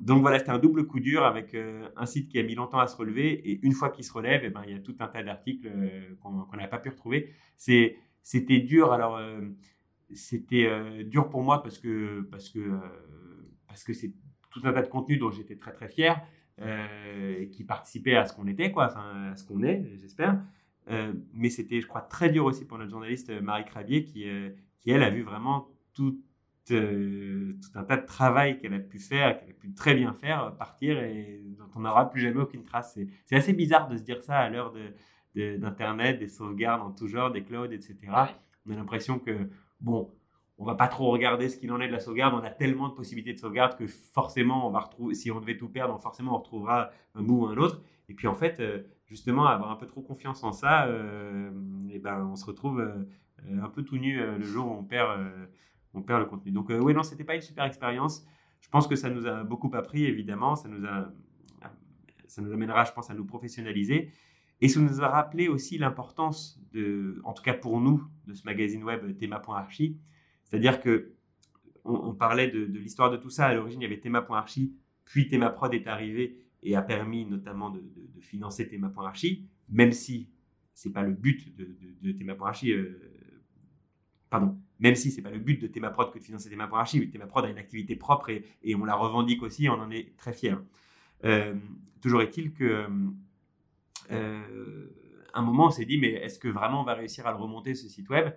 donc 0.00 0.20
voilà, 0.22 0.38
c'était 0.38 0.50
un 0.50 0.58
double 0.58 0.86
coup 0.86 0.98
dur 0.98 1.24
avec 1.24 1.54
un 1.54 2.06
site 2.06 2.30
qui 2.30 2.38
a 2.38 2.42
mis 2.42 2.54
longtemps 2.54 2.78
à 2.78 2.86
se 2.86 2.96
relever. 2.96 3.32
Et 3.50 3.60
une 3.62 3.72
fois 3.72 3.90
qu'il 3.90 4.04
se 4.04 4.12
relève, 4.12 4.42
eh 4.44 4.48
ben, 4.48 4.62
il 4.66 4.72
y 4.72 4.74
a 4.74 4.78
tout 4.78 4.96
un 5.00 5.08
tas 5.08 5.22
d'articles 5.22 5.70
qu'on 6.22 6.56
n'a 6.56 6.68
pas 6.68 6.78
pu 6.78 6.88
retrouver. 6.88 7.34
C'était 7.58 8.60
dur. 8.60 8.92
Alors, 8.92 9.20
c'était 10.14 11.04
dur 11.04 11.28
pour 11.28 11.42
moi 11.42 11.62
parce 11.62 11.78
que, 11.78 12.22
parce 12.30 12.48
que, 12.48 12.78
parce 13.66 13.84
que 13.84 13.92
c'est 13.92 14.14
tout 14.50 14.60
un 14.64 14.72
tas 14.72 14.82
de 14.82 14.88
contenu 14.88 15.18
dont 15.18 15.30
j'étais 15.30 15.56
très 15.56 15.72
très 15.72 15.88
fier. 15.88 16.18
Euh, 16.60 17.46
qui 17.52 17.62
participait 17.62 18.16
à 18.16 18.24
ce 18.24 18.32
qu'on 18.32 18.48
était, 18.48 18.72
quoi, 18.72 18.86
enfin 18.86 19.30
à 19.30 19.36
ce 19.36 19.44
qu'on 19.44 19.62
est, 19.62 19.92
j'espère. 20.00 20.40
Euh, 20.90 21.12
mais 21.32 21.50
c'était, 21.50 21.80
je 21.80 21.86
crois, 21.86 22.00
très 22.00 22.30
dur 22.30 22.46
aussi 22.46 22.64
pour 22.64 22.78
notre 22.78 22.90
journaliste 22.90 23.30
euh, 23.30 23.40
Marie 23.40 23.64
Crabier, 23.64 24.02
qui, 24.02 24.26
qui 24.80 24.90
elle 24.90 25.04
a 25.04 25.10
vu 25.10 25.22
vraiment 25.22 25.68
tout, 25.94 26.20
tout 26.66 26.74
un 26.74 27.84
tas 27.84 27.96
de 27.96 28.06
travail 28.06 28.58
qu'elle 28.58 28.74
a 28.74 28.80
pu 28.80 28.98
faire, 28.98 29.38
qu'elle 29.38 29.50
a 29.50 29.52
pu 29.52 29.72
très 29.72 29.94
bien 29.94 30.12
faire, 30.14 30.56
partir 30.56 30.98
et 30.98 31.40
dont 31.56 31.68
on 31.76 31.80
n'aura 31.80 32.10
plus 32.10 32.20
jamais 32.20 32.40
aucune 32.40 32.64
trace. 32.64 32.98
C'est 33.26 33.36
assez 33.36 33.52
bizarre 33.52 33.86
de 33.86 33.96
se 33.96 34.02
dire 34.02 34.24
ça 34.24 34.38
à 34.38 34.50
l'heure 34.50 34.74
d'Internet, 35.36 36.16
de, 36.16 36.24
des 36.24 36.28
sauvegardes 36.28 36.82
en 36.82 36.90
tout 36.90 37.06
genre, 37.06 37.30
des 37.30 37.44
clouds, 37.44 37.70
etc. 37.70 37.96
On 38.66 38.72
a 38.72 38.74
l'impression 38.74 39.20
que, 39.20 39.48
bon, 39.80 40.10
on 40.58 40.64
va 40.64 40.74
pas 40.74 40.88
trop 40.88 41.10
regarder 41.10 41.48
ce 41.48 41.56
qu'il 41.56 41.70
en 41.70 41.80
est 41.80 41.86
de 41.86 41.92
la 41.92 42.00
sauvegarde. 42.00 42.34
On 42.34 42.44
a 42.44 42.50
tellement 42.50 42.88
de 42.88 42.94
possibilités 42.94 43.32
de 43.32 43.38
sauvegarde 43.38 43.76
que 43.76 43.86
forcément, 43.86 44.66
on 44.66 44.70
va 44.70 44.80
retrouver, 44.80 45.14
si 45.14 45.30
on 45.30 45.40
devait 45.40 45.56
tout 45.56 45.68
perdre, 45.68 45.96
forcément, 46.00 46.34
on 46.34 46.38
retrouvera 46.38 46.90
un 47.14 47.22
bout 47.22 47.44
ou 47.44 47.46
un 47.46 47.56
autre. 47.56 47.80
Et 48.08 48.14
puis, 48.14 48.26
en 48.26 48.34
fait, 48.34 48.58
euh, 48.58 48.82
justement, 49.06 49.46
avoir 49.46 49.70
un 49.70 49.76
peu 49.76 49.86
trop 49.86 50.02
confiance 50.02 50.42
en 50.42 50.50
ça, 50.50 50.86
et 50.86 50.90
euh, 50.90 51.50
eh 51.92 51.98
ben, 52.00 52.26
on 52.26 52.34
se 52.34 52.44
retrouve 52.44 52.80
euh, 52.80 53.62
un 53.62 53.68
peu 53.68 53.84
tout 53.84 53.98
nu 53.98 54.18
le 54.18 54.42
jour 54.42 54.66
où 54.66 54.74
on 54.74 54.82
perd, 54.82 55.30
on 55.94 56.02
perd 56.02 56.20
le 56.20 56.26
contenu. 56.26 56.50
Donc, 56.50 56.70
oui, 56.70 56.92
non, 56.92 57.04
c'était 57.04 57.24
pas 57.24 57.36
une 57.36 57.40
super 57.40 57.64
expérience. 57.64 58.26
Je 58.60 58.68
pense 58.68 58.88
que 58.88 58.96
ça 58.96 59.10
nous 59.10 59.28
a 59.28 59.44
beaucoup 59.44 59.70
appris, 59.74 60.06
évidemment. 60.06 60.56
Ça 60.56 60.68
nous, 60.68 60.84
a, 60.84 61.12
ça 62.26 62.42
nous 62.42 62.52
amènera, 62.52 62.82
je 62.82 62.92
pense, 62.92 63.10
à 63.10 63.14
nous 63.14 63.24
professionnaliser. 63.24 64.10
Et 64.60 64.66
ça 64.66 64.80
nous 64.80 65.00
a 65.00 65.08
rappelé 65.08 65.46
aussi 65.46 65.78
l'importance, 65.78 66.60
en 67.22 67.32
tout 67.32 67.44
cas 67.44 67.54
pour 67.54 67.80
nous, 67.80 68.02
de 68.26 68.34
ce 68.34 68.44
magazine 68.44 68.82
web 68.82 69.16
Théma.archi 69.16 70.00
c'est-à-dire 70.48 70.80
que 70.80 71.12
on, 71.84 72.14
parlait 72.14 72.48
de, 72.48 72.64
l'histoire 72.64 73.10
de 73.10 73.16
tout 73.16 73.30
ça. 73.30 73.46
À 73.46 73.54
l'origine, 73.54 73.80
il 73.80 73.84
y 73.84 73.86
avait 73.86 74.00
Thema.archi, 74.00 74.74
puis 75.04 75.28
Themaprod 75.28 75.72
est 75.72 75.86
arrivé 75.86 76.38
et 76.62 76.76
a 76.76 76.82
permis 76.82 77.24
notamment 77.24 77.70
de, 77.70 77.82
financer 78.20 78.68
Thema.archi, 78.68 79.46
même 79.70 79.92
si 79.92 80.28
c'est 80.74 80.92
pas 80.92 81.02
le 81.02 81.12
but 81.12 81.56
de, 81.56 81.76
de, 82.02 82.12
Thema.archi. 82.12 82.72
Euh, 82.72 83.00
pardon, 84.28 84.58
même 84.78 84.94
si 84.94 85.10
c'est 85.10 85.22
pas 85.22 85.30
le 85.30 85.38
but 85.38 85.62
de 85.62 85.66
Themaprod 85.66 86.12
que 86.12 86.18
de 86.18 86.24
financer 86.24 86.50
Thema.archi. 86.50 87.08
Themaprod 87.10 87.44
a 87.44 87.48
une 87.48 87.58
activité 87.58 87.96
propre 87.96 88.30
et, 88.30 88.74
on 88.74 88.84
la 88.84 88.94
revendique 88.94 89.42
aussi, 89.42 89.68
on 89.68 89.80
en 89.80 89.90
est 89.90 90.16
très 90.16 90.32
fiers. 90.32 90.56
Euh, 91.24 91.54
toujours 92.00 92.22
est-il 92.22 92.52
que 92.52 92.86
euh, 94.10 94.86
un 95.34 95.42
moment, 95.42 95.66
on 95.66 95.70
s'est 95.70 95.84
dit, 95.84 95.98
mais 95.98 96.12
est-ce 96.12 96.38
que 96.38 96.48
vraiment 96.48 96.82
on 96.82 96.84
va 96.84 96.94
réussir 96.94 97.26
à 97.26 97.30
le 97.30 97.38
remonter, 97.38 97.74
ce 97.74 97.88
site 97.88 98.08
web? 98.08 98.32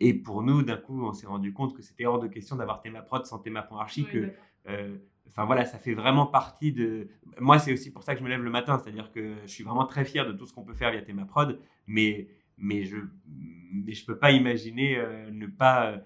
Et 0.00 0.14
pour 0.14 0.42
nous, 0.42 0.62
d'un 0.62 0.76
coup, 0.76 1.04
on 1.04 1.12
s'est 1.12 1.26
rendu 1.26 1.52
compte 1.52 1.76
que 1.76 1.82
c'était 1.82 2.06
hors 2.06 2.18
de 2.18 2.26
question 2.28 2.56
d'avoir 2.56 2.80
Thémaprod 2.80 3.26
sans 3.26 3.38
Théma.archi, 3.38 4.04
que 4.04 4.32
euh, 4.68 4.96
enfin 5.28 5.44
voilà, 5.44 5.64
ça 5.64 5.78
fait 5.78 5.94
vraiment 5.94 6.26
partie 6.26 6.72
de. 6.72 7.08
Moi, 7.38 7.58
c'est 7.58 7.72
aussi 7.72 7.92
pour 7.92 8.02
ça 8.02 8.14
que 8.14 8.20
je 8.20 8.24
me 8.24 8.28
lève 8.28 8.42
le 8.42 8.50
matin, 8.50 8.78
c'est-à-dire 8.78 9.12
que 9.12 9.36
je 9.42 9.50
suis 9.50 9.64
vraiment 9.64 9.86
très 9.86 10.04
fier 10.04 10.26
de 10.26 10.32
tout 10.32 10.46
ce 10.46 10.52
qu'on 10.52 10.64
peut 10.64 10.74
faire 10.74 10.90
via 10.90 11.02
Thémaprod, 11.02 11.60
mais 11.86 12.28
mais 12.56 12.84
je 12.84 12.98
mais 13.26 13.92
je 13.92 14.04
peux 14.04 14.18
pas 14.18 14.30
imaginer 14.30 14.96
euh, 14.96 15.30
ne 15.30 15.46
pas 15.46 15.90
euh, 15.92 16.00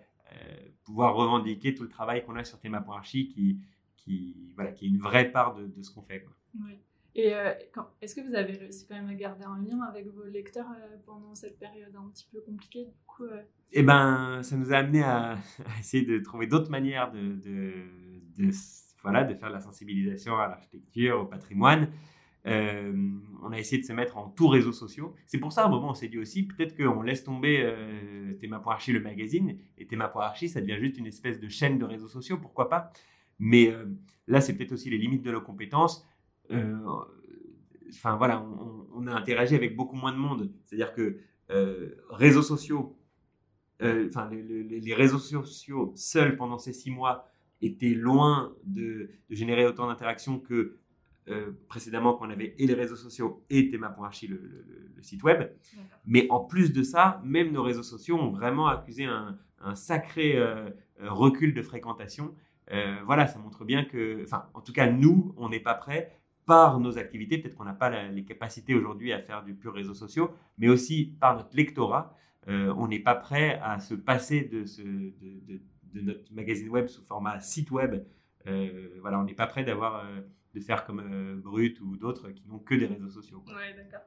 pouvoir 0.85 1.15
revendiquer 1.15 1.75
tout 1.75 1.83
le 1.83 1.89
travail 1.89 2.25
qu'on 2.25 2.37
a 2.37 2.45
sur 2.45 2.59
Théma.archi 2.59 3.29
qui 3.29 3.61
qui 3.97 4.53
voilà 4.55 4.73
qui 4.73 4.87
est 4.87 4.89
une 4.89 4.99
vraie 4.99 5.31
part 5.31 5.55
de, 5.55 5.67
de 5.67 5.83
ce 5.83 5.91
qu'on 5.91 6.03
fait. 6.03 6.21
Quoi. 6.21 6.33
Oui. 6.65 6.79
Et 7.15 7.35
euh, 7.35 7.53
est-ce 8.01 8.15
que 8.15 8.21
vous 8.21 8.35
avez 8.35 8.53
réussi 8.53 8.87
quand 8.87 8.95
même 8.95 9.09
à 9.09 9.15
garder 9.15 9.45
un 9.45 9.61
lien 9.63 9.81
avec 9.83 10.07
vos 10.07 10.25
lecteurs 10.25 10.71
euh, 10.71 10.97
pendant 11.07 11.35
cette 11.35 11.59
période 11.59 11.95
un 11.97 12.09
petit 12.11 12.29
peu 12.31 12.41
compliquée 12.41 12.85
du 12.85 12.95
coup 13.07 13.25
euh? 13.25 13.43
Eh 13.73 13.83
ben, 13.83 14.41
ça 14.43 14.57
nous 14.57 14.73
a 14.73 14.77
amené 14.77 15.03
à, 15.03 15.37
essayer 15.81 16.05
de 16.05 16.19
trouver 16.19 16.47
d'autres 16.47 16.71
manières 16.71 17.11
de, 17.11 17.37
voilà, 19.03 19.25
de 19.25 19.35
faire 19.35 19.49
de 19.49 19.55
la 19.55 19.61
sensibilisation 19.61 20.39
à 20.39 20.49
l'architecture, 20.49 21.21
au 21.21 21.27
patrimoine. 21.27 21.89
on 22.45 23.53
a 23.53 23.59
essayé 23.59 23.83
de 23.83 23.87
se 23.87 23.93
mettre 23.93 24.17
en 24.17 24.29
tout 24.29 24.49
réseaux 24.49 24.73
sociaux. 24.73 25.15
C'est 25.27 25.39
pour 25.39 25.53
ça, 25.53 25.65
à 25.65 25.67
un 25.67 25.71
moment, 25.71 25.91
on 25.91 25.95
s'est 25.95 26.09
dit 26.09 26.19
aussi, 26.19 26.45
peut-être 26.45 26.77
qu'on 26.77 27.03
laisse 27.03 27.25
tomber 27.25 27.61
euh, 27.63 28.33
Théma.archi, 28.35 28.93
le 28.93 29.01
magazine, 29.01 29.59
et 29.77 29.87
Théma.archi, 29.87 30.49
ça 30.49 30.61
devient 30.61 30.79
juste 30.79 30.99
une 30.99 31.07
espèce 31.07 31.41
de 31.41 31.49
chaîne 31.49 31.79
de 31.79 31.85
réseaux 31.85 32.09
sociaux, 32.09 32.39
pourquoi 32.39 32.69
pas? 32.69 32.91
Mais 33.41 33.73
là, 34.27 34.41
c'est 34.41 34.57
peut-être 34.57 34.73
aussi 34.73 34.91
les 34.91 34.99
limites 34.99 35.23
de 35.23 35.31
nos 35.31 35.41
compétences. 35.41 36.05
Euh, 36.51 36.77
enfin 37.91 38.17
voilà, 38.17 38.45
on, 38.95 39.07
a 39.07 39.15
interagi 39.15 39.55
avec 39.55 39.77
beaucoup 39.77 39.97
moins 39.97 40.13
de 40.13 40.19
monde. 40.19 40.51
C'est-à-dire 40.65 40.93
que 40.93 41.19
euh, 41.51 41.97
réseaux 42.11 42.43
sociaux, 42.43 42.97
euh, 43.83 44.09
enfin 44.09 44.29
les, 44.31 44.95
réseaux 44.95 45.19
sociaux 45.19 45.93
seuls 45.95 46.37
pendant 46.37 46.59
ces 46.59 46.73
six 46.73 46.91
mois 46.91 47.29
étaient 47.61 47.95
loin 47.95 48.55
de, 48.65 49.11
générer 49.31 49.67
autant 49.67 49.89
d'interactions 49.89 50.39
que 50.39 50.79
précédemment 51.69 52.15
qu'on 52.15 52.31
avait 52.31 52.55
et 52.57 52.67
les 52.67 52.73
réseaux 52.73 52.97
sociaux 52.97 53.45
et 53.51 53.69
Théma.archi, 53.69 54.29
le, 54.29 54.65
le, 54.97 55.03
site 55.03 55.23
web. 55.23 55.51
Mais 56.07 56.27
en 56.31 56.41
plus 56.41 56.73
de 56.73 56.83
ça, 56.83 57.21
même 57.23 57.53
nos 57.53 57.63
réseaux 57.63 57.83
sociaux 57.83 58.17
ont 58.17 58.31
vraiment 58.31 58.67
accusé 58.67 59.05
un, 59.05 59.39
un 59.61 59.75
sacré 59.75 60.43
recul 61.01 61.53
de 61.53 61.61
fréquentation. 61.61 62.35
voilà, 63.05 63.27
ça 63.27 63.39
montre 63.39 63.67
bien 63.67 63.85
que, 63.85 64.23
enfin, 64.23 64.47
en 64.55 64.63
tout 64.63 64.73
cas, 64.73 64.91
nous, 64.91 65.35
on 65.37 65.51
n'est 65.51 65.61
pas 65.61 65.75
prêts 65.75 66.18
par 66.49 66.81
nos 66.81 66.97
activités, 66.97 67.37
peut-être 67.37 67.55
qu'on 67.55 67.65
n'a 67.65 67.75
pas 67.75 68.09
les 68.09 68.25
capacités 68.25 68.75
aujourd'hui 68.75 69.13
à 69.13 69.21
faire 69.21 69.45
du 69.45 69.55
pur 69.55 69.75
réseau 69.75 69.93
social, 69.93 70.29
mais 70.57 70.69
aussi 70.69 71.15
par 71.21 71.37
notre 71.37 71.55
lectorat, 71.55 72.17
euh, 72.49 72.73
on 72.79 72.89
n'est 72.89 73.01
pas 73.01 73.15
prêt 73.15 73.61
à 73.63 73.79
se 73.79 73.93
passer 73.93 74.41
de, 74.41 74.65
ce, 74.65 74.81
de, 74.81 75.61
notre 76.01 76.33
magazine 76.33 76.71
web 76.71 76.87
sous 76.89 77.05
format 77.05 77.39
site 77.41 77.71
web. 77.71 78.03
Euh, 78.47 78.97
voilà, 79.03 79.21
on 79.21 79.25
n'est 79.25 79.35
pas 79.35 79.47
prêt 79.47 79.63
d'avoir, 79.63 80.07
euh, 80.07 80.23
de 80.55 80.61
faire 80.61 80.87
comme 80.87 81.43
Brut 81.43 81.79
ou 81.83 81.99
d'autres 81.99 82.31
qui 82.31 82.49
n'ont 82.49 82.61
que 82.61 82.75
des 82.75 82.87
réseaux 82.87 83.11
sociaux. 83.11 83.45
Oui, 83.47 83.75
d'accord. 83.77 84.07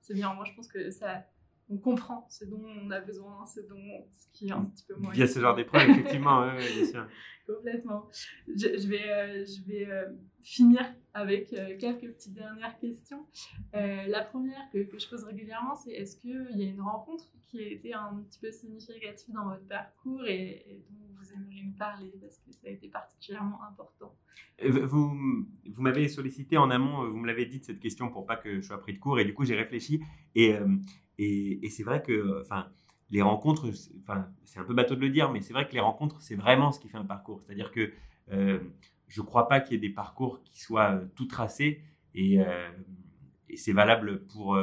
C'est 0.00 0.14
bien. 0.14 0.32
Moi, 0.34 0.44
je 0.44 0.54
pense 0.54 0.68
que 0.68 0.90
ça, 0.90 1.24
on 1.68 1.78
comprend 1.78 2.28
ce 2.28 2.44
dont 2.44 2.62
on 2.62 2.90
a 2.90 3.00
besoin, 3.00 3.44
ce, 3.46 3.60
dont, 3.60 4.06
ce 4.12 4.28
qui 4.32 4.48
est 4.48 4.52
un 4.52 4.66
petit 4.66 4.84
peu 4.86 4.94
moins. 4.94 5.12
Il 5.14 5.18
y 5.18 5.22
a 5.24 5.26
ce 5.26 5.40
genre 5.40 5.56
d'épreuve, 5.56 5.90
effectivement, 5.90 6.46
bien 6.54 6.84
sûr. 6.90 7.08
Complètement. 7.44 8.08
Je, 8.46 8.86
vais, 8.86 9.44
je 9.44 9.66
vais 9.66 9.88
finir 10.44 10.80
avec 11.14 11.52
euh, 11.52 11.76
quelques 11.78 12.12
petites 12.12 12.34
dernières 12.34 12.78
questions. 12.78 13.26
la 13.72 14.22
première 14.22 14.70
que, 14.72 14.86
je 14.98 15.08
pose 15.08 15.24
régulièrement, 15.24 15.74
c'est 15.74 15.92
est-ce 15.92 16.16
qu'il 16.16 16.46
y 16.54 16.64
a 16.64 16.68
une 16.68 16.82
rencontre 16.82 17.24
qui 17.46 17.60
a 17.60 17.66
été 17.66 17.94
un 17.94 18.22
petit 18.24 18.38
peu 18.38 18.52
significative 18.52 19.34
dans 19.34 19.44
votre 19.44 19.66
parcours 19.66 20.24
et, 20.26 20.82
dont 20.90 21.06
vous 21.14 21.32
aimeriez 21.32 21.62
nous 21.64 21.76
parler 21.76 22.12
parce 22.20 22.38
que 22.38 22.52
ça 22.52 22.66
a 22.66 22.70
été 22.70 22.88
particulièrement 22.88 23.60
important? 23.64 24.14
Vous, 24.62 25.16
vous 25.66 25.82
m'avez 25.82 26.08
sollicité 26.08 26.58
en 26.58 26.70
amont, 26.70 27.08
vous 27.08 27.16
me 27.16 27.26
l'avez 27.26 27.46
dit 27.46 27.60
de 27.60 27.64
cette 27.64 27.80
question 27.80 28.10
pour 28.10 28.26
pas 28.26 28.36
que 28.36 28.60
je 28.60 28.66
sois 28.66 28.80
pris 28.80 28.92
de 28.92 28.98
court 28.98 29.18
et 29.18 29.24
du 29.24 29.34
coup 29.34 29.44
j'ai 29.44 29.56
réfléchi 29.56 30.00
et, 30.34 30.54
et, 31.18 31.68
c'est 31.70 31.82
vrai 31.84 32.02
que, 32.02 32.42
les 33.10 33.22
rencontres, 33.22 33.70
c'est 34.44 34.58
un 34.58 34.64
peu 34.64 34.74
bateau 34.74 34.96
de 34.96 35.00
le 35.00 35.10
dire, 35.10 35.30
mais 35.30 35.40
c'est 35.40 35.52
vrai 35.52 35.68
que 35.68 35.72
les 35.72 35.80
rencontres, 35.80 36.20
c'est 36.20 36.34
vraiment 36.34 36.72
ce 36.72 36.80
qui 36.80 36.88
fait 36.88 36.96
un 36.96 37.04
parcours. 37.04 37.42
C'est-à-dire 37.42 37.70
que 37.70 37.92
je 39.14 39.20
ne 39.20 39.26
crois 39.26 39.48
pas 39.48 39.60
qu'il 39.60 39.74
y 39.74 39.76
ait 39.76 39.88
des 39.88 39.94
parcours 39.94 40.42
qui 40.42 40.60
soient 40.60 41.00
tout 41.14 41.26
tracés 41.26 41.82
et, 42.14 42.38
et 43.48 43.56
c'est 43.56 43.72
valable 43.72 44.24
pour 44.26 44.58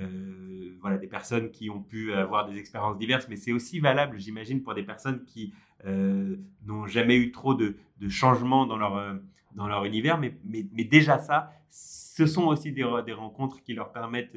euh, 0.00 0.76
voilà, 0.80 0.96
des 0.96 1.08
personnes 1.08 1.50
qui 1.50 1.70
ont 1.70 1.82
pu 1.82 2.12
avoir 2.12 2.48
des 2.48 2.56
expériences 2.56 2.98
diverses, 2.98 3.26
mais 3.28 3.36
c'est 3.36 3.52
aussi 3.52 3.80
valable, 3.80 4.18
j'imagine, 4.18 4.62
pour 4.62 4.74
des 4.74 4.84
personnes 4.84 5.24
qui 5.24 5.52
euh, 5.86 6.36
n'ont 6.64 6.86
jamais 6.86 7.16
eu 7.16 7.32
trop 7.32 7.54
de, 7.54 7.76
changements 8.08 8.64
dans 8.66 8.76
leur, 8.76 8.96
euh, 8.96 9.14
dans 9.56 9.66
leur 9.66 9.84
univers. 9.84 10.18
Mais, 10.18 10.38
mais, 10.44 10.66
mais, 10.72 10.84
déjà 10.84 11.18
ça, 11.18 11.50
ce 11.68 12.26
sont 12.26 12.44
aussi 12.44 12.70
des, 12.70 12.86
des 13.04 13.12
rencontres 13.12 13.60
qui 13.62 13.74
leur 13.74 13.92
permettent 13.92 14.36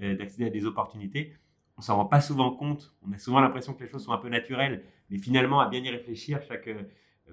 d'accéder 0.00 0.46
à 0.46 0.50
des 0.50 0.64
opportunités. 0.64 1.34
On 1.76 1.80
s'en 1.80 1.96
rend 1.96 2.06
pas 2.06 2.20
souvent 2.20 2.52
compte. 2.52 2.94
On 3.02 3.12
a 3.12 3.18
souvent 3.18 3.40
l'impression 3.40 3.74
que 3.74 3.82
les 3.82 3.90
choses 3.90 4.04
sont 4.04 4.12
un 4.12 4.18
peu 4.18 4.28
naturelles, 4.28 4.84
mais 5.10 5.18
finalement, 5.18 5.60
à 5.60 5.68
bien 5.68 5.80
y 5.80 5.90
réfléchir, 5.90 6.40
chaque, 6.46 6.68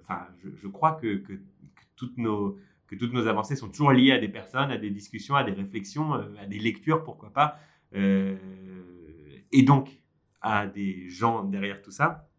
enfin, 0.02 0.28
je, 0.43 0.68
crois 0.68 0.93
que, 0.93 1.24
toutes 1.95 2.18
nos 2.18 2.58
que 2.88 2.95
toutes 2.95 3.14
nos 3.14 3.28
avancées 3.28 3.56
sont 3.56 3.70
toujours 3.70 3.91
liées 3.91 4.14
à 4.14 4.18
des 4.18 4.30
personnes, 4.30 4.72
à 4.72 4.78
des 4.78 4.89
discussions, 4.89 5.36
à 5.36 5.43
des 5.43 5.52
réflexions, 5.52 6.16
euh, 6.16 6.24
à 6.39 6.45
des 6.45 6.58
lectures, 6.58 7.04
pourquoi 7.04 7.32
pas, 7.32 7.60
euh, 7.95 8.38
et 9.52 9.64
donc 9.64 10.02
à 10.41 10.68
des 10.68 11.10
gens 11.10 11.43
derrière 11.43 11.82
tout 11.82 11.91
ça. 11.91 12.30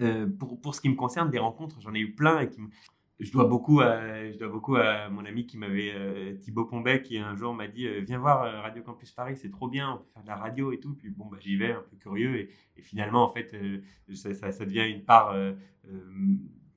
Euh, 0.00 0.26
pour, 0.26 0.60
pour, 0.60 0.74
ce 0.74 0.80
qui 0.80 0.88
me 0.88 0.96
concerne, 0.96 1.30
des 1.30 1.38
rencontres, 1.38 1.80
j'en 1.80 1.94
ai 1.94 2.00
eu 2.00 2.14
plein 2.14 2.40
et 2.40 2.48
qui 2.48 2.60
je 3.20 3.30
dois 3.30 3.44
beaucoup 3.44 3.80
à, 3.80 4.32
je 4.32 4.36
dois 4.36 4.48
beaucoup 4.48 4.74
à 4.74 5.08
mon 5.08 5.24
ami 5.24 5.46
qui 5.46 5.56
m'avait 5.56 6.36
Thibaut 6.40 6.64
Pombet 6.64 7.02
qui 7.02 7.18
un 7.18 7.36
jour 7.36 7.54
m'a 7.54 7.68
dit 7.68 7.86
viens 8.00 8.18
voir 8.18 8.62
Radio 8.62 8.82
Campus 8.82 9.12
Paris 9.12 9.36
c'est 9.36 9.50
trop 9.50 9.68
bien 9.68 9.92
on 9.92 9.98
peut 9.98 10.08
faire 10.12 10.22
de 10.24 10.28
la 10.28 10.34
radio 10.34 10.72
et 10.72 10.80
tout 10.80 10.94
puis 10.94 11.10
bon 11.10 11.26
bah, 11.26 11.36
j'y 11.38 11.54
vais 11.56 11.70
un 11.70 11.84
peu 11.88 11.96
curieux 11.98 12.36
et, 12.76 12.82
finalement 12.82 13.22
en 13.22 13.28
fait 13.28 13.54
ça, 14.14 14.64
devient 14.64 14.90
une 14.90 15.04
part 15.04 15.36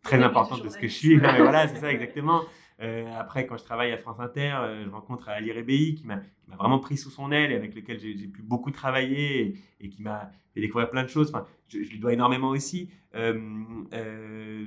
très 0.06 0.24
importante 0.24 0.64
de 0.64 0.70
ce 0.70 0.78
que 0.78 0.88
je 0.88 0.94
suis 0.94 1.18
voilà 1.18 1.68
c'est 1.68 1.82
ça 1.82 1.92
exactement 1.92 2.42
euh, 2.82 3.06
après, 3.18 3.46
quand 3.46 3.58
je 3.58 3.64
travaille 3.64 3.92
à 3.92 3.98
France 3.98 4.20
Inter, 4.20 4.54
euh, 4.56 4.84
je 4.84 4.90
rencontre 4.90 5.30
Ali 5.30 5.52
Rebei 5.52 5.96
qui 5.96 6.06
m'a 6.06 6.22
vraiment 6.58 6.80
pris 6.80 6.98
sous 6.98 7.10
son 7.10 7.32
aile 7.32 7.52
et 7.52 7.56
avec 7.56 7.74
lequel 7.74 8.00
j'ai 8.00 8.28
pu 8.28 8.42
beaucoup 8.42 8.72
travailler 8.72 9.56
et, 9.80 9.90
qui 9.90 10.02
m'a 10.02 10.30
fait 10.54 10.62
découvrir 10.62 10.90
plein 10.90 11.04
de 11.04 11.08
choses. 11.08 11.30
Enfin, 11.30 11.46
je, 11.70 11.78
lui 11.78 12.00
dois 12.00 12.14
énormément 12.14 12.50
aussi. 12.50 12.90
Euh, 13.16 14.66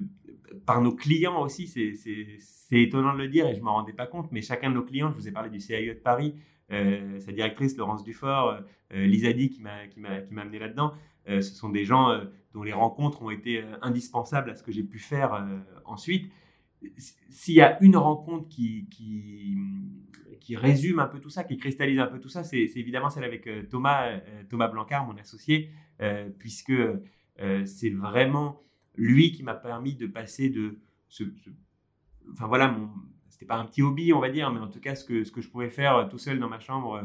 par 0.64 0.80
nos 0.80 0.95
clients 0.95 1.43
aussi, 1.43 1.66
c'est 1.66 2.80
étonnant 2.80 3.12
de 3.12 3.18
le 3.18 3.28
dire 3.28 3.47
et 3.47 3.55
je 3.55 3.61
ne 3.61 3.64
m'en 3.64 3.74
rendais 3.74 3.93
pas 3.93 4.07
compte, 4.07 4.32
mais 4.32 4.41
chacun 4.41 4.70
de 4.70 4.74
nos 4.74 4.82
clients, 4.82 5.11
je 5.11 5.16
vous 5.16 5.28
ai 5.28 5.32
parlé 5.32 5.51
du 5.51 5.61
CIE 5.61 5.89
de 5.89 5.93
Paris, 5.93 6.34
sa 6.71 7.33
directrice 7.33 7.77
Laurence 7.77 8.05
Dufort, 8.05 8.59
Lisa 8.91 9.33
Di 9.33 9.51
qui 9.51 9.61
m'a 9.61 10.41
amené 10.41 10.59
là-dedans, 10.59 10.93
ce 11.27 11.41
sont 11.41 11.71
des 11.71 11.85
gens 11.85 12.21
dont 12.53 12.62
les 12.62 12.73
rencontres 12.73 13.23
ont 13.23 13.31
été 13.31 13.62
indispensables 13.83 14.51
à 14.51 14.55
ce 14.55 14.62
que 14.62 14.73
j'ai 14.73 14.83
pu 14.83 14.99
faire 14.99 15.47
ensuite. 15.85 16.31
S'il 17.29 17.55
y 17.55 17.61
a 17.61 17.83
une 17.83 17.97
rencontre 17.97 18.49
qui, 18.49 18.87
résume 20.51 20.99
un 20.99 21.07
peu 21.07 21.21
tout 21.21 21.31
ça, 21.31 21.45
qui 21.45 21.59
cristallise 21.59 21.99
un 21.99 22.07
peu 22.07 22.21
tout 22.21 22.29
ça, 22.29 22.43
c'est 22.43 22.62
évidemment 22.77 23.11
celle 23.11 23.25
avec 23.25 23.47
euh, 23.47 23.64
Thomas, 23.64 24.09
euh, 24.09 24.43
Thomas 24.49 24.69
Blancard, 24.69 25.07
mon 25.07 25.16
associé, 25.19 25.71
euh, 26.01 26.31
puisque 26.39 26.73
c'est 27.66 27.91
vraiment 27.91 28.61
lui 28.97 29.31
qui 29.31 29.45
m'a 29.45 29.55
permis 29.55 29.95
de 29.95 30.09
passer 30.09 30.51
de 30.51 30.81
ce, 31.09 31.23
enfin 32.33 32.49
voilà, 32.49 32.66
mon, 32.66 32.91
c'était 33.39 33.47
pas 33.47 33.57
un 33.57 33.64
petit 33.66 33.82
hobby, 33.82 34.12
on 34.12 34.20
va 34.20 34.30
dire, 34.30 34.51
mais 34.51 34.59
en 34.59 34.68
tout 34.68 34.80
cas 34.80 34.95
ce 34.97 35.05
que, 35.05 35.22
ce 35.22 35.30
que 35.30 35.41
je 35.41 35.49
pouvais 35.49 35.70
faire 35.70 36.09
tout 36.09 36.18
seul 36.18 36.41
dans 36.41 36.49
ma 36.49 36.59
chambre 36.59 37.05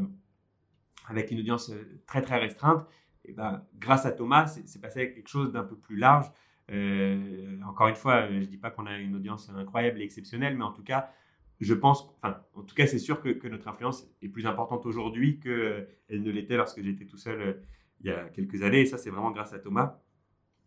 avec 1.08 1.30
une 1.30 1.40
audience 1.40 1.72
très 2.08 2.24
très 2.24 2.40
restreinte, 2.40 2.88
et 3.26 3.34
ben, 3.34 3.64
grâce 3.78 4.06
à 4.06 4.12
Thomas, 4.12 4.48
c'est 4.48 4.82
passé 4.82 5.02
à 5.02 5.06
quelque 5.08 5.30
chose 5.30 5.52
d'un 5.52 5.64
peu 5.64 5.76
plus 5.76 5.96
large 5.96 6.32
euh, 6.72 7.60
encore 7.66 7.88
une 7.88 7.96
fois, 7.96 8.28
je 8.28 8.36
ne 8.36 8.46
dis 8.46 8.58
pas 8.58 8.72
qu'on 8.72 8.86
a 8.86 8.98
une 8.98 9.16
audience 9.16 9.50
incroyable 9.50 10.02
et 10.02 10.04
exceptionnelle, 10.04 10.58
mais 10.58 10.64
en 10.64 10.72
tout 10.72 10.84
cas, 10.84 11.12
je 11.60 11.74
pense, 11.74 12.14
enfin, 12.18 12.42
en 12.56 12.64
tout 12.64 12.76
cas, 12.76 12.88
c'est 12.88 13.00
sûr 13.00 13.22
que, 13.22 13.48
notre 13.48 13.68
influence 13.68 14.08
est 14.22 14.30
plus 14.30 14.46
importante 14.46 14.86
aujourd'hui 14.86 15.40
qu'elle 15.40 15.88
ne 16.10 16.32
l'était 16.32 16.58
lorsque 16.58 16.82
j'étais 16.82 17.06
tout 17.06 17.18
seul 17.18 17.42
euh, 17.42 17.54
il 18.02 18.08
y 18.08 18.12
a 18.12 18.30
quelques 18.30 18.64
années. 18.64 18.82
Et 18.82 18.86
ça, 18.86 18.98
c'est 18.98 19.10
vraiment 19.10 19.32
grâce 19.32 19.54
à 19.54 19.60
Thomas 19.60 20.00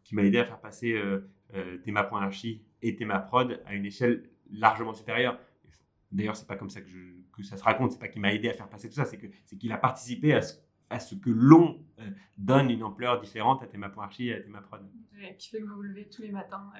qui 0.04 0.14
m'a 0.14 0.22
aidé 0.22 0.38
à 0.38 0.44
faire 0.44 0.60
passer 0.60 0.92
euh, 0.92 1.28
euh, 1.54 1.78
Thema.archi 1.78 2.62
et 2.82 2.96
Thema.prod 2.96 3.60
à 3.66 3.74
une 3.74 3.84
échelle 3.84 4.30
largement 4.50 4.94
supérieure. 4.94 5.38
D'ailleurs, 6.16 6.36
c'est 6.36 6.46
pas 6.46 6.56
comme 6.56 6.70
ça 6.70 6.80
que, 6.80 6.88
je, 6.88 6.98
que 7.32 7.42
ça 7.42 7.56
se 7.56 7.62
raconte. 7.62 7.92
C'est 7.92 7.98
pas 7.98 8.08
qu'il 8.08 8.20
m'a 8.20 8.32
aidé 8.32 8.48
à 8.48 8.54
faire 8.54 8.68
passer 8.68 8.88
tout 8.88 8.94
ça, 8.94 9.04
c'est 9.04 9.18
qu'il 9.58 9.72
a 9.72 9.78
participé 9.78 10.32
à 10.32 10.42
ce 10.42 10.54
à 10.90 11.00
ce 11.00 11.14
que 11.14 11.30
l'on 11.30 11.84
euh, 11.98 12.08
donne 12.36 12.70
une 12.70 12.82
ampleur 12.82 13.20
différente 13.20 13.62
à 13.62 13.66
Théma.archi 13.66 14.28
et 14.28 14.34
à 14.34 14.40
Théma.prod. 14.40 14.82
Ouais, 15.14 15.34
qui 15.36 15.48
fait 15.48 15.58
que 15.58 15.64
vous 15.64 15.76
vous 15.76 15.82
levez 15.82 16.08
tous 16.08 16.22
les 16.22 16.30
matins. 16.30 16.70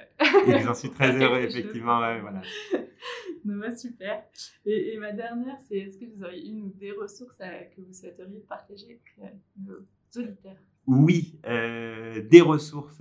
et 0.47 0.61
j'en 0.61 0.74
suis 0.74 0.91
très 0.91 1.11
heureux, 1.22 1.41
effectivement. 1.41 2.01
Ouais, 2.01 2.20
voilà. 2.20 2.43
bah, 3.45 3.74
super. 3.74 4.24
Et, 4.64 4.97
ma 4.99 5.12
dernière, 5.12 5.59
c'est 5.66 5.78
est-ce 5.78 5.99
que 5.99 6.05
vous 6.05 6.22
auriez 6.22 6.47
une 6.49 6.62
ou 6.62 6.68
des 6.70 6.93
ressources 6.93 7.39
euh, 7.41 7.64
que 7.74 7.80
vous 7.80 7.93
souhaiteriez 7.93 8.41
partager 8.41 8.84
avec 8.84 9.03
euh, 9.22 9.74
nos 10.14 10.22
auditeurs? 10.22 10.57
Oui, 10.87 11.41
des 11.45 12.41
ressources. 12.41 13.01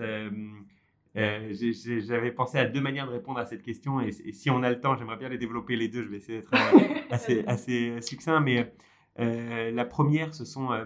J'avais 1.15 2.31
pensé 2.31 2.57
à 2.57 2.65
deux 2.65 2.81
manières 2.81 3.07
de 3.07 3.13
répondre 3.13 3.39
à 3.39 3.45
cette 3.45 3.63
question 3.63 4.01
et, 4.01 4.11
si 4.11 4.49
on 4.49 4.63
a 4.63 4.69
le 4.69 4.79
temps, 4.79 4.97
j'aimerais 4.97 5.17
bien 5.17 5.29
les 5.29 5.37
développer 5.37 5.75
les 5.75 5.87
deux. 5.87 6.03
Je 6.03 6.09
vais 6.09 6.17
essayer 6.17 6.39
d'être 6.39 6.51
assez, 7.09 7.43
assez 7.47 8.01
succinct, 8.01 8.41
mais 8.41 8.73
euh, 9.19 9.71
la 9.71 9.85
première, 9.85 10.33
ce 10.33 10.43
sont 10.43 10.71
euh, 10.71 10.85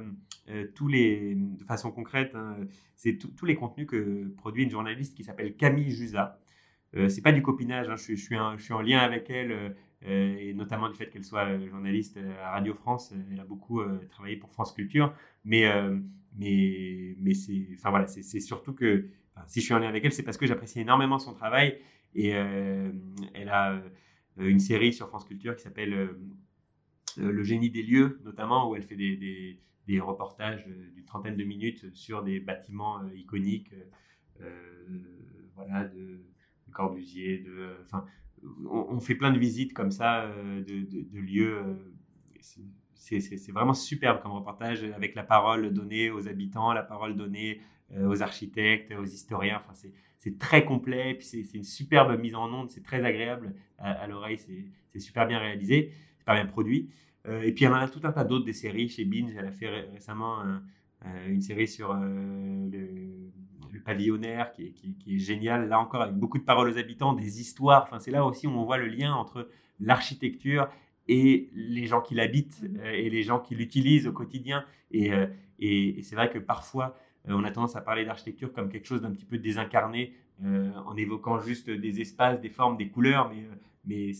euh, 0.49 0.67
tous 0.75 0.87
les, 0.87 1.35
de 1.35 1.63
façon 1.63 1.91
concrète, 1.91 2.35
hein, 2.35 2.57
c'est 2.95 3.17
tous 3.17 3.45
les 3.45 3.55
contenus 3.55 3.87
que 3.87 4.27
produit 4.37 4.63
une 4.63 4.69
journaliste 4.69 5.15
qui 5.15 5.23
s'appelle 5.23 5.55
Camille 5.55 5.91
Jusa. 5.91 6.39
c'est 7.07 7.21
pas 7.21 7.31
du 7.31 7.41
copinage, 7.41 7.89
hein, 7.89 7.95
je, 7.95 8.13
suis 8.15 8.37
en, 8.37 8.57
je, 8.57 8.63
suis 8.63 8.73
en, 8.73 8.81
lien 8.81 8.99
avec 8.99 9.29
elle, 9.29 9.75
et 10.01 10.53
notamment 10.53 10.89
du 10.89 10.95
fait 10.95 11.09
qu'elle 11.09 11.23
soit 11.23 11.59
journaliste 11.67 12.17
à 12.41 12.51
Radio 12.51 12.73
France. 12.73 13.13
Elle 13.31 13.39
a 13.39 13.43
beaucoup 13.43 13.81
travaillé 14.09 14.37
pour 14.37 14.51
France 14.51 14.73
Culture, 14.73 15.13
mais, 15.43 15.65
mais, 16.37 17.15
mais 17.19 17.33
c'est 17.33 17.67
enfin, 17.75 17.89
voilà, 17.89 18.07
c'est 18.07 18.39
surtout 18.39 18.73
que 18.73 19.09
si 19.47 19.59
je 19.59 19.65
suis 19.65 19.73
en 19.73 19.79
lien 19.79 19.89
avec 19.89 20.05
elle, 20.05 20.13
c'est 20.13 20.23
parce 20.23 20.37
que 20.37 20.45
j'apprécie 20.45 20.79
énormément 20.79 21.19
son 21.19 21.33
travail. 21.33 21.79
Et 22.15 22.29
elle 22.29 23.49
a 23.49 23.81
une 24.37 24.59
série 24.59 24.93
sur 24.93 25.09
France 25.09 25.25
Culture 25.25 25.55
qui 25.55 25.63
s'appelle 25.63 26.09
euh, 27.17 27.31
le 27.31 27.43
génie 27.43 27.69
des 27.69 27.83
lieux, 27.83 28.19
notamment, 28.23 28.69
où 28.69 28.75
elle 28.75 28.83
fait 28.83 28.95
des, 28.95 29.59
des, 29.87 29.99
reportages 29.99 30.65
d'une 30.65 31.05
trentaine 31.05 31.35
de 31.35 31.43
minutes 31.43 31.93
sur 31.95 32.23
des 32.23 32.39
bâtiments 32.39 33.01
euh, 33.01 33.15
iconiques, 33.15 33.73
euh, 34.41 34.87
voilà, 35.55 35.85
de, 35.85 36.21
Corbusier, 36.71 37.39
de, 37.39 37.77
enfin, 37.81 38.05
on, 38.69 38.99
fait 38.99 39.15
plein 39.15 39.31
de 39.31 39.39
visites 39.39 39.73
comme 39.73 39.91
ça 39.91 40.27
de, 40.27 40.61
de, 40.61 41.19
lieux. 41.19 41.61
c'est 42.39 43.51
vraiment 43.51 43.73
superbe 43.73 44.21
comme 44.21 44.31
reportage 44.31 44.83
avec 44.83 45.15
la 45.15 45.23
parole 45.23 45.73
donnée 45.73 46.11
aux 46.11 46.27
habitants, 46.27 46.73
la 46.73 46.83
parole 46.83 47.15
donnée 47.15 47.61
aux 47.97 48.21
architectes, 48.21 48.93
aux 48.93 49.05
historiens. 49.05 49.61
Enfin, 49.65 49.73
c'est 50.19 50.37
très 50.37 50.65
complet, 50.65 51.15
puis 51.15 51.25
c'est 51.25 51.57
une 51.57 51.63
superbe 51.63 52.19
mise 52.19 52.35
en 52.35 52.53
onde, 52.53 52.69
c'est 52.69 52.83
très 52.83 53.03
agréable 53.03 53.55
à, 53.77 54.07
l'oreille, 54.07 54.37
c'est 54.37 54.99
super 54.99 55.27
bien 55.27 55.39
réalisé, 55.39 55.91
super 56.17 56.35
bien 56.35 56.45
produit. 56.45 56.89
Euh, 57.27 57.41
et 57.41 57.51
puis 57.51 57.65
elle 57.65 57.73
en 57.73 57.77
a 57.77 57.87
tout 57.87 58.01
un 58.03 58.11
tas 58.11 58.23
d'autres 58.23 58.45
des 58.45 58.53
séries 58.53 58.89
chez 58.89 59.05
Binge. 59.05 59.31
Elle 59.37 59.45
a 59.45 59.51
fait 59.51 59.67
récemment 59.67 60.41
euh, 60.41 60.57
une 61.27 61.41
série 61.41 61.67
sur 61.67 61.91
euh, 61.91 62.69
le, 62.71 63.79
pavillonnaire 63.85 64.51
qui 64.51 64.65
est, 64.65 64.71
qui, 64.71 65.15
est, 65.15 65.19
génial. 65.19 65.69
Là 65.69 65.79
encore, 65.79 66.01
avec 66.01 66.15
beaucoup 66.15 66.37
de 66.37 66.43
paroles 66.43 66.69
aux 66.69 66.77
habitants, 66.77 67.13
des 67.13 67.39
histoires. 67.39 67.83
Enfin, 67.83 67.99
c'est 67.99 68.11
là 68.11 68.25
aussi 68.25 68.45
où 68.45 68.51
on 68.51 68.65
voit 68.65 68.77
le 68.77 68.87
lien 68.87 69.13
entre 69.13 69.49
l'architecture 69.79 70.67
et 71.07 71.49
les 71.53 71.87
gens 71.87 72.01
qui 72.01 72.13
l'habitent 72.13 72.61
mmh. 72.61 72.85
et 72.85 73.09
les 73.09 73.23
gens 73.23 73.39
qui 73.39 73.55
l'utilisent 73.55 74.05
au 74.05 74.11
quotidien. 74.11 74.65
Et, 74.91 75.11
et, 75.59 76.03
c'est 76.03 76.15
vrai 76.15 76.29
que 76.29 76.39
parfois, 76.39 76.97
on 77.25 77.43
a 77.45 77.51
tendance 77.51 77.75
à 77.77 77.81
parler 77.81 78.05
d'architecture 78.05 78.51
comme 78.51 78.69
quelque 78.69 78.85
chose 78.85 79.01
d'un 79.01 79.11
petit 79.11 79.25
peu 79.25 79.37
désincarné, 79.37 80.13
en 80.43 80.95
évoquant 80.97 81.39
juste 81.39 81.69
des 81.69 82.01
espaces, 82.01 82.41
des 82.41 82.49
formes, 82.49 82.77
des 82.77 82.89
couleurs, 82.89 83.29
mais, 83.29 83.47
mais 83.85 84.11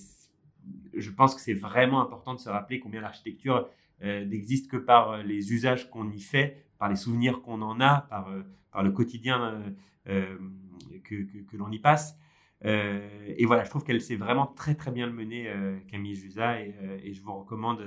je 0.93 1.11
pense 1.11 1.35
que 1.35 1.41
c'est 1.41 1.53
vraiment 1.53 2.01
important 2.01 2.33
de 2.33 2.39
se 2.39 2.49
rappeler 2.49 2.79
combien 2.79 3.01
l'architecture 3.01 3.69
euh, 4.01 4.25
n'existe 4.25 4.71
que 4.71 4.77
par 4.77 5.11
euh, 5.11 5.23
les 5.23 5.51
usages 5.53 5.89
qu'on 5.89 6.09
y 6.09 6.21
fait, 6.21 6.63
par 6.79 6.89
les 6.89 6.95
souvenirs 6.95 7.41
qu'on 7.41 7.61
en 7.61 7.79
a, 7.79 8.07
par, 8.09 8.29
euh, 8.29 8.41
par 8.71 8.83
le 8.83 8.91
quotidien 8.91 9.63
que, 10.05 11.23
que, 11.43 11.57
l'on 11.57 11.71
y 11.71 11.77
passe. 11.77 12.17
et 12.63 13.45
voilà, 13.45 13.63
je 13.63 13.69
trouve 13.69 13.83
qu'elle 13.83 14.01
sait 14.01 14.15
vraiment 14.15 14.47
très 14.47 14.73
très 14.73 14.91
bien 14.91 15.05
le 15.05 15.13
mener, 15.13 15.51
Camille 15.87 16.15
Jusa, 16.15 16.61
et, 16.61 17.13
je 17.13 17.21
vous 17.21 17.33
recommande 17.33 17.85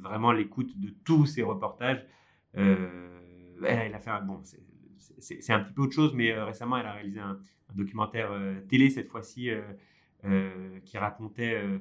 vraiment 0.00 0.32
l'écoute 0.32 0.78
de 0.80 0.90
tous 1.04 1.26
ses 1.26 1.42
reportages. 1.42 2.06
Elle, 2.54 3.94
a 3.94 3.98
fait 3.98 4.10
un, 4.10 4.22
bon, 4.22 4.40
c'est 5.18 5.52
un 5.52 5.60
petit 5.60 5.74
peu 5.74 5.82
autre 5.82 5.94
chose, 5.94 6.14
mais 6.14 6.32
récemment, 6.32 6.78
elle 6.78 6.86
a 6.86 6.92
réalisé 6.92 7.20
un, 7.20 7.38
documentaire 7.74 8.30
télé 8.68 8.88
cette 8.88 9.08
fois-ci 9.08 9.50
euh, 10.24 10.80
qui 10.84 10.98
racontait 10.98 11.54
euh, 11.54 11.78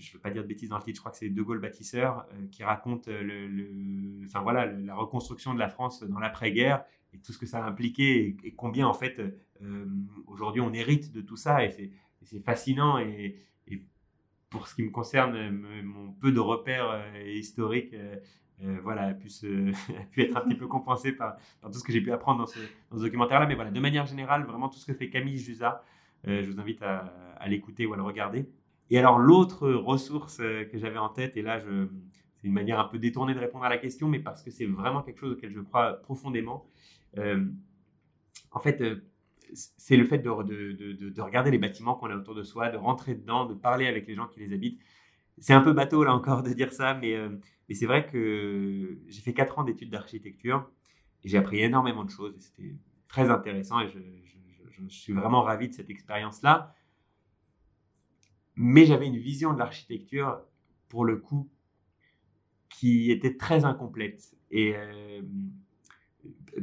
je 0.00 0.10
ne 0.10 0.14
veux 0.14 0.20
pas 0.20 0.30
dire 0.30 0.42
de 0.42 0.48
bêtises 0.48 0.68
dans 0.68 0.78
le 0.78 0.82
titre, 0.82 0.96
je 0.96 1.00
crois 1.00 1.12
que 1.12 1.18
c'est 1.18 1.28
De 1.28 1.42
Gaulle 1.42 1.60
bâtisseur, 1.60 2.26
qui 2.50 2.64
raconte 2.64 3.08
le, 3.08 4.24
enfin, 4.24 4.40
voilà, 4.40 4.66
la 4.66 4.94
reconstruction 4.94 5.54
de 5.54 5.58
la 5.58 5.68
France 5.68 6.02
dans 6.02 6.18
l'après-guerre 6.18 6.84
et 7.12 7.18
tout 7.18 7.32
ce 7.32 7.38
que 7.38 7.46
ça 7.46 7.64
a 7.64 7.68
impliqué 7.68 8.36
et, 8.44 8.54
combien 8.54 8.86
en 8.86 8.94
fait 8.94 9.20
aujourd'hui 10.26 10.60
on 10.60 10.72
hérite 10.72 11.12
de 11.12 11.20
tout 11.20 11.36
ça 11.36 11.64
et 11.64 11.92
c'est 12.22 12.40
fascinant 12.40 12.98
et, 12.98 13.38
pour 14.48 14.66
ce 14.66 14.74
qui 14.74 14.82
me 14.82 14.90
concerne, 14.90 15.50
mon 15.82 16.10
peu 16.10 16.32
de 16.32 16.40
repères 16.40 17.04
historiques 17.24 17.94
euh, 18.64 18.78
voilà, 18.82 19.02
a 19.08 19.14
pu, 19.14 19.28
être 20.18 20.36
un 20.36 20.40
petit 20.40 20.54
peu 20.54 20.66
compensé 20.66 21.12
par, 21.12 21.36
tout 21.62 21.78
ce 21.78 21.84
que 21.84 21.92
j'ai 21.92 22.00
pu 22.00 22.12
apprendre 22.12 22.40
dans 22.40 22.46
ce, 22.46 23.02
documentaire-là. 23.02 23.46
Mais 23.46 23.54
voilà, 23.54 23.70
de 23.70 23.80
manière 23.80 24.06
générale, 24.06 24.44
vraiment 24.44 24.68
tout 24.68 24.78
ce 24.78 24.86
que 24.86 24.94
fait 24.94 25.08
Camille 25.08 25.38
Jusa, 25.38 25.82
euh, 26.26 26.42
je 26.42 26.50
vous 26.50 26.60
invite 26.60 26.82
à, 26.82 27.12
l'écouter 27.46 27.86
ou 27.86 27.94
à 27.94 27.96
le 27.96 28.02
regarder. 28.02 28.46
Et 28.90 28.98
alors, 28.98 29.18
l'autre 29.18 29.70
ressource 29.70 30.38
euh, 30.40 30.64
que 30.64 30.78
j'avais 30.78 30.98
en 30.98 31.08
tête, 31.08 31.36
et 31.36 31.42
là, 31.42 31.60
c'est 31.60 32.46
une 32.48 32.52
manière 32.52 32.80
un 32.80 32.84
peu 32.84 32.98
détournée 32.98 33.34
de 33.34 33.38
répondre 33.38 33.64
à 33.64 33.68
la 33.68 33.78
question, 33.78 34.08
mais 34.08 34.18
parce 34.18 34.42
que 34.42 34.50
c'est 34.50 34.66
vraiment 34.66 35.02
quelque 35.02 35.18
chose 35.20 35.32
auquel 35.32 35.52
je 35.52 35.60
crois 35.60 35.94
profondément. 36.02 36.66
en 37.16 38.60
fait, 38.60 38.82
c'est 39.52 39.96
le 39.96 40.04
fait 40.04 40.18
de, 40.18 40.42
de, 40.42 41.10
de, 41.10 41.22
regarder 41.22 41.50
les 41.50 41.58
bâtiments 41.58 41.94
qu'on 41.94 42.10
a 42.10 42.16
autour 42.16 42.34
de 42.34 42.42
soi, 42.42 42.70
de 42.70 42.76
rentrer 42.76 43.14
dedans, 43.14 43.46
de 43.46 43.54
parler 43.54 43.86
avec 43.86 44.06
les 44.06 44.14
gens 44.14 44.26
qui 44.26 44.40
les 44.40 44.52
habitent. 44.52 44.80
C'est 45.38 45.52
un 45.52 45.60
peu 45.60 45.72
bateau 45.72 46.04
là 46.04 46.14
encore 46.14 46.42
de 46.42 46.52
dire 46.52 46.72
ça, 46.72 46.94
mais 46.94 47.16
c'est 47.74 47.86
vrai 47.86 48.06
que 48.06 48.98
j'ai 49.08 49.20
fait 49.20 49.34
4 49.34 49.58
ans 49.58 49.64
d'études 49.64 49.90
d'architecture 49.90 50.68
et 51.24 51.28
j'ai 51.28 51.38
appris 51.38 51.60
énormément 51.60 52.04
de 52.04 52.10
choses 52.10 52.34
c'était 52.38 52.74
très 53.08 53.30
intéressant 53.30 53.80
et 53.80 53.88
je, 53.88 53.98
suis 54.88 55.12
vraiment 55.12 55.42
ravi 55.42 55.68
de 55.68 55.74
cette 55.74 55.90
expérience-là. 55.90 56.74
Mais 58.62 58.84
j'avais 58.84 59.06
une 59.06 59.16
vision 59.16 59.54
de 59.54 59.58
l'architecture, 59.58 60.38
pour 60.90 61.06
le 61.06 61.16
coup, 61.16 61.48
qui 62.68 63.10
était 63.10 63.38
très 63.38 63.64
incomplète. 63.64 64.36
Et 64.50 64.74
euh, 64.76 65.22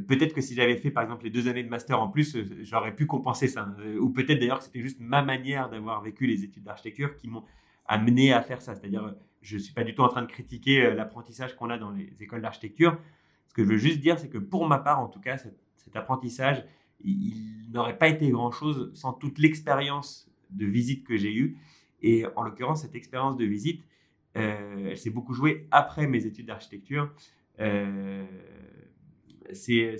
peut-être 0.06 0.32
que 0.32 0.40
si 0.40 0.54
j'avais 0.54 0.76
fait, 0.76 0.92
par 0.92 1.02
exemple, 1.02 1.24
les 1.24 1.30
deux 1.30 1.48
années 1.48 1.64
de 1.64 1.68
master 1.68 2.00
en 2.00 2.08
plus, 2.08 2.36
j'aurais 2.60 2.94
pu 2.94 3.06
compenser 3.06 3.48
ça. 3.48 3.74
Ou 4.00 4.10
peut-être 4.10 4.38
d'ailleurs 4.38 4.60
que 4.60 4.64
c'était 4.64 4.80
juste 4.80 5.00
ma 5.00 5.22
manière 5.22 5.70
d'avoir 5.70 6.00
vécu 6.00 6.28
les 6.28 6.44
études 6.44 6.62
d'architecture 6.62 7.16
qui 7.16 7.26
m'ont 7.26 7.42
amené 7.84 8.32
à 8.32 8.42
faire 8.42 8.62
ça. 8.62 8.76
C'est-à-dire, 8.76 9.16
je 9.42 9.56
ne 9.56 9.60
suis 9.60 9.74
pas 9.74 9.82
du 9.82 9.92
tout 9.92 10.02
en 10.02 10.08
train 10.08 10.22
de 10.22 10.30
critiquer 10.30 10.82
euh, 10.82 10.94
l'apprentissage 10.94 11.56
qu'on 11.56 11.68
a 11.68 11.78
dans 11.78 11.90
les 11.90 12.14
écoles 12.20 12.42
d'architecture. 12.42 12.96
Ce 13.48 13.54
que 13.54 13.64
je 13.64 13.70
veux 13.70 13.76
juste 13.76 13.98
dire, 13.98 14.20
c'est 14.20 14.28
que 14.28 14.38
pour 14.38 14.68
ma 14.68 14.78
part, 14.78 15.00
en 15.00 15.08
tout 15.08 15.20
cas, 15.20 15.36
cet, 15.36 15.96
apprentissage, 15.96 16.64
il, 17.02 17.72
n'aurait 17.72 17.98
pas 17.98 18.06
été 18.06 18.30
grand-chose 18.30 18.92
sans 18.94 19.12
toute 19.12 19.40
l'expérience 19.40 20.30
de 20.50 20.64
visite 20.64 21.04
que 21.04 21.16
j'ai 21.16 21.34
eue. 21.34 21.58
Et 22.02 22.24
en 22.36 22.42
l'occurrence, 22.42 22.82
cette 22.82 22.94
expérience 22.94 23.36
de 23.36 23.44
visite, 23.44 23.84
euh, 24.36 24.90
elle 24.90 24.96
s'est 24.96 25.10
beaucoup 25.10 25.32
jouée 25.32 25.66
après 25.70 26.06
mes 26.06 26.26
études 26.26 26.46
d'architecture. 26.46 27.12
Euh, 27.60 28.24
c'est 29.52 29.96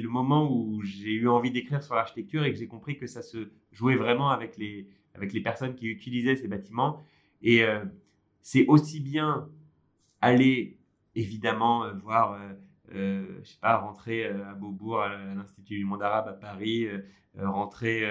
le 0.00 0.08
moment 0.08 0.52
où 0.52 0.82
j'ai 0.82 1.12
eu 1.12 1.28
envie 1.28 1.50
d'écrire 1.50 1.82
sur 1.82 1.94
l'architecture 1.94 2.44
et 2.44 2.52
que 2.52 2.58
j'ai 2.58 2.68
compris 2.68 2.98
que 2.98 3.06
ça 3.06 3.22
se 3.22 3.50
jouait 3.72 3.96
vraiment 3.96 4.30
avec 4.30 4.56
les, 4.58 4.88
personnes 5.42 5.74
qui 5.74 5.86
utilisaient 5.86 6.36
ces 6.36 6.48
bâtiments. 6.48 7.02
Et 7.42 7.64
euh, 7.64 7.84
c'est 8.42 8.66
aussi 8.66 9.00
bien 9.00 9.48
aller 10.20 10.78
évidemment 11.14 11.90
voir, 11.96 12.38
euh, 12.94 13.40
je 13.42 13.48
sais 13.48 13.58
pas, 13.60 13.78
rentrer 13.78 14.26
à 14.26 14.54
Beaubourg, 14.54 15.00
à 15.00 15.34
l'Institut 15.34 15.78
du 15.78 15.84
monde 15.84 16.02
arabe 16.02 16.28
à 16.28 16.34
Paris, 16.34 16.86
rentrer 17.38 18.06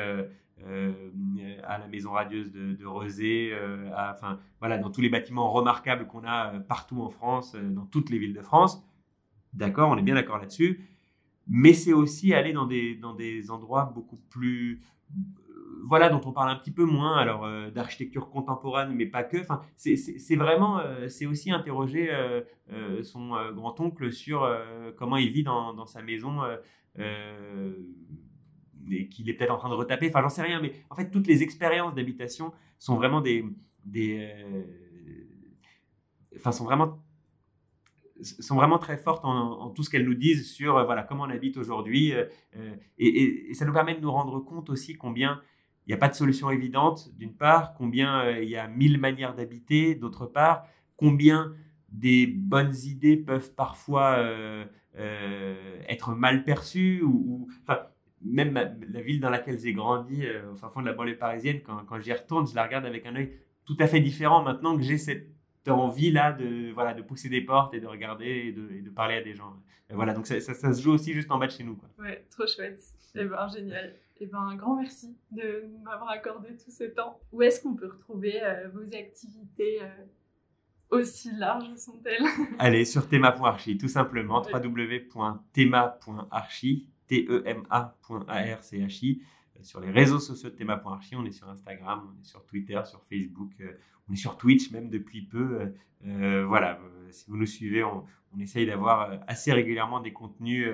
à 1.63 1.77
la 1.77 1.87
maison 1.87 2.11
radieuse 2.11 2.51
de, 2.51 2.73
de 2.73 2.85
Rezé, 2.85 3.53
enfin 3.93 4.39
voilà, 4.59 4.77
dans 4.77 4.91
tous 4.91 5.01
les 5.01 5.09
bâtiments 5.09 5.51
remarquables 5.51 6.07
qu'on 6.07 6.23
a 6.23 6.59
partout 6.61 7.01
en 7.01 7.09
France, 7.09 7.55
dans 7.55 7.85
toutes 7.85 8.09
les 8.09 8.17
villes 8.17 8.33
de 8.33 8.41
France. 8.41 8.83
D'accord, 9.53 9.89
on 9.89 9.97
est 9.97 10.03
bien 10.03 10.15
d'accord 10.15 10.37
là-dessus. 10.37 10.87
Mais 11.47 11.73
c'est 11.73 11.93
aussi 11.93 12.33
aller 12.33 12.53
dans 12.53 12.65
des, 12.65 12.95
dans 12.95 13.13
des 13.13 13.51
endroits 13.51 13.91
beaucoup 13.93 14.17
plus 14.29 14.81
voilà, 15.83 16.09
dont 16.09 16.21
on 16.25 16.31
parle 16.31 16.49
un 16.49 16.55
petit 16.55 16.71
peu 16.71 16.85
moins, 16.85 17.17
alors 17.17 17.45
euh, 17.45 17.69
d'architecture 17.69 18.29
contemporaine, 18.29 18.93
mais 18.93 19.05
pas 19.05 19.23
que. 19.23 19.37
Enfin, 19.37 19.61
c'est 19.75 20.35
vraiment, 20.35 20.79
euh, 20.79 21.07
c'est 21.07 21.25
aussi 21.25 21.51
interroger 21.51 22.09
euh, 22.11 23.03
son 23.03 23.31
grand-oncle 23.53 24.11
sur 24.11 24.47
comment 24.97 25.17
il 25.17 25.29
vit 25.29 25.43
dans, 25.43 25.85
sa 25.85 26.01
maison 26.01 26.41
et 28.89 29.07
qu'il 29.09 29.29
est 29.29 29.33
peut-être 29.33 29.51
en 29.51 29.57
train 29.57 29.69
de 29.69 29.75
retaper. 29.75 30.09
Enfin, 30.09 30.21
j'en 30.21 30.29
sais 30.29 30.41
rien, 30.41 30.61
mais 30.61 30.73
en 30.89 30.95
fait, 30.95 31.09
toutes 31.11 31.27
les 31.27 31.43
expériences 31.43 31.93
d'habitation 31.93 32.53
sont 32.79 32.95
vraiment 32.95 33.21
des, 33.21 33.45
des 33.85 34.33
enfin, 36.35 36.51
sont 36.51 36.65
vraiment 36.65 37.03
sont 38.21 38.55
vraiment 38.55 38.77
très 38.77 38.97
fortes 38.97 39.25
en, 39.25 39.71
tout 39.71 39.81
ce 39.81 39.89
qu'elles 39.89 40.05
nous 40.05 40.13
disent 40.13 40.51
sur 40.51 40.85
voilà 40.85 41.01
comment 41.01 41.23
on 41.23 41.29
habite 41.31 41.57
aujourd'hui 41.57 42.13
et, 42.99 43.49
et, 43.49 43.53
ça 43.55 43.65
nous 43.65 43.73
permet 43.73 43.95
de 43.95 43.99
nous 43.99 44.11
rendre 44.11 44.39
compte 44.39 44.69
aussi 44.69 44.93
combien 44.93 45.41
il 45.85 45.89
n'y 45.89 45.93
a 45.95 45.97
pas 45.97 46.09
de 46.09 46.15
solution 46.15 46.49
évidente, 46.51 47.09
d'une 47.17 47.33
part, 47.33 47.73
combien 47.73 48.21
euh, 48.21 48.41
il 48.41 48.49
y 48.49 48.57
a 48.57 48.67
mille 48.67 48.99
manières 48.99 49.35
d'habiter, 49.35 49.95
d'autre 49.95 50.25
part, 50.25 50.65
combien 50.95 51.53
des 51.89 52.27
bonnes 52.27 52.75
idées 52.85 53.17
peuvent 53.17 53.53
parfois 53.53 54.15
euh, 54.17 54.65
euh, 54.97 55.81
être 55.89 56.13
mal 56.13 56.43
perçues, 56.43 57.01
ou, 57.03 57.49
même 58.23 58.53
la 58.53 59.01
ville 59.01 59.19
dans 59.19 59.29
laquelle 59.29 59.59
j'ai 59.59 59.73
grandi, 59.73 60.23
au 60.51 60.55
fin 60.55 60.69
fond 60.69 60.81
de 60.81 60.85
la 60.85 60.93
banlieue 60.93 61.17
parisienne, 61.17 61.61
quand, 61.63 61.83
quand 61.85 61.99
j'y 61.99 62.13
retourne, 62.13 62.47
je 62.47 62.55
la 62.55 62.63
regarde 62.63 62.85
avec 62.85 63.05
un 63.05 63.15
œil 63.15 63.33
tout 63.65 63.77
à 63.79 63.87
fait 63.87 63.99
différent 63.99 64.43
maintenant 64.43 64.77
que 64.77 64.83
j'ai 64.83 64.97
cette 64.97 65.27
envie-là 65.67 66.33
de, 66.33 66.71
voilà, 66.73 66.93
de 66.93 67.01
pousser 67.01 67.29
des 67.29 67.41
portes 67.41 67.73
et 67.73 67.79
de 67.79 67.87
regarder 67.87 68.25
et 68.25 68.51
de, 68.51 68.89
parler 68.89 69.15
à 69.15 69.21
des 69.21 69.33
gens. 69.33 69.55
voilà, 69.89 70.13
donc 70.13 70.27
ça, 70.27 70.39
ça, 70.39 70.73
se 70.73 70.81
joue 70.81 70.91
aussi 70.91 71.13
juste 71.13 71.31
en 71.31 71.37
bas 71.37 71.47
de 71.47 71.51
chez 71.51 71.63
nous. 71.63 71.75
Quoi. 71.75 71.89
Ouais, 71.99 72.25
trop 72.29 72.47
chouette. 72.47 72.81
Eh 73.15 73.25
ben, 73.25 73.49
génial. 73.49 73.95
Eh 74.19 74.27
ben, 74.27 74.39
un 74.39 74.55
grand 74.55 74.77
merci 74.77 75.17
de 75.31 75.65
m'avoir 75.83 76.09
accordé 76.09 76.55
tout 76.55 76.71
ce 76.71 76.85
temps. 76.85 77.19
Où 77.31 77.41
est-ce 77.41 77.61
qu'on 77.61 77.75
peut 77.75 77.87
retrouver 77.87 78.41
euh, 78.43 78.69
vos 78.69 78.95
activités 78.95 79.81
euh, 79.81 79.89
aussi 80.89 81.31
larges 81.37 81.75
sont-elles? 81.75 82.23
Allez, 82.59 82.85
sur 82.85 83.09
thema.archi, 83.09 83.77
tout 83.77 83.87
simplement, 83.87 84.41
www.thema.archi, 84.41 86.89
T-E-M-A.A-R-C-H-I. 87.11 89.21
Euh, 89.59 89.63
sur 89.63 89.79
les 89.79 89.91
réseaux 89.91 90.19
sociaux 90.19 90.49
de 90.49 90.55
thema.archi, 90.55 91.15
on 91.15 91.23
est 91.25 91.31
sur 91.31 91.47
Instagram, 91.49 92.09
on 92.09 92.15
est 92.19 92.25
sur 92.25 92.43
Twitter, 92.45 92.81
sur 92.85 93.03
Facebook, 93.03 93.51
on 94.09 94.13
est 94.13 94.17
sur 94.17 94.37
Twitch 94.37 94.71
même 94.71 94.89
depuis 94.89 95.21
peu. 95.21 95.71
voilà, 96.01 96.79
si 97.11 97.29
vous 97.29 97.37
nous 97.37 97.45
suivez, 97.45 97.83
on, 97.83 98.03
on 98.33 98.39
essaye 98.39 98.65
d'avoir 98.65 99.19
assez 99.27 99.53
régulièrement 99.53 99.99
des 99.99 100.13
contenus 100.13 100.67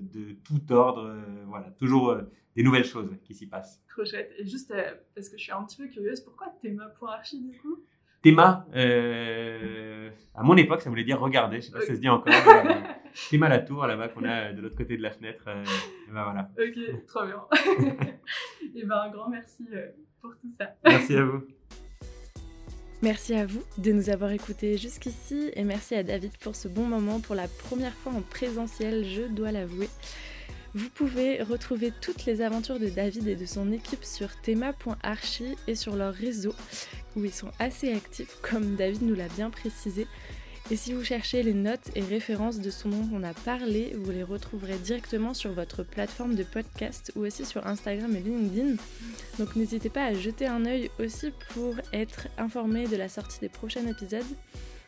de 0.00 0.32
tout 0.42 0.72
ordre. 0.72 1.16
voilà, 1.46 1.70
toujours 1.72 2.16
des 2.54 2.62
nouvelles 2.62 2.84
choses 2.84 3.10
qui 3.24 3.34
s'y 3.34 3.46
passent. 3.46 3.82
Trop 3.88 4.04
chouette. 4.04 4.32
Et 4.38 4.46
juste 4.46 4.70
euh, 4.70 4.94
parce 5.14 5.28
que 5.28 5.38
je 5.38 5.42
suis 5.42 5.52
un 5.52 5.62
petit 5.64 5.76
peu 5.76 5.88
curieuse, 5.88 6.20
pourquoi 6.20 6.48
Théma.archi 6.60 7.40
du 7.40 7.56
coup? 7.58 7.82
Théma, 8.22 8.66
euh, 8.74 10.10
à 10.34 10.42
mon 10.42 10.56
époque, 10.56 10.80
ça 10.80 10.90
voulait 10.90 11.04
dire 11.04 11.20
regarder, 11.20 11.60
je 11.60 11.66
sais 11.66 11.72
pas 11.72 11.80
si 11.80 11.88
ça 11.88 11.94
se 11.94 12.00
dit 12.00 12.08
encore. 12.08 12.32
Théma 13.30 13.48
la 13.48 13.58
tour 13.58 13.86
là-bas 13.86 14.08
qu'on 14.08 14.24
a 14.24 14.52
de 14.52 14.62
l'autre 14.62 14.76
côté 14.76 14.96
de 14.96 15.02
la 15.02 15.10
fenêtre. 15.10 15.44
Euh, 15.48 15.64
ben 16.08 16.24
voilà. 16.24 16.48
Ok, 16.58 17.06
trop 17.06 17.24
bien. 17.26 17.42
et 18.74 18.84
ben 18.84 18.96
un 18.96 19.10
grand 19.10 19.28
merci 19.28 19.66
pour 20.20 20.30
tout 20.40 20.48
ça. 20.56 20.70
Merci 20.84 21.16
à 21.16 21.24
vous. 21.24 21.42
Merci 23.02 23.34
à 23.34 23.44
vous 23.44 23.62
de 23.78 23.90
nous 23.90 24.10
avoir 24.10 24.30
écoutés 24.30 24.78
jusqu'ici 24.78 25.50
et 25.54 25.64
merci 25.64 25.96
à 25.96 26.04
David 26.04 26.30
pour 26.38 26.54
ce 26.54 26.68
bon 26.68 26.86
moment 26.86 27.18
pour 27.18 27.34
la 27.34 27.48
première 27.48 27.92
fois 27.94 28.12
en 28.12 28.22
présentiel, 28.22 29.04
je 29.04 29.22
dois 29.22 29.50
l'avouer. 29.50 29.88
Vous 30.74 30.88
pouvez 30.88 31.42
retrouver 31.42 31.92
toutes 32.00 32.24
les 32.24 32.40
aventures 32.40 32.78
de 32.78 32.88
David 32.88 33.28
et 33.28 33.36
de 33.36 33.44
son 33.44 33.72
équipe 33.72 34.04
sur 34.04 34.34
thema.archi 34.40 35.54
et 35.66 35.74
sur 35.74 35.96
leur 35.96 36.14
réseau 36.14 36.54
où 37.14 37.24
ils 37.24 37.32
sont 37.32 37.50
assez 37.58 37.92
actifs 37.92 38.38
comme 38.40 38.76
David 38.76 39.02
nous 39.02 39.14
l'a 39.14 39.28
bien 39.28 39.50
précisé. 39.50 40.06
Et 40.70 40.76
si 40.76 40.94
vous 40.94 41.04
cherchez 41.04 41.42
les 41.42 41.52
notes 41.52 41.90
et 41.94 42.00
références 42.00 42.58
de 42.60 42.70
ce 42.70 42.88
dont 42.88 43.06
on 43.12 43.22
a 43.22 43.34
parlé, 43.34 43.94
vous 43.98 44.12
les 44.12 44.22
retrouverez 44.22 44.78
directement 44.78 45.34
sur 45.34 45.52
votre 45.52 45.82
plateforme 45.82 46.36
de 46.36 46.44
podcast 46.44 47.12
ou 47.16 47.26
aussi 47.26 47.44
sur 47.44 47.66
Instagram 47.66 48.16
et 48.16 48.20
LinkedIn. 48.20 48.76
Donc 49.38 49.56
n'hésitez 49.56 49.90
pas 49.90 50.06
à 50.06 50.14
jeter 50.14 50.46
un 50.46 50.64
œil 50.64 50.90
aussi 50.98 51.32
pour 51.50 51.74
être 51.92 52.28
informé 52.38 52.86
de 52.86 52.96
la 52.96 53.10
sortie 53.10 53.40
des 53.40 53.50
prochains 53.50 53.86
épisodes. 53.86 54.24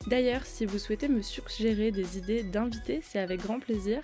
D'ailleurs, 0.06 0.46
si 0.46 0.64
vous 0.64 0.78
souhaitez 0.78 1.08
me 1.08 1.20
suggérer 1.20 1.90
des 1.90 2.16
idées 2.16 2.42
d'invités, 2.42 3.00
c'est 3.02 3.18
avec 3.18 3.42
grand 3.42 3.58
plaisir. 3.58 4.02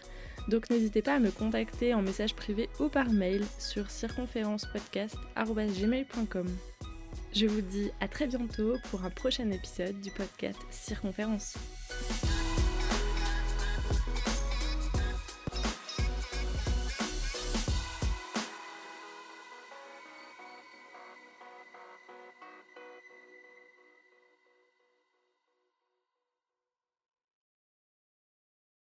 Donc 0.49 0.71
n'hésitez 0.71 1.03
pas 1.03 1.15
à 1.15 1.19
me 1.19 1.31
contacter 1.31 1.93
en 1.95 2.03
message 2.03 2.35
privé 2.35 2.69
ou 2.79 2.89
par 2.89 3.11
mail 3.11 3.45
sur 3.59 3.91
circonférencepodcast.gmail.com. 3.91 6.47
Je 7.33 7.47
vous 7.47 7.61
dis 7.61 7.93
à 8.01 8.09
très 8.09 8.27
bientôt 8.27 8.75
pour 8.91 9.05
un 9.05 9.11
prochain 9.11 9.49
épisode 9.51 10.01
du 10.01 10.11
podcast 10.11 10.59
Circonférence. 10.71 11.55